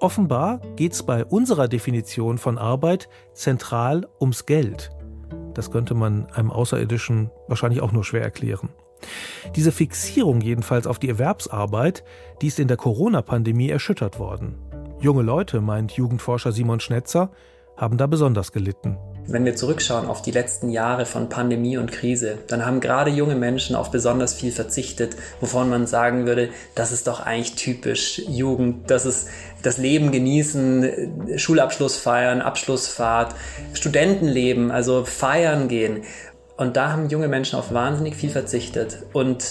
Offenbar 0.00 0.60
geht 0.74 0.94
es 0.94 1.04
bei 1.04 1.24
unserer 1.24 1.68
Definition 1.68 2.38
von 2.38 2.58
Arbeit 2.58 3.08
zentral 3.34 4.08
ums 4.20 4.46
Geld. 4.46 4.90
Das 5.56 5.70
könnte 5.70 5.94
man 5.94 6.26
einem 6.34 6.50
Außerirdischen 6.50 7.30
wahrscheinlich 7.48 7.80
auch 7.80 7.90
nur 7.90 8.04
schwer 8.04 8.20
erklären. 8.20 8.68
Diese 9.54 9.72
Fixierung 9.72 10.42
jedenfalls 10.42 10.86
auf 10.86 10.98
die 10.98 11.08
Erwerbsarbeit, 11.08 12.04
die 12.42 12.48
ist 12.48 12.60
in 12.60 12.68
der 12.68 12.76
Corona-Pandemie 12.76 13.70
erschüttert 13.70 14.18
worden. 14.18 14.58
Junge 15.00 15.22
Leute, 15.22 15.62
meint 15.62 15.92
Jugendforscher 15.92 16.52
Simon 16.52 16.80
Schnetzer, 16.80 17.30
haben 17.74 17.96
da 17.96 18.06
besonders 18.06 18.52
gelitten. 18.52 18.98
Wenn 19.28 19.44
wir 19.44 19.56
zurückschauen 19.56 20.06
auf 20.06 20.22
die 20.22 20.30
letzten 20.30 20.70
Jahre 20.70 21.04
von 21.04 21.28
Pandemie 21.28 21.78
und 21.78 21.90
Krise, 21.90 22.38
dann 22.46 22.64
haben 22.64 22.80
gerade 22.80 23.10
junge 23.10 23.34
Menschen 23.34 23.74
auf 23.74 23.90
besonders 23.90 24.34
viel 24.34 24.52
verzichtet, 24.52 25.16
wovon 25.40 25.68
man 25.68 25.86
sagen 25.86 26.26
würde, 26.26 26.50
das 26.76 26.92
ist 26.92 27.08
doch 27.08 27.20
eigentlich 27.20 27.56
typisch 27.56 28.22
Jugend, 28.28 28.90
das 28.90 29.04
ist 29.04 29.28
das 29.62 29.78
Leben 29.78 30.12
genießen, 30.12 31.38
Schulabschluss 31.38 31.96
feiern, 31.96 32.40
Abschlussfahrt, 32.40 33.34
Studentenleben, 33.72 34.70
also 34.70 35.04
feiern 35.04 35.66
gehen. 35.66 36.02
Und 36.56 36.76
da 36.76 36.92
haben 36.92 37.08
junge 37.08 37.28
Menschen 37.28 37.58
auf 37.58 37.72
wahnsinnig 37.72 38.14
viel 38.14 38.30
verzichtet 38.30 38.98
und 39.12 39.44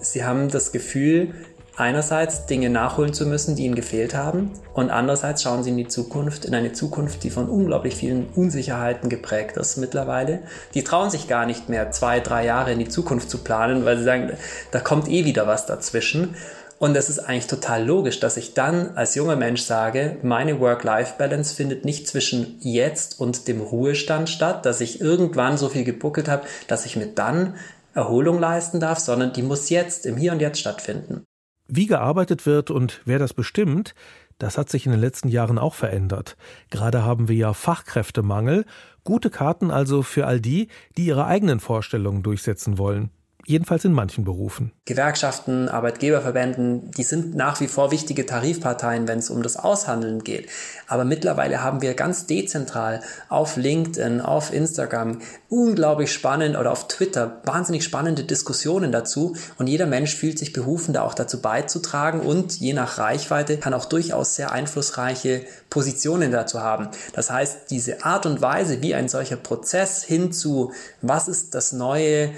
sie 0.00 0.24
haben 0.24 0.48
das 0.48 0.72
Gefühl, 0.72 1.34
einerseits 1.76 2.46
Dinge 2.46 2.70
nachholen 2.70 3.12
zu 3.12 3.26
müssen, 3.26 3.56
die 3.56 3.64
ihnen 3.64 3.74
gefehlt 3.74 4.14
haben 4.14 4.50
und 4.74 4.90
andererseits 4.90 5.42
schauen 5.42 5.62
sie 5.62 5.70
in 5.70 5.76
die 5.76 5.88
Zukunft, 5.88 6.44
in 6.44 6.54
eine 6.54 6.72
Zukunft, 6.72 7.22
die 7.24 7.30
von 7.30 7.48
unglaublich 7.48 7.94
vielen 7.94 8.26
Unsicherheiten 8.34 9.08
geprägt 9.08 9.56
ist 9.56 9.76
mittlerweile. 9.76 10.40
Die 10.74 10.84
trauen 10.84 11.10
sich 11.10 11.28
gar 11.28 11.46
nicht 11.46 11.68
mehr 11.68 11.90
zwei, 11.90 12.20
drei 12.20 12.44
Jahre 12.44 12.72
in 12.72 12.78
die 12.78 12.88
Zukunft 12.88 13.30
zu 13.30 13.38
planen, 13.38 13.84
weil 13.84 13.98
sie 13.98 14.04
sagen, 14.04 14.32
da 14.70 14.80
kommt 14.80 15.08
eh 15.08 15.24
wieder 15.24 15.46
was 15.46 15.66
dazwischen. 15.66 16.34
Und 16.78 16.96
es 16.96 17.10
ist 17.10 17.18
eigentlich 17.18 17.46
total 17.46 17.84
logisch, 17.84 18.20
dass 18.20 18.38
ich 18.38 18.54
dann 18.54 18.96
als 18.96 19.14
junger 19.14 19.36
Mensch 19.36 19.60
sage, 19.60 20.16
meine 20.22 20.60
Work-Life-Balance 20.60 21.54
findet 21.54 21.84
nicht 21.84 22.08
zwischen 22.08 22.56
jetzt 22.60 23.20
und 23.20 23.48
dem 23.48 23.60
Ruhestand 23.60 24.30
statt, 24.30 24.64
dass 24.64 24.80
ich 24.80 24.98
irgendwann 24.98 25.58
so 25.58 25.68
viel 25.68 25.84
gebuckelt 25.84 26.26
habe, 26.26 26.46
dass 26.68 26.86
ich 26.86 26.96
mir 26.96 27.08
dann 27.08 27.56
Erholung 27.92 28.38
leisten 28.38 28.80
darf, 28.80 28.98
sondern 28.98 29.34
die 29.34 29.42
muss 29.42 29.68
jetzt, 29.68 30.06
im 30.06 30.16
Hier 30.16 30.32
und 30.32 30.40
Jetzt 30.40 30.58
stattfinden. 30.58 31.26
Wie 31.72 31.86
gearbeitet 31.86 32.46
wird 32.46 32.70
und 32.72 33.00
wer 33.04 33.20
das 33.20 33.32
bestimmt, 33.32 33.94
das 34.38 34.58
hat 34.58 34.68
sich 34.68 34.86
in 34.86 34.92
den 34.92 35.00
letzten 35.00 35.28
Jahren 35.28 35.56
auch 35.56 35.74
verändert. 35.74 36.36
Gerade 36.70 37.04
haben 37.04 37.28
wir 37.28 37.36
ja 37.36 37.52
Fachkräftemangel, 37.52 38.64
gute 39.04 39.30
Karten 39.30 39.70
also 39.70 40.02
für 40.02 40.26
all 40.26 40.40
die, 40.40 40.68
die 40.96 41.06
ihre 41.06 41.26
eigenen 41.26 41.60
Vorstellungen 41.60 42.24
durchsetzen 42.24 42.76
wollen 42.76 43.10
jedenfalls 43.46 43.84
in 43.84 43.92
manchen 43.92 44.24
Berufen. 44.24 44.72
Gewerkschaften, 44.84 45.68
Arbeitgeberverbänden, 45.68 46.90
die 46.92 47.02
sind 47.02 47.34
nach 47.34 47.60
wie 47.60 47.68
vor 47.68 47.90
wichtige 47.90 48.26
Tarifparteien, 48.26 49.08
wenn 49.08 49.18
es 49.18 49.30
um 49.30 49.42
das 49.42 49.56
Aushandeln 49.56 50.24
geht. 50.24 50.48
Aber 50.86 51.04
mittlerweile 51.04 51.62
haben 51.62 51.82
wir 51.82 51.94
ganz 51.94 52.26
dezentral 52.26 53.02
auf 53.28 53.56
LinkedIn, 53.56 54.20
auf 54.20 54.52
Instagram 54.52 55.20
unglaublich 55.48 56.12
spannend 56.12 56.56
oder 56.56 56.72
auf 56.72 56.88
Twitter 56.88 57.40
wahnsinnig 57.44 57.84
spannende 57.84 58.24
Diskussionen 58.24 58.92
dazu 58.92 59.36
und 59.58 59.66
jeder 59.66 59.86
Mensch 59.86 60.14
fühlt 60.14 60.38
sich 60.38 60.52
berufen, 60.52 60.94
da 60.94 61.02
auch 61.02 61.14
dazu 61.14 61.40
beizutragen 61.40 62.20
und 62.20 62.60
je 62.60 62.72
nach 62.72 62.98
Reichweite 62.98 63.58
kann 63.58 63.74
auch 63.74 63.84
durchaus 63.84 64.36
sehr 64.36 64.52
einflussreiche 64.52 65.42
Positionen 65.68 66.32
dazu 66.32 66.60
haben. 66.60 66.88
Das 67.12 67.30
heißt, 67.30 67.70
diese 67.70 68.04
Art 68.04 68.26
und 68.26 68.42
Weise, 68.42 68.82
wie 68.82 68.94
ein 68.94 69.08
solcher 69.08 69.36
Prozess 69.36 70.02
hin 70.02 70.32
zu, 70.32 70.72
was 71.02 71.28
ist 71.28 71.54
das 71.54 71.72
neue 71.72 72.30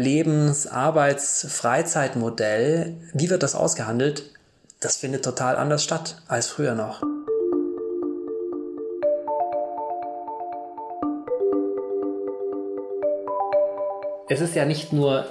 Lebens-, 0.00 0.66
Arbeits-, 0.66 1.46
Freizeitmodell, 1.48 2.96
wie 3.12 3.30
wird 3.30 3.42
das 3.42 3.54
ausgehandelt? 3.54 4.24
Das 4.80 4.96
findet 4.96 5.24
total 5.24 5.56
anders 5.56 5.84
statt 5.84 6.22
als 6.26 6.48
früher 6.48 6.74
noch. 6.74 7.02
Es 14.30 14.40
ist 14.40 14.54
ja 14.54 14.64
nicht 14.64 14.92
nur 14.92 15.26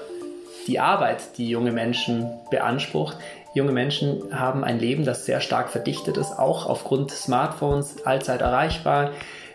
die 0.67 0.79
Arbeit, 0.79 1.37
die 1.37 1.49
junge 1.49 1.71
Menschen 1.71 2.29
beansprucht. 2.51 3.17
Junge 3.55 3.71
Menschen 3.71 4.37
haben 4.37 4.63
ein 4.63 4.77
Leben, 4.77 5.03
das 5.03 5.25
sehr 5.25 5.41
stark 5.41 5.69
verdichtet 5.69 6.17
ist, 6.17 6.37
auch 6.37 6.67
aufgrund 6.67 7.09
Smartphones 7.09 8.05
allzeit 8.05 8.41
erreichbar. 8.41 9.13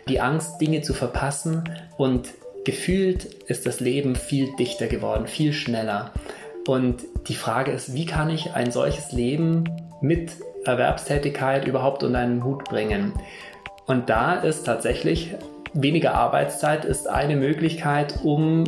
Die 0.09 0.21
Angst, 0.21 0.61
Dinge 0.61 0.83
zu 0.83 0.93
verpassen 0.93 1.71
und 1.97 2.31
gefühlt 2.65 3.25
ist 3.25 3.67
das 3.67 3.81
Leben 3.81 4.17
viel 4.17 4.55
dichter 4.57 4.87
geworden, 4.87 5.27
viel 5.27 5.53
schneller. 5.53 6.13
Und 6.67 7.03
die 7.29 7.35
Frage 7.35 7.73
ist, 7.73 7.95
wie 7.95 8.07
kann 8.07 8.31
ich 8.31 8.53
ein 8.55 8.71
solches 8.71 9.13
Leben 9.13 9.65
mit 10.01 10.33
Erwerbstätigkeit 10.65 11.67
überhaupt 11.67 12.03
unter 12.03 12.19
einen 12.19 12.43
Hut 12.43 12.65
bringen? 12.65 13.13
Und 13.87 14.09
da 14.09 14.35
ist 14.35 14.65
tatsächlich 14.65 15.35
weniger 15.75 16.15
Arbeitszeit 16.15 16.85
ist 16.85 17.09
eine 17.09 17.37
Möglichkeit, 17.37 18.21
um 18.23 18.65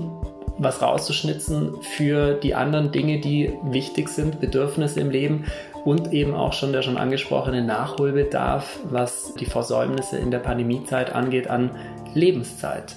was 0.59 0.82
rauszuschnitzen 0.82 1.74
für 1.82 2.34
die 2.34 2.55
anderen 2.55 2.90
Dinge, 2.90 3.20
die 3.20 3.53
wichtig 3.64 4.09
sind, 4.09 4.40
Bedürfnisse 4.40 5.01
im 5.01 5.11
Leben 5.11 5.44
und 5.84 6.12
eben 6.12 6.34
auch 6.34 6.53
schon 6.53 6.72
der 6.72 6.82
schon 6.82 6.97
angesprochene 6.97 7.62
Nachholbedarf, 7.62 8.80
was 8.84 9.34
die 9.34 9.44
Versäumnisse 9.44 10.18
in 10.18 10.30
der 10.30 10.38
Pandemiezeit 10.38 11.14
angeht 11.14 11.49
an 11.49 11.70
Lebenszeit. 12.14 12.97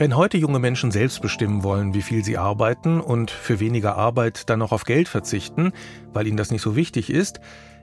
Wenn 0.00 0.14
heute 0.14 0.38
junge 0.38 0.60
Menschen 0.60 0.92
selbst 0.92 1.20
bestimmen 1.20 1.64
wollen, 1.64 1.92
wie 1.92 2.02
viel 2.02 2.24
sie 2.24 2.38
arbeiten 2.38 3.00
und 3.00 3.32
für 3.32 3.58
weniger 3.58 3.96
Arbeit 3.96 4.48
dann 4.48 4.60
noch 4.60 4.70
auf 4.70 4.84
Geld 4.84 5.08
verzichten, 5.08 5.72
weil 6.12 6.28
ihnen 6.28 6.36
das 6.36 6.52
nicht 6.52 6.62
so 6.62 6.76
wichtig 6.76 7.10
ist, 7.10 7.40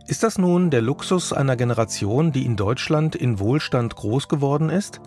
ist 0.07 0.23
das 0.23 0.37
nun 0.37 0.69
der 0.69 0.81
Luxus 0.81 1.33
einer 1.33 1.57
Generation, 1.57 2.31
die 2.31 2.45
in 2.45 2.55
Deutschland 2.55 3.17
in 3.17 3.37
Wohlstand 3.39 3.97
groß 3.97 4.29
geworden 4.29 4.69
ist? 4.69 5.01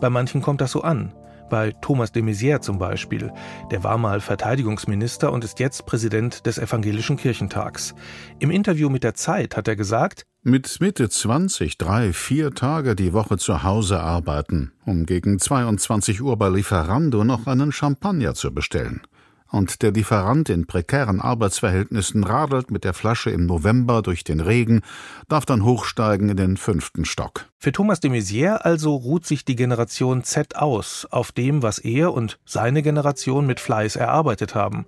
Bei 0.00 0.10
manchen 0.10 0.42
kommt 0.42 0.60
das 0.60 0.72
so 0.72 0.82
an. 0.82 1.14
Bei 1.48 1.70
Thomas 1.80 2.10
de 2.10 2.24
Maizière 2.24 2.60
zum 2.60 2.78
Beispiel. 2.78 3.32
Der 3.70 3.84
war 3.84 3.96
mal 3.96 4.20
Verteidigungsminister 4.20 5.32
und 5.32 5.44
ist 5.44 5.60
jetzt 5.60 5.86
Präsident 5.86 6.44
des 6.44 6.58
Evangelischen 6.58 7.16
Kirchentags. 7.16 7.94
Im 8.40 8.50
Interview 8.50 8.90
mit 8.90 9.04
der 9.04 9.14
Zeit 9.14 9.56
hat 9.56 9.68
er 9.68 9.76
gesagt, 9.76 10.26
mit 10.42 10.80
Mitte 10.80 11.08
20 11.08 11.78
drei, 11.78 12.12
vier 12.12 12.52
Tage 12.52 12.94
die 12.94 13.12
Woche 13.12 13.38
zu 13.38 13.62
Hause 13.62 14.00
arbeiten, 14.00 14.72
um 14.86 15.04
gegen 15.04 15.38
22 15.38 16.22
Uhr 16.22 16.36
bei 16.36 16.48
Lieferando 16.48 17.24
noch 17.24 17.46
einen 17.46 17.72
Champagner 17.72 18.34
zu 18.34 18.54
bestellen. 18.54 19.02
und 19.50 19.82
der 19.82 19.92
Lieferant 19.92 20.50
in 20.50 20.66
prekären 20.66 21.20
Arbeitsverhältnissen 21.20 22.24
radelt 22.24 22.70
mit 22.70 22.84
der 22.84 22.94
Flasche 22.94 23.30
im 23.30 23.46
November 23.46 24.02
durch 24.02 24.24
den 24.24 24.40
Regen, 24.40 24.82
darf 25.28 25.46
dann 25.46 25.64
hochsteigen 25.64 26.28
in 26.28 26.36
den 26.36 26.56
fünften 26.56 27.04
Stock. 27.04 27.46
Für 27.58 27.72
Thomas 27.72 28.00
de 28.00 28.10
Maizière 28.10 28.58
also 28.58 28.94
ruht 28.94 29.26
sich 29.26 29.44
die 29.44 29.56
Generation 29.56 30.22
Z 30.22 30.56
aus, 30.56 31.06
auf 31.10 31.32
dem, 31.32 31.62
was 31.62 31.78
er 31.78 32.12
und 32.12 32.38
seine 32.44 32.82
Generation 32.82 33.46
mit 33.46 33.60
Fleiß 33.60 33.96
erarbeitet 33.96 34.54
haben. 34.54 34.86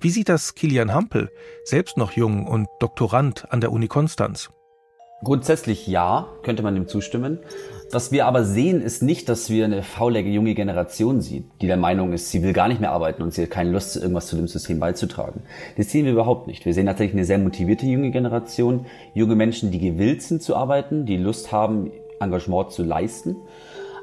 Wie 0.00 0.10
sieht 0.10 0.28
das 0.28 0.54
Kilian 0.54 0.92
Hampel, 0.92 1.30
selbst 1.64 1.96
noch 1.96 2.12
jung 2.12 2.46
und 2.46 2.68
Doktorand 2.80 3.52
an 3.52 3.60
der 3.60 3.70
Uni 3.70 3.86
Konstanz? 3.86 4.50
Grundsätzlich 5.22 5.86
ja, 5.86 6.28
könnte 6.42 6.62
man 6.62 6.74
dem 6.74 6.88
zustimmen. 6.88 7.40
Was 7.92 8.10
wir 8.10 8.24
aber 8.26 8.44
sehen, 8.44 8.80
ist 8.80 9.02
nicht, 9.02 9.28
dass 9.28 9.50
wir 9.50 9.64
eine 9.64 9.82
faule 9.82 10.20
junge 10.20 10.54
Generation 10.54 11.20
sehen, 11.20 11.50
die 11.60 11.66
der 11.66 11.76
Meinung 11.76 12.12
ist, 12.12 12.30
sie 12.30 12.42
will 12.42 12.52
gar 12.52 12.68
nicht 12.68 12.80
mehr 12.80 12.92
arbeiten 12.92 13.22
und 13.22 13.34
sie 13.34 13.42
hat 13.42 13.50
keine 13.50 13.70
Lust, 13.70 13.96
irgendwas 13.96 14.28
zu 14.28 14.36
dem 14.36 14.48
System 14.48 14.78
beizutragen. 14.78 15.42
Das 15.76 15.90
sehen 15.90 16.06
wir 16.06 16.12
überhaupt 16.12 16.46
nicht. 16.46 16.64
Wir 16.64 16.72
sehen 16.72 16.86
tatsächlich 16.86 17.16
eine 17.16 17.24
sehr 17.24 17.38
motivierte 17.38 17.86
junge 17.86 18.12
Generation, 18.12 18.86
junge 19.12 19.34
Menschen, 19.34 19.70
die 19.72 19.80
gewillt 19.80 20.22
sind 20.22 20.42
zu 20.42 20.56
arbeiten, 20.56 21.04
die 21.04 21.16
Lust 21.16 21.52
haben, 21.52 21.90
Engagement 22.20 22.70
zu 22.70 22.82
leisten, 22.82 23.36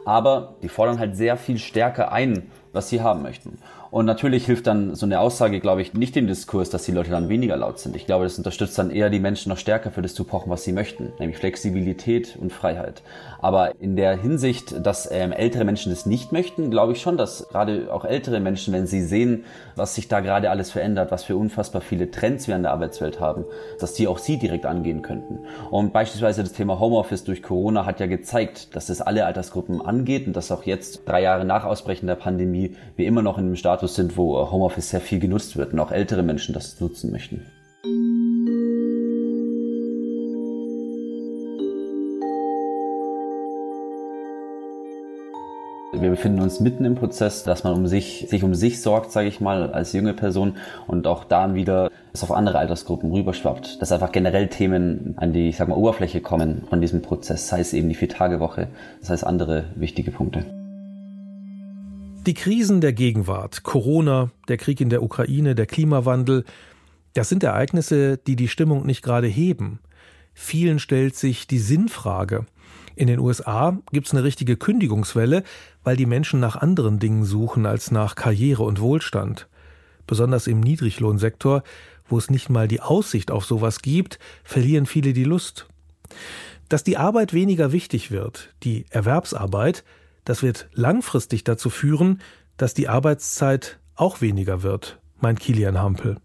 aber 0.05 0.55
die 0.61 0.70
fordern 0.70 0.99
halt 0.99 1.15
sehr 1.15 1.38
viel 1.38 1.57
stärker 1.57 2.11
ein, 2.11 2.51
was 2.74 2.89
sie 2.89 3.01
haben 3.01 3.22
möchten. 3.24 3.57
Und 3.89 4.05
natürlich 4.05 4.45
hilft 4.45 4.67
dann 4.67 4.95
so 4.95 5.05
eine 5.05 5.19
Aussage, 5.19 5.59
glaube 5.59 5.81
ich, 5.81 5.93
nicht 5.93 6.15
dem 6.15 6.27
Diskurs, 6.27 6.69
dass 6.69 6.83
die 6.83 6.91
Leute 6.91 7.11
dann 7.11 7.29
weniger 7.29 7.55
laut 7.55 7.79
sind. 7.79 7.95
Ich 7.95 8.05
glaube, 8.05 8.25
das 8.25 8.38
unterstützt 8.38 8.77
dann 8.77 8.91
eher 8.91 9.09
die 9.09 9.19
Menschen 9.19 9.49
noch 9.49 9.57
stärker 9.57 9.91
für 9.91 10.01
das 10.01 10.13
zu 10.13 10.23
pochen, 10.23 10.49
was 10.49 10.63
sie 10.63 10.73
möchten, 10.73 11.13
nämlich 11.19 11.38
Flexibilität 11.38 12.38
und 12.39 12.51
Freiheit. 12.51 13.01
Aber 13.39 13.79
in 13.79 13.95
der 13.95 14.15
Hinsicht, 14.17 14.85
dass 14.85 15.09
ähm, 15.11 15.31
ältere 15.31 15.65
Menschen 15.65 15.91
das 15.91 16.05
nicht 16.05 16.31
möchten, 16.31 16.71
glaube 16.71 16.93
ich 16.93 17.01
schon, 17.01 17.17
dass 17.17 17.47
gerade 17.49 17.93
auch 17.93 18.05
ältere 18.05 18.39
Menschen, 18.39 18.73
wenn 18.73 18.88
sie 18.88 19.01
sehen, 19.01 19.45
was 19.75 19.95
sich 19.95 20.07
da 20.07 20.19
gerade 20.19 20.49
alles 20.49 20.71
verändert, 20.71 21.11
was 21.11 21.23
für 21.23 21.35
unfassbar 21.35 21.81
viele 21.81 22.11
Trends 22.11 22.47
wir 22.47 22.55
in 22.55 22.63
der 22.63 22.71
Arbeitswelt 22.71 23.19
haben, 23.19 23.45
dass 23.79 23.93
die 23.93 24.07
auch 24.07 24.17
sie 24.17 24.38
direkt 24.38 24.65
angehen 24.65 25.01
könnten. 25.01 25.39
Und 25.69 25.93
beispielsweise 25.93 26.43
das 26.43 26.53
Thema 26.53 26.79
Homeoffice 26.79 27.23
durch 27.23 27.43
Corona 27.43 27.85
hat 27.85 27.99
ja 27.99 28.07
gezeigt, 28.07 28.75
dass 28.75 28.89
es 28.89 29.01
alle 29.01 29.25
Altersgruppen 29.25 29.81
angeht 29.81 30.27
und 30.27 30.35
dass 30.35 30.51
auch 30.51 30.63
jetzt, 30.63 31.01
drei 31.05 31.21
Jahre 31.21 31.45
nach 31.45 31.63
Ausbrechen 31.63 32.07
der 32.07 32.15
Pandemie, 32.15 32.75
wir 32.95 33.05
immer 33.05 33.21
noch 33.21 33.38
in 33.38 33.45
einem 33.45 33.55
Status 33.55 33.95
sind, 33.95 34.17
wo 34.17 34.51
Homeoffice 34.51 34.89
sehr 34.89 35.01
viel 35.01 35.19
genutzt 35.19 35.57
wird 35.57 35.73
und 35.73 35.79
auch 35.79 35.91
ältere 35.91 36.23
Menschen 36.23 36.53
das 36.53 36.79
nutzen 36.79 37.11
möchten. 37.11 37.45
Wir 46.00 46.10
befinden 46.10 46.41
uns 46.41 46.60
mitten 46.60 46.86
im 46.86 46.95
Prozess, 46.95 47.43
dass 47.43 47.64
man 47.64 47.74
um 47.74 47.88
sich, 47.88 48.28
sich 48.30 48.43
um 48.43 48.54
sich 48.54 48.82
sorgt, 48.82 49.12
sage 49.12 49.28
ich 49.28 49.41
mal, 49.41 49.72
als 49.72 49.93
junge 49.93 50.14
Person 50.14 50.58
und 50.86 51.08
auch 51.08 51.24
dann 51.24 51.56
wieder 51.56 51.89
es 52.14 52.24
auf 52.24 52.32
andere 52.32 52.60
Altersgruppen 52.60 53.12
rüberschwappt. 53.12 53.82
Dass 53.82 53.91
einfach 53.91 54.12
generell 54.12 54.48
Themen 54.48 55.16
an 55.18 55.34
die, 55.34 55.50
ich 55.50 55.58
sag 55.58 55.68
mal, 55.68 55.76
Oberfläche 55.76 56.22
kommen 56.22 56.64
von 56.70 56.82
diesem 56.82 57.02
Prozess, 57.02 57.48
sei 57.48 57.60
es 57.60 57.74
eben 57.74 57.89
die 57.89 57.95
Vier-Tage-Woche, 57.95 58.68
das 59.00 59.10
heißt 59.10 59.26
andere 59.26 59.66
wichtige 59.76 60.12
Punkte. 60.12 60.45
Die 62.26 62.34
Krisen 62.34 62.82
der 62.82 62.93
Gegenwart, 62.93 63.64
Corona, 63.64 64.32
der 64.50 64.58
Krieg 64.58 64.82
in 64.82 64.89
der 64.89 65.02
Ukraine, 65.02 65.56
der 65.56 65.66
Klimawandel, 65.66 66.43
das 67.14 67.30
sind 67.30 67.43
Ereignisse, 67.43 68.18
die 68.18 68.36
die 68.36 68.50
Stimmung 68.50 68.86
nicht 68.86 69.02
gerade 69.02 69.28
heben. 69.28 69.80
Vielen 70.34 70.80
stellt 70.80 71.16
sich 71.16 71.48
die 71.48 71.58
Sinnfrage. 71.58 72.45
In 72.98 73.06
den 73.06 73.20
USA 73.20 73.78
gibt 73.91 74.08
es 74.08 74.14
eine 74.14 74.24
richtige 74.24 74.58
Kündigungswelle, 74.58 75.43
weil 75.84 75.95
die 75.95 76.08
Menschen 76.08 76.39
nach 76.39 76.56
anderen 76.56 76.98
Dingen 76.98 77.26
suchen 77.26 77.68
als 77.68 77.91
nach 77.91 78.16
Karriere 78.16 78.64
und 78.64 78.82
Wohlstand. 78.82 79.48
Besonders 80.08 80.48
im 80.48 80.62
Niedriglohnsektor, 80.62 81.62
wo 82.10 82.18
es 82.18 82.32
nicht 82.32 82.50
mal 82.50 82.68
die 82.68 82.82
Aussicht 82.82 83.30
auf 83.30 83.45
sowas 83.45 83.84
gibt, 83.84 84.18
verlieren 84.43 84.88
viele 84.88 85.14
die 85.14 85.26
Lust. 85.26 85.68
Dass 86.70 86.84
die 86.84 86.98
Arbeit 86.98 87.34
weniger 87.34 87.72
wichtig 87.72 88.10
wird, 88.10 88.56
die 88.64 88.88
Erwerbsarbeit, 88.89 89.84
das 90.26 90.41
wird 90.41 90.68
langfristig 90.74 91.43
dazu 91.43 91.70
führen, 91.70 92.20
dass 92.58 92.74
die 92.74 92.89
Arbeitszeit 92.89 93.78
auch 93.93 94.22
weniger 94.22 94.64
wird, 94.64 94.98
meint 95.20 95.39
Kilian 95.39 95.78
Hampel. 95.78 96.18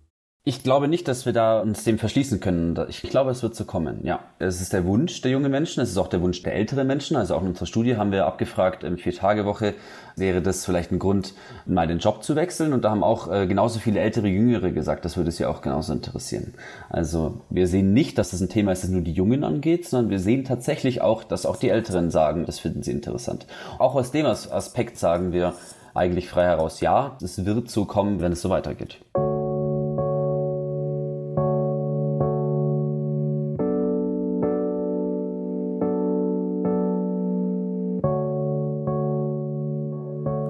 Ich 0.45 0.64
glaube 0.64 0.88
nicht, 0.88 1.07
dass 1.07 1.24
wir 1.24 1.32
da 1.32 1.61
uns 1.61 1.84
dem 1.84 2.01
verschließen 2.01 2.40
können. 2.40 2.76
Ich 2.88 3.03
glaube, 3.03 3.30
es 3.30 3.45
wird 3.45 3.55
so 3.55 3.64
kommen. 3.64 4.01
Ja, 4.03 4.24
es 4.40 4.61
ist 4.61 4.72
der 4.72 4.84
Wunsch 4.84 5.20
der 5.20 5.30
jungen 5.30 5.53
Menschen, 5.53 5.80
es 5.80 5.90
ist 5.90 5.99
auch 5.99 6.09
der 6.09 6.20
Wunsch 6.20 6.43
der 6.43 6.55
älteren 6.55 6.88
Menschen. 6.88 7.16
Also 7.16 7.36
auch 7.36 7.43
in 7.43 7.47
unserer 7.51 7.66
Studie 7.66 7.97
haben 7.97 8.11
wir 8.11 8.26
abgefragt, 8.26 8.82
im 8.82 8.99
Vier-Tage-Woche 8.99 9.74
wäre 10.16 10.43
das 10.43 10.64
vielleicht 10.64 10.90
ein 10.90 10.99
Grund, 10.99 11.34
mal 11.64 11.86
den 11.86 12.01
Job 12.01 12.24
zu 12.24 12.34
wechseln. 12.34 12.72
Und 12.72 12.82
da 12.82 12.90
haben 12.90 13.05
auch 13.05 13.30
äh, 13.30 13.47
genauso 13.47 13.78
viele 13.78 14.01
ältere, 14.01 14.26
jüngere 14.26 14.72
gesagt, 14.72 15.05
das 15.05 15.16
würde 15.16 15.28
es 15.28 15.38
ja 15.38 15.49
auch 15.49 15.62
genauso 15.62 15.93
interessieren. 15.93 16.55
Also 16.90 17.43
wir 17.49 17.68
sehen 17.68 17.93
nicht, 17.93 18.18
dass 18.18 18.32
das 18.32 18.40
ein 18.40 18.49
Thema 18.49 18.72
ist, 18.72 18.82
das 18.82 18.90
nur 18.90 19.03
die 19.03 19.12
Jungen 19.12 19.45
angeht, 19.45 19.88
sondern 19.88 20.11
wir 20.11 20.18
sehen 20.18 20.43
tatsächlich 20.43 21.03
auch, 21.03 21.22
dass 21.22 21.47
auch 21.47 21.57
die 21.57 21.68
Älteren 21.68 22.11
sagen, 22.11 22.47
das 22.47 22.59
finden 22.59 22.82
sie 22.82 22.90
interessant. 22.90 23.47
Auch 23.78 23.95
aus 23.95 24.11
dem 24.11 24.26
Aspekt 24.26 24.99
sagen 24.99 25.32
wir 25.32 25.55
eigentlich 25.95 26.28
frei 26.28 26.47
heraus, 26.47 26.80
ja, 26.80 27.16
es 27.22 27.45
wird 27.45 27.70
so 27.70 27.84
kommen, 27.84 28.20
wenn 28.20 28.32
es 28.32 28.43
so 28.43 28.51
weitergeht. 28.51 28.99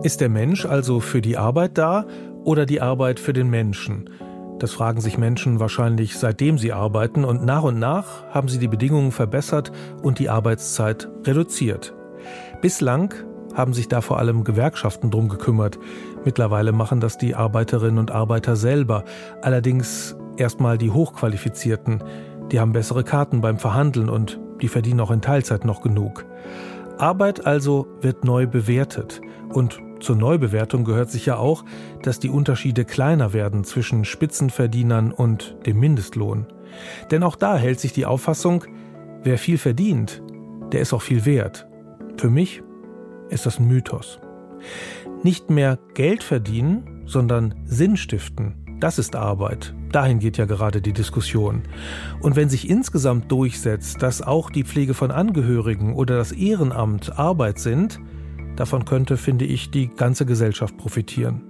Ist 0.02 0.20
der 0.20 0.28
Mensch 0.28 0.66
also 0.66 0.98
für 0.98 1.22
die 1.22 1.36
Arbeit 1.36 1.78
da 1.78 2.06
oder 2.42 2.66
die 2.66 2.80
Arbeit 2.80 3.20
für 3.20 3.32
den 3.32 3.48
Menschen? 3.48 4.10
Das 4.58 4.72
fragen 4.72 5.00
sich 5.00 5.16
Menschen 5.16 5.60
wahrscheinlich 5.60 6.18
seitdem 6.18 6.58
sie 6.58 6.72
arbeiten 6.72 7.24
und 7.24 7.44
nach 7.44 7.62
und 7.62 7.78
nach 7.78 8.24
haben 8.30 8.48
sie 8.48 8.58
die 8.58 8.66
Bedingungen 8.66 9.12
verbessert 9.12 9.70
und 10.02 10.18
die 10.18 10.28
Arbeitszeit 10.28 11.08
reduziert. 11.24 11.94
Bislang 12.60 13.14
haben 13.54 13.74
sich 13.74 13.86
da 13.86 14.00
vor 14.00 14.18
allem 14.18 14.42
Gewerkschaften 14.42 15.12
drum 15.12 15.28
gekümmert. 15.28 15.78
Mittlerweile 16.24 16.72
machen 16.72 16.98
das 16.98 17.16
die 17.16 17.36
Arbeiterinnen 17.36 17.98
und 17.98 18.10
Arbeiter 18.10 18.56
selber. 18.56 19.04
Allerdings 19.40 20.16
erstmal 20.36 20.78
die 20.78 20.90
Hochqualifizierten. 20.90 22.02
Die 22.50 22.58
haben 22.58 22.72
bessere 22.72 23.04
Karten 23.04 23.40
beim 23.40 23.58
Verhandeln 23.58 24.08
und 24.08 24.40
die 24.62 24.68
verdienen 24.68 24.98
auch 24.98 25.12
in 25.12 25.20
Teilzeit 25.20 25.64
noch 25.64 25.80
genug. 25.80 26.24
Arbeit 26.98 27.46
also 27.46 27.86
wird 28.00 28.24
neu 28.24 28.46
bewertet 28.46 29.20
und 29.52 29.80
zur 30.02 30.16
Neubewertung 30.16 30.84
gehört 30.84 31.10
sicher 31.10 31.38
auch, 31.38 31.64
dass 32.02 32.18
die 32.18 32.28
Unterschiede 32.28 32.84
kleiner 32.84 33.32
werden 33.32 33.64
zwischen 33.64 34.04
Spitzenverdienern 34.04 35.12
und 35.12 35.56
dem 35.64 35.78
Mindestlohn. 35.78 36.46
Denn 37.10 37.22
auch 37.22 37.36
da 37.36 37.56
hält 37.56 37.80
sich 37.80 37.92
die 37.92 38.06
Auffassung, 38.06 38.64
wer 39.22 39.38
viel 39.38 39.58
verdient, 39.58 40.22
der 40.72 40.80
ist 40.80 40.92
auch 40.92 41.02
viel 41.02 41.24
wert. 41.24 41.66
Für 42.16 42.30
mich 42.30 42.62
ist 43.28 43.46
das 43.46 43.58
ein 43.58 43.68
Mythos. 43.68 44.20
Nicht 45.22 45.50
mehr 45.50 45.78
Geld 45.94 46.22
verdienen, 46.22 47.02
sondern 47.06 47.54
Sinn 47.64 47.96
stiften, 47.96 48.62
das 48.80 48.98
ist 48.98 49.14
Arbeit. 49.14 49.74
Dahin 49.92 50.18
geht 50.18 50.38
ja 50.38 50.44
gerade 50.44 50.82
die 50.82 50.92
Diskussion. 50.92 51.62
Und 52.20 52.34
wenn 52.34 52.48
sich 52.48 52.68
insgesamt 52.68 53.30
durchsetzt, 53.30 54.02
dass 54.02 54.22
auch 54.22 54.50
die 54.50 54.64
Pflege 54.64 54.94
von 54.94 55.12
Angehörigen 55.12 55.94
oder 55.94 56.16
das 56.16 56.32
Ehrenamt 56.32 57.16
Arbeit 57.16 57.60
sind, 57.60 58.00
Davon 58.56 58.84
könnte, 58.84 59.16
finde 59.16 59.44
ich, 59.44 59.70
die 59.70 59.88
ganze 59.88 60.26
Gesellschaft 60.26 60.76
profitieren. 60.76 61.42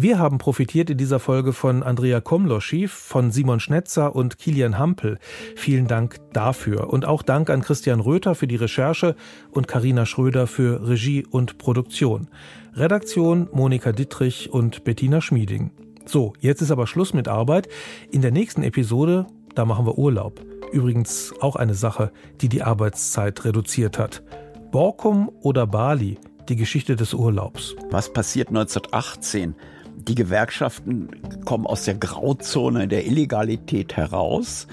Wir 0.00 0.18
haben 0.20 0.38
profitiert 0.38 0.90
in 0.90 0.96
dieser 0.98 1.18
Folge 1.18 1.52
von 1.52 1.82
Andrea 1.82 2.20
Komloschi, 2.20 2.86
von 2.86 3.32
Simon 3.32 3.58
Schnetzer 3.58 4.14
und 4.14 4.38
Kilian 4.38 4.78
Hampel. 4.78 5.18
Vielen 5.56 5.88
Dank 5.88 6.18
dafür. 6.32 6.90
Und 6.90 7.04
auch 7.04 7.22
Dank 7.22 7.50
an 7.50 7.62
Christian 7.62 7.98
Röther 7.98 8.36
für 8.36 8.46
die 8.46 8.56
Recherche 8.56 9.16
und 9.50 9.66
Karina 9.66 10.06
Schröder 10.06 10.46
für 10.46 10.88
Regie 10.88 11.26
und 11.28 11.58
Produktion. 11.58 12.28
Redaktion 12.74 13.48
Monika 13.52 13.90
Dittrich 13.90 14.52
und 14.52 14.84
Bettina 14.84 15.20
Schmieding. 15.20 15.72
So, 16.06 16.32
jetzt 16.38 16.62
ist 16.62 16.70
aber 16.70 16.86
Schluss 16.86 17.12
mit 17.12 17.26
Arbeit. 17.26 17.68
In 18.12 18.22
der 18.22 18.30
nächsten 18.30 18.62
Episode, 18.62 19.26
da 19.56 19.64
machen 19.64 19.84
wir 19.84 19.98
Urlaub. 19.98 20.40
Übrigens 20.70 21.34
auch 21.40 21.56
eine 21.56 21.74
Sache, 21.74 22.12
die 22.40 22.48
die 22.48 22.62
Arbeitszeit 22.62 23.44
reduziert 23.44 23.98
hat. 23.98 24.22
Borkum 24.70 25.30
oder 25.40 25.66
Bali, 25.66 26.18
die 26.50 26.56
Geschichte 26.56 26.94
des 26.94 27.14
Urlaubs. 27.14 27.74
Was 27.90 28.12
passiert 28.12 28.48
1918? 28.48 29.54
Die 29.96 30.14
Gewerkschaften 30.14 31.08
kommen 31.46 31.66
aus 31.66 31.86
der 31.86 31.94
Grauzone 31.94 32.86
der 32.86 33.06
Illegalität 33.06 33.96
heraus 33.96 34.66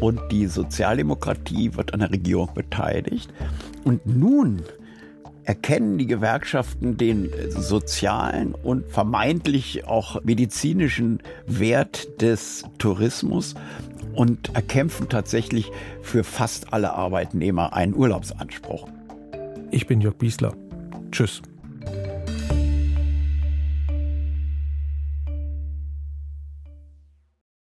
und 0.00 0.20
die 0.32 0.46
Sozialdemokratie 0.46 1.76
wird 1.76 1.94
an 1.94 2.00
der 2.00 2.10
Regierung 2.10 2.52
beteiligt. 2.54 3.32
Und 3.84 4.04
nun 4.04 4.62
erkennen 5.44 5.96
die 5.96 6.08
Gewerkschaften 6.08 6.96
den 6.96 7.30
sozialen 7.50 8.52
und 8.52 8.90
vermeintlich 8.90 9.86
auch 9.86 10.24
medizinischen 10.24 11.22
Wert 11.46 12.20
des 12.20 12.64
Tourismus 12.78 13.54
und 14.12 14.56
erkämpfen 14.56 15.08
tatsächlich 15.08 15.70
für 16.02 16.24
fast 16.24 16.72
alle 16.72 16.94
Arbeitnehmer 16.94 17.74
einen 17.74 17.94
Urlaubsanspruch. 17.94 18.88
Ich 19.70 19.86
bin 19.86 20.00
Jörg 20.00 20.16
Biesler. 20.16 20.54
Tschüss. 21.10 21.42